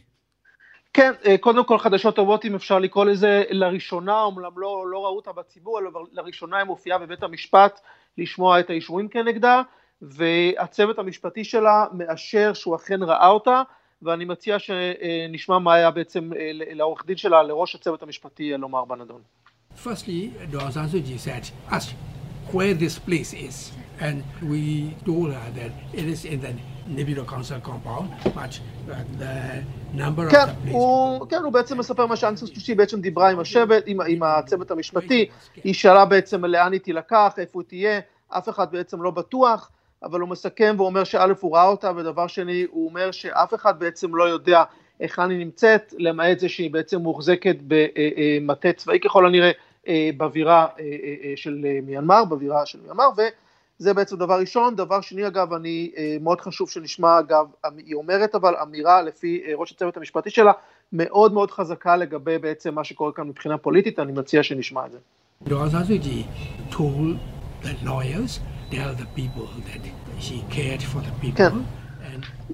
כן, 0.95 1.13
אה, 1.27 1.39
קודם 1.39 1.65
כל 1.65 1.79
חדשות 1.79 2.17
טובות 2.17 2.45
אם 2.45 2.55
אפשר 2.55 2.79
לקרוא 2.79 3.05
לזה 3.05 3.43
לראשונה, 3.51 4.23
אומנם 4.23 4.51
לא, 4.57 4.87
לא 4.91 5.05
ראו 5.05 5.17
אותה 5.17 5.33
בציבור, 5.33 5.81
אבל 5.93 6.01
לראשונה 6.13 6.57
היא 6.57 6.65
מופיעה 6.65 6.99
בבית 6.99 7.23
המשפט 7.23 7.81
לשמוע 8.19 8.61
את 8.61 8.71
האישורים 8.71 9.09
כנגדה, 9.09 9.63
והצוות 10.03 10.99
המשפטי 10.99 11.45
שלה 11.45 11.85
מאשר 11.93 12.53
שהוא 12.55 12.77
אכן 12.77 13.03
ראה 13.03 13.29
אותה, 13.29 13.63
ואני 14.03 14.25
מציע 14.25 14.59
שנשמע 14.59 15.59
מה 15.59 15.75
היה 15.75 15.91
בעצם 15.91 16.31
לעורך 16.51 17.07
דין 17.07 17.17
שלה, 17.17 17.43
לראש 17.43 17.75
הצוות 17.75 18.03
המשפטי 18.03 18.53
לומר 18.53 18.85
בנדון. 18.85 19.21
Firstly, 19.77 20.31
said, 21.19 21.45
where 22.53 22.75
this 22.75 22.99
place 22.99 23.33
is. 23.33 23.73
And 24.01 24.23
we 24.43 24.95
told 25.05 25.33
her 25.33 25.51
that 25.61 25.73
it 25.93 26.07
is 26.15 26.25
in 26.25 26.41
the 26.41 26.55
Nebula 26.87 27.25
Council 27.25 27.61
compound, 27.61 28.11
but 28.35 28.61
the 29.19 29.65
number 29.95 30.31
כן, 30.31 30.45
of 30.45 30.69
the. 30.69 30.73
הוא, 30.73 31.27
כן, 31.29 31.43
הוא 31.45 31.53
בעצם 31.53 31.79
מספר 31.79 32.07
מה 32.07 32.17
שאנסוס 32.17 32.51
טושי 32.51 32.75
בעצם 32.75 33.01
דיברה 33.01 33.31
עם 33.31 33.41
השבט, 33.41 33.83
עם, 33.87 34.01
עם 34.01 34.23
הצוות 34.23 34.71
המשפטי, 34.71 35.29
היא 35.65 35.75
שאלה 35.75 36.05
בעצם 36.05 36.45
לאן 36.45 36.73
היא 36.73 36.81
תילקח, 36.81 37.35
איפה 37.39 37.61
היא 37.61 37.67
תהיה, 37.69 38.01
אף 38.29 38.49
אחד 38.49 38.73
בעצם 38.73 39.03
לא 39.03 39.11
בטוח, 39.11 39.71
אבל 40.03 40.21
הוא 40.21 40.29
מסכם 40.29 40.75
ואומר 40.79 41.05
שא' 41.05 41.33
הוא 41.41 41.57
ראה 41.57 41.67
אותה, 41.67 41.93
ודבר 41.97 42.27
שני, 42.27 42.67
הוא 42.71 42.89
אומר 42.89 43.11
שאף 43.11 43.55
אחד 43.55 43.79
בעצם 43.79 44.15
לא 44.15 44.25
יודע 44.25 44.63
היכן 44.99 45.31
היא 45.31 45.39
נמצאת, 45.39 45.95
למעט 45.99 46.39
זה 46.39 46.49
שהיא 46.49 46.71
בעצם 46.71 46.99
מוחזקת 46.99 47.57
במטה 47.67 48.73
צבאי 48.73 49.01
ככל 49.01 49.27
הנראה 49.27 49.51
בבירה 50.17 50.67
של 51.37 51.65
מיינמר, 51.83 52.25
בבירה 52.25 52.67
של 52.67 52.79
מיינמר, 52.83 53.09
וזה 53.81 53.95
בעצם 53.95 54.17
דבר 54.17 54.41
ראשון. 54.41 54.77
דבר 54.77 55.01
שני 55.01 55.27
אגב, 55.27 55.53
אני, 55.53 55.93
מאוד 56.21 56.41
חשוב 56.41 56.71
שנשמע 56.71 57.19
אגב, 57.19 57.47
היא 57.77 57.95
אומרת 57.95 58.35
אבל 58.35 58.55
אמירה 58.63 59.03
לפי 59.03 59.43
ראש 59.55 59.73
הצוות 59.73 59.97
המשפטי 59.97 60.31
שלה, 60.31 60.53
מאוד 60.93 61.33
מאוד 61.33 61.51
חזקה 61.51 61.97
לגבי 61.97 62.39
בעצם 62.39 62.75
מה 62.75 62.85
שקורה 62.85 63.13
כאן 63.13 63.29
מבחינה 63.29 63.59
פוליטית, 63.59 63.99
אני 63.99 64.13
מציע 64.13 64.43
שנשמע 64.43 64.87
את 64.87 64.93
זה. 64.93 64.99
כן. 71.37 71.51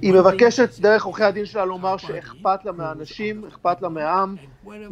היא 0.02 0.12
מבקשת 0.12 0.80
דרך 0.80 1.04
עורכי 1.04 1.24
הדין 1.24 1.46
שלה 1.46 1.64
לומר 1.64 1.96
שאכפת 1.96 2.64
לה 2.64 2.72
מהאנשים, 2.72 3.44
אכפת 3.48 3.82
לה 3.82 3.88
מהעם, 3.88 4.36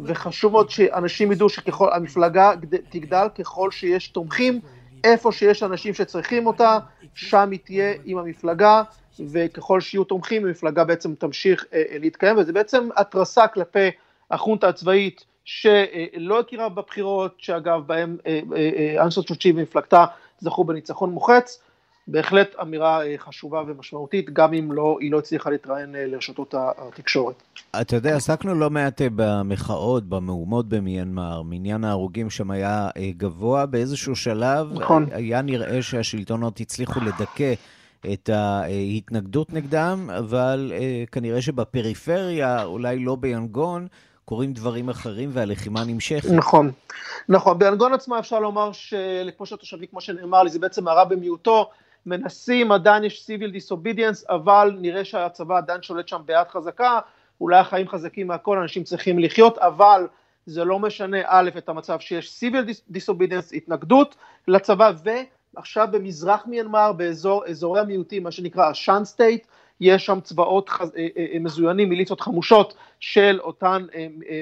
וחשוב 0.03 0.51
מאוד 0.51 0.69
שאנשים 0.69 1.31
ידעו 1.31 1.49
שככל, 1.49 1.89
המפלגה 1.93 2.51
תגדל 2.89 3.27
ככל 3.37 3.71
שיש 3.71 4.07
תומכים, 4.07 4.59
איפה 5.03 5.31
שיש 5.31 5.63
אנשים 5.63 5.93
שצריכים 5.93 6.47
אותה, 6.47 6.79
שם 7.13 7.49
היא 7.51 7.59
תהיה 7.63 7.93
עם 8.05 8.17
המפלגה, 8.17 8.83
וככל 9.31 9.81
שיהיו 9.81 10.03
תומכים, 10.03 10.45
המפלגה 10.45 10.83
בעצם 10.83 11.15
תמשיך 11.15 11.65
אה, 11.73 11.83
להתקיים, 11.99 12.37
וזה 12.37 12.53
בעצם 12.53 12.89
התרסה 12.95 13.47
כלפי 13.47 13.89
החונטה 14.31 14.67
הצבאית, 14.67 15.25
שלא 15.45 16.39
הכירה 16.39 16.69
בבחירות, 16.69 17.35
שאגב, 17.37 17.81
בהם 17.87 18.17
אנסו 18.99 19.23
צ'וצ'י 19.23 19.51
ומפלגתה 19.51 20.05
זכו 20.39 20.63
בניצחון 20.63 21.09
מוחץ, 21.09 21.59
בהחלט 22.11 22.55
אמירה 22.61 23.01
חשובה 23.17 23.63
ומשמעותית, 23.67 24.29
גם 24.33 24.53
אם 24.53 24.71
לא, 24.71 24.97
היא 24.99 25.11
לא 25.11 25.17
הצליחה 25.19 25.49
להתראיין 25.49 25.95
לרשתות 25.97 26.55
התקשורת. 26.57 27.35
אתה 27.81 27.95
יודע, 27.95 28.15
עסקנו 28.15 28.55
לא 28.55 28.69
מעט 28.69 29.01
במחאות, 29.15 30.03
במהומות 30.03 30.69
במיינמר, 30.69 31.41
מניין 31.41 31.83
ההרוגים 31.83 32.29
שם 32.29 32.51
היה 32.51 32.89
גבוה 33.17 33.65
באיזשהו 33.65 34.15
שלב. 34.15 34.67
נכון. 34.73 35.05
היה 35.11 35.41
נראה 35.41 35.81
שהשלטונות 35.81 36.59
הצליחו 36.59 36.99
לדכא 36.99 37.53
את 38.13 38.29
ההתנגדות 38.29 39.53
נגדם, 39.53 40.09
אבל 40.17 40.73
כנראה 41.11 41.41
שבפריפריה, 41.41 42.63
אולי 42.63 42.99
לא 42.99 43.15
ביאנגון, 43.15 43.87
קורים 44.25 44.53
דברים 44.53 44.89
אחרים 44.89 45.29
והלחימה 45.33 45.83
נמשכת. 45.83 46.29
נכון, 46.31 46.71
נכון. 47.29 47.59
ביאנגון 47.59 47.93
עצמה 47.93 48.19
אפשר 48.19 48.39
לומר 48.39 48.71
שכמו 48.71 49.45
שהתושבים, 49.45 49.87
כמו 49.91 50.01
שנאמר 50.01 50.43
לי, 50.43 50.49
זה 50.49 50.59
בעצם 50.59 50.87
הרע 50.87 51.03
במיעוטו. 51.03 51.69
מנסים, 52.05 52.71
עדיין 52.71 53.03
יש 53.03 53.29
civil 53.29 53.55
disobedience, 53.55 54.25
אבל 54.29 54.77
נראה 54.81 55.05
שהצבא 55.05 55.57
עדיין 55.57 55.81
שולט 55.81 56.07
שם 56.07 56.21
ביד 56.25 56.47
חזקה, 56.47 56.99
אולי 57.41 57.57
החיים 57.57 57.87
חזקים 57.87 58.27
מהכל, 58.27 58.57
אנשים 58.57 58.83
צריכים 58.83 59.19
לחיות, 59.19 59.57
אבל 59.57 60.07
זה 60.45 60.63
לא 60.63 60.79
משנה 60.79 61.17
א', 61.25 61.49
את 61.57 61.69
המצב 61.69 61.99
שיש 61.99 62.43
civil 62.43 62.93
disobedience, 62.93 63.55
התנגדות 63.55 64.15
לצבא, 64.47 64.91
ועכשיו 65.55 65.87
במזרח 65.91 66.45
מיינמר, 66.45 66.91
באזור, 66.91 67.45
אזורי 67.45 67.79
המיעוטים, 67.79 68.23
מה 68.23 68.31
שנקרא 68.31 68.69
ה 68.69 68.76
Shan 68.76 69.05
State, 69.05 69.47
יש 69.81 70.05
שם 70.05 70.19
צבאות 70.23 70.69
חז... 70.69 70.91
מזוינים, 71.39 71.89
מיליציות 71.89 72.21
חמושות 72.21 72.73
של 72.99 73.39
אותן 73.41 73.85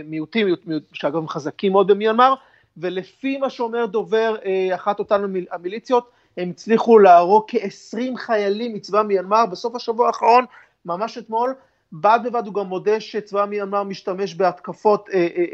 מיעוטים, 0.05 0.47
שאגב 0.93 1.15
הם 1.15 1.27
חזקים 1.27 1.71
מאוד 1.71 1.87
במיינמר, 1.87 2.33
ולפי 2.77 3.37
מה 3.37 3.49
שאומר 3.49 3.85
דובר 3.85 4.35
אחת 4.75 4.99
אותן 4.99 5.21
המיליציות, 5.51 6.09
הם 6.37 6.49
הצליחו 6.49 6.99
להרוג 6.99 7.43
כ-20 7.47 8.17
חיילים 8.17 8.73
מצבא 8.73 9.03
מיינמר 9.03 9.45
בסוף 9.45 9.75
השבוע 9.75 10.07
האחרון, 10.07 10.45
ממש 10.85 11.17
אתמול, 11.17 11.53
בד 11.93 12.19
בבד 12.25 12.45
הוא 12.45 12.53
גם 12.53 12.65
מודה 12.65 12.99
שצבא 12.99 13.45
מיינמר 13.45 13.83
משתמש 13.83 14.35
בהתקפות, 14.35 15.09
אה, 15.13 15.27
אה, 15.37 15.45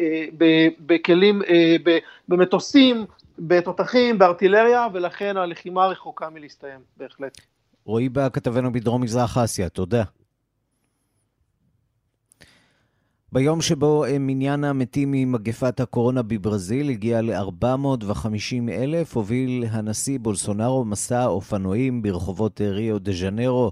אה, 0.42 0.68
בכלים, 0.80 1.42
אה, 1.44 1.76
במטוסים, 2.28 3.06
בתותחים, 3.40 4.20
בארטילריה, 4.20 4.88
ולכן 4.94 5.38
הלחימה 5.38 5.86
רחוקה 5.88 6.30
מלהסתיים, 6.30 6.80
בהחלט. 6.98 7.38
רועי 7.86 8.10
בא 8.10 8.30
כתבנו 8.30 8.72
בדרום 8.72 9.02
מזרח 9.02 9.38
אסיה, 9.38 9.70
תודה. 9.70 10.04
ביום 13.34 13.62
שבו 13.62 14.04
מניין 14.20 14.64
המתים 14.64 15.12
ממגפת 15.12 15.80
הקורונה 15.80 16.22
בברזיל 16.22 16.90
הגיע 16.90 17.22
ל-450 17.22 18.72
אלף, 18.72 19.16
הוביל 19.16 19.66
הנשיא 19.70 20.20
בולסונארו 20.20 20.86
מסע 20.86 21.26
אופנועים 21.26 22.02
ברחובות 22.02 22.62
ריו 22.62 23.00
דה 23.00 23.12
ז'נרו, 23.12 23.72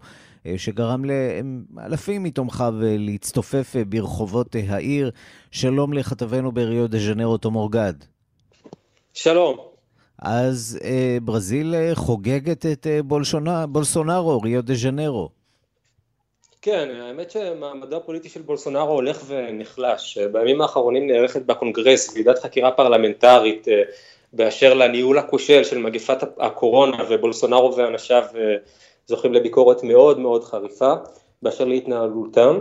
שגרם 0.57 1.05
לאלפים 1.05 2.23
מתומכיו 2.23 2.73
להצטופף 2.79 3.75
ברחובות 3.89 4.55
העיר. 4.67 5.11
שלום 5.51 5.93
לכתבנו 5.93 6.51
בריו 6.51 6.87
דה 6.87 6.99
ז'נרו, 6.99 7.37
תומור 7.37 7.71
גד. 7.71 7.93
שלום. 9.13 9.57
אז 10.19 10.79
ברזיל 11.23 11.75
חוגגת 11.93 12.65
את 12.65 12.87
בולסונארו, 13.69 14.41
ריו 14.41 14.63
דה 14.63 14.73
ז'נרו. 14.75 15.40
כן, 16.61 16.89
האמת 17.01 17.31
שמעמדו 17.31 17.97
הפוליטי 17.97 18.29
של 18.29 18.41
בולסונארו 18.41 18.93
הולך 18.93 19.23
ונחלש. 19.27 20.17
בימים 20.17 20.61
האחרונים 20.61 21.07
נערכת 21.07 21.41
בקונגרס 21.41 22.13
ועידת 22.13 22.39
חקירה 22.39 22.71
פרלמנטרית 22.71 23.67
באשר 24.33 24.73
לניהול 24.73 25.17
הכושל 25.17 25.63
של 25.63 25.77
מגפת 25.77 26.17
הקורונה 26.39 26.97
ובולסונארו 27.09 27.75
ואנשיו 27.75 28.23
זוכים 29.07 29.33
לביקורת 29.33 29.83
מאוד 29.83 30.19
מאוד 30.19 30.43
חריפה 30.43 30.93
באשר 31.41 31.65
להתנהלותם. 31.65 32.59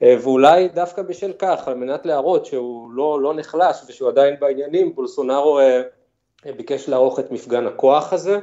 ואולי 0.00 0.68
דווקא 0.68 1.02
בשל 1.02 1.32
כך, 1.38 1.68
על 1.68 1.74
מנת 1.74 2.06
להראות 2.06 2.46
שהוא 2.46 2.90
לא, 2.90 3.20
לא 3.22 3.34
נחלש 3.34 3.76
ושהוא 3.88 4.08
עדיין 4.08 4.34
בעניינים, 4.40 4.94
בולסונארו 4.94 5.60
ביקש 6.56 6.88
לערוך 6.88 7.18
את 7.18 7.30
מפגן 7.30 7.66
הכוח 7.66 8.12
הזה. 8.12 8.38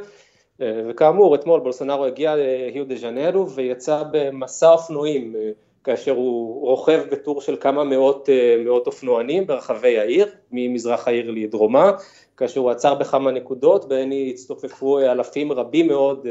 וכאמור, 0.89 1.36
אתמול 1.36 1.59
בולסונארו 1.59 2.05
הגיע 2.05 2.36
להיו 2.36 2.86
דה 2.86 2.95
ז'נרו 2.95 3.49
ויצא 3.49 4.03
במסע 4.11 4.72
אופנועים, 4.72 5.36
כאשר 5.84 6.11
הוא 6.11 6.61
רוכב 6.70 7.01
בטור 7.11 7.41
של 7.41 7.55
כמה 7.59 7.84
מאות, 7.84 8.30
מאות 8.66 8.88
אופנוענים 8.88 9.47
ברחבי 9.47 9.99
העיר, 9.99 10.28
ממזרח 10.51 11.07
העיר 11.07 11.32
לדרומה, 11.32 11.91
כאשר 12.38 12.59
הוא 12.61 12.72
עצר 12.72 12.95
בכמה 12.95 13.32
נקודות, 13.32 13.88
בהן 13.88 14.11
הצטופפו 14.30 14.99
אלפים 14.99 15.51
רבים 15.51 15.88
מאוד 15.88 16.28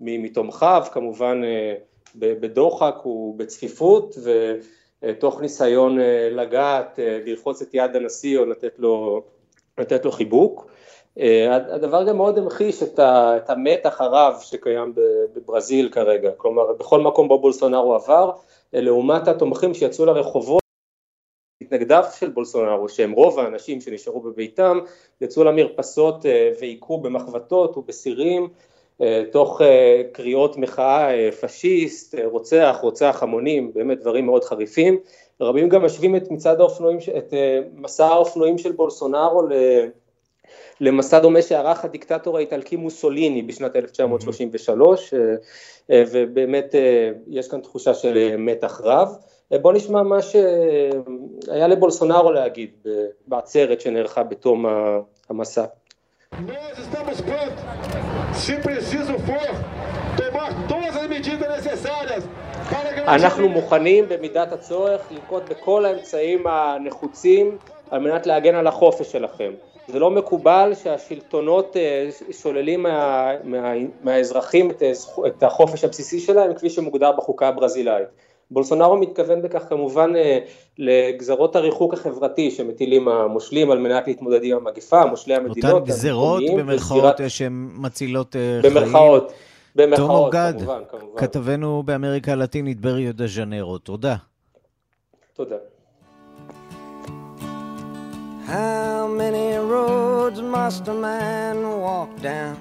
מתומכיו, 0.00 0.82
כמובן 0.92 1.42
בדוחק 2.14 3.06
ובצפיפות, 3.06 4.16
ותוך 5.02 5.40
ניסיון 5.40 5.98
לגעת, 6.30 6.98
לרחוץ 7.26 7.62
את 7.62 7.74
יד 7.74 7.96
הנשיא 7.96 8.38
או 8.38 8.44
לתת 8.44 8.78
לו, 8.78 9.22
לתת 9.78 10.04
לו 10.04 10.12
חיבוק. 10.12 10.70
הדבר 11.70 12.04
גם 12.04 12.16
מאוד 12.16 12.38
המחיש 12.38 12.82
את 12.82 13.50
המתח 13.50 14.00
הרב 14.00 14.40
שקיים 14.40 14.94
בברזיל 15.34 15.88
כרגע, 15.88 16.30
כלומר 16.36 16.72
בכל 16.72 17.00
מקום 17.00 17.28
בו 17.28 17.38
בולסונארו 17.38 17.94
עבר, 17.94 18.30
לעומת 18.72 19.28
התומכים 19.28 19.74
שיצאו 19.74 20.06
לרחובות, 20.06 20.62
מתנגדיו 21.62 22.04
של 22.18 22.28
בולסונארו, 22.28 22.88
שהם 22.88 23.12
רוב 23.12 23.38
האנשים 23.38 23.80
שנשארו 23.80 24.20
בביתם, 24.20 24.78
יצאו 25.20 25.44
למרפסות 25.44 26.26
והיכו 26.60 26.98
במחבטות 26.98 27.76
ובסירים, 27.76 28.48
תוך 29.32 29.60
קריאות 30.12 30.56
מחאה 30.56 31.32
פשיסט, 31.40 32.14
רוצח, 32.24 32.78
רוצח 32.82 33.22
המונים, 33.22 33.72
באמת 33.74 34.00
דברים 34.00 34.26
מאוד 34.26 34.44
חריפים, 34.44 34.98
רבים 35.40 35.68
גם 35.68 35.84
משווים 35.84 36.16
את 36.16 36.30
מצעד 36.30 36.60
האופנועים, 36.60 36.98
את 37.18 37.34
מסע 37.74 38.06
האופנועים 38.06 38.58
של 38.58 38.72
בולסונארו. 38.72 39.42
למסע 40.82 41.18
דומה 41.18 41.42
שערך 41.42 41.84
הדיקטטור 41.84 42.36
האיטלקי 42.36 42.76
מוסוליני 42.76 43.42
בשנת 43.42 43.76
1933 43.76 45.14
ובאמת 45.90 46.74
יש 47.28 47.48
כאן 47.48 47.60
תחושה 47.60 47.94
של 47.94 48.36
מתח 48.36 48.80
רב. 48.84 49.16
בוא 49.50 49.72
נשמע 49.72 50.02
מה 50.02 50.18
שהיה 50.22 51.66
לבולסונארו 51.66 52.32
להגיד 52.32 52.70
בעצרת 53.26 53.80
שנערכה 53.80 54.22
בתום 54.22 54.66
המסע. 55.28 55.64
Se 58.46 58.54
preciso 58.66 59.16
for 59.28 59.48
tomar 60.18 60.50
todas 60.70 60.94
as 61.00 61.06
medidas 61.16 61.62
אנחנו 63.08 63.48
מוכנים 63.48 64.08
במידת 64.08 64.52
הצורך 64.52 65.00
לנקוט 65.10 65.42
בכל 65.50 65.84
האמצעים 65.84 66.46
הנחוצים 66.46 67.58
על 67.90 68.00
מנת 68.00 68.26
להגן 68.26 68.54
על 68.54 68.66
החופש 68.66 69.12
שלכם. 69.12 69.52
זה 69.92 69.98
לא 69.98 70.10
מקובל 70.10 70.72
שהשלטונות 70.82 71.76
אה, 71.76 72.08
שוללים 72.42 72.82
מה, 72.82 73.30
מה, 73.44 73.72
מהאזרחים 74.02 74.70
את, 74.70 74.82
את 75.26 75.42
החופש 75.42 75.84
הבסיסי 75.84 76.20
שלהם 76.20 76.54
כפי 76.54 76.70
שמוגדר 76.70 77.12
בחוקה 77.12 77.48
הברזילאית. 77.48 78.08
בולסונארו 78.50 78.96
מתכוון 78.96 79.42
בכך 79.42 79.64
כמובן 79.68 80.16
אה, 80.16 80.38
לגזרות 80.78 81.56
הריחוק 81.56 81.94
החברתי 81.94 82.50
שמטילים 82.50 83.08
המושלים 83.08 83.70
על 83.70 83.78
מנת 83.78 84.06
להתמודד 84.06 84.44
עם 84.44 84.56
המגפה, 84.56 85.06
מושלי 85.06 85.34
המדינות. 85.34 85.72
אותן 85.72 85.84
גזרות 85.84 86.42
במרכאות 86.58 87.16
שהן 87.28 87.68
מצילות 87.74 88.36
אה, 88.36 88.58
חיים. 88.60 88.74
במרכאות, 88.74 89.32
במרכאות 89.76 89.98
תום 89.98 90.10
אורגד, 90.10 90.54
כתבנו 91.16 91.82
באמריקה 91.82 92.32
הלטינית 92.32 92.80
בריו 92.80 93.14
דה 93.14 93.26
ז'נרו, 93.26 93.78
תודה. 93.78 94.16
תודה. 95.32 95.56
How 98.52 99.08
many 99.08 99.56
roads 99.56 100.40
must 100.42 100.86
a 100.88 100.96
man 101.08 101.56
walk 101.84 102.22
down? 102.22 102.56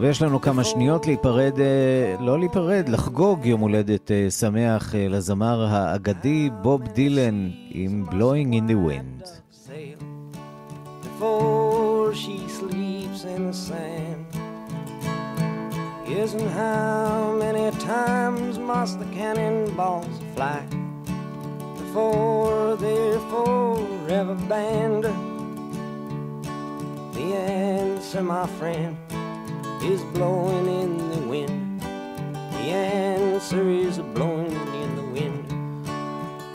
ויש 0.00 0.22
לנו 0.22 0.40
כמה 0.40 0.64
שניות 0.64 1.06
להיפרד, 1.06 1.60
אה, 1.60 2.16
לא 2.20 2.38
להיפרד, 2.38 2.88
לחגוג 2.88 3.46
יום 3.46 3.60
הולדת 3.60 4.10
אה, 4.10 4.30
שמח 4.30 4.94
אה, 4.94 5.06
לזמר 5.08 5.66
האגדי 5.70 6.50
בוב 6.62 6.82
דילן 6.82 7.50
עם 7.70 8.04
Blowing 8.10 8.52
in 8.54 8.70
the 8.70 8.76
Wind. 8.88 9.28
Before 11.02 12.14
she 12.14 12.38
sleeps 12.60 13.24
in 13.34 13.40
the 13.50 13.56
sand 13.68 14.24
Yes, 16.08 16.34
and 16.34 16.50
how 16.62 17.36
many 17.44 17.66
times 17.94 18.58
must 18.58 18.94
the 19.00 19.08
cannonballs 19.18 20.16
fly 20.34 20.60
Before 21.80 22.76
they're 22.82 23.22
forever 23.32 24.36
banned 24.48 25.31
The 27.12 27.28
answer, 27.34 28.22
my 28.22 28.46
friend, 28.58 28.96
is 29.92 30.00
blowing 30.14 30.66
in 30.82 30.90
the 31.12 31.22
wind. 31.32 31.80
The 32.56 32.66
answer 33.18 33.64
is 33.68 33.98
blowing 34.14 34.56
in 34.82 34.90
the 34.98 35.06
wind. 35.14 35.52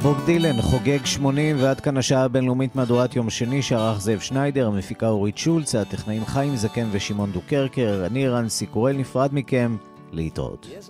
בוב 0.02 0.26
דילן 0.26 0.62
חוגג 0.62 1.06
80 1.06 1.56
ועד 1.60 1.80
כאן 1.80 1.98
השעה 1.98 2.24
הבינלאומית 2.24 2.76
מהדורת 2.76 3.16
יום 3.16 3.30
שני 3.30 3.62
שערך 3.62 4.02
זאב 4.02 4.20
שניידר, 4.20 4.68
המפיקה 4.68 5.08
אורית 5.08 5.38
שולץ, 5.38 5.76
הטכנאים 5.76 6.26
חיים 6.26 6.56
זקן 6.56 6.88
ושמעון 6.92 7.32
דוקרקר, 7.32 8.04
אני 8.06 8.28
רנסי 8.28 8.66
קורל 8.66 8.96
נפרד 8.98 9.30
מכם, 9.34 9.78
להתראות. 10.12 10.68
Yes, 10.70 10.90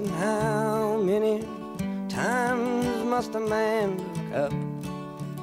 and 0.00 0.10
how 0.12 0.96
many 0.96 1.46
times 2.08 3.04
must 3.04 3.34
a 3.34 3.40
man 3.40 3.98
look 3.98 4.34
up 4.34 4.52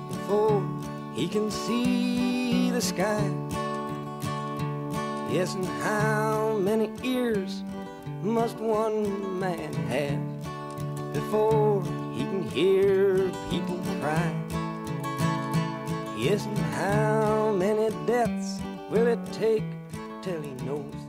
before 0.09 0.67
he 1.13 1.27
can 1.27 1.51
see 1.51 2.71
the 2.71 2.81
sky? 2.81 3.21
Yes, 5.31 5.53
and 5.53 5.65
how 5.83 6.57
many 6.59 6.91
ears 7.03 7.61
must 8.23 8.57
one 8.57 9.39
man 9.39 9.73
have 9.93 11.13
before 11.13 11.83
he 12.15 12.23
can 12.23 12.43
hear 12.49 13.31
people 13.51 13.79
cry? 14.01 14.33
Yes, 16.17 16.45
and 16.47 16.57
how 16.57 17.51
many 17.51 17.89
deaths 18.07 18.59
will 18.89 19.05
it 19.05 19.23
take 19.33 19.63
till 20.23 20.41
he 20.41 20.53
knows 20.65 21.06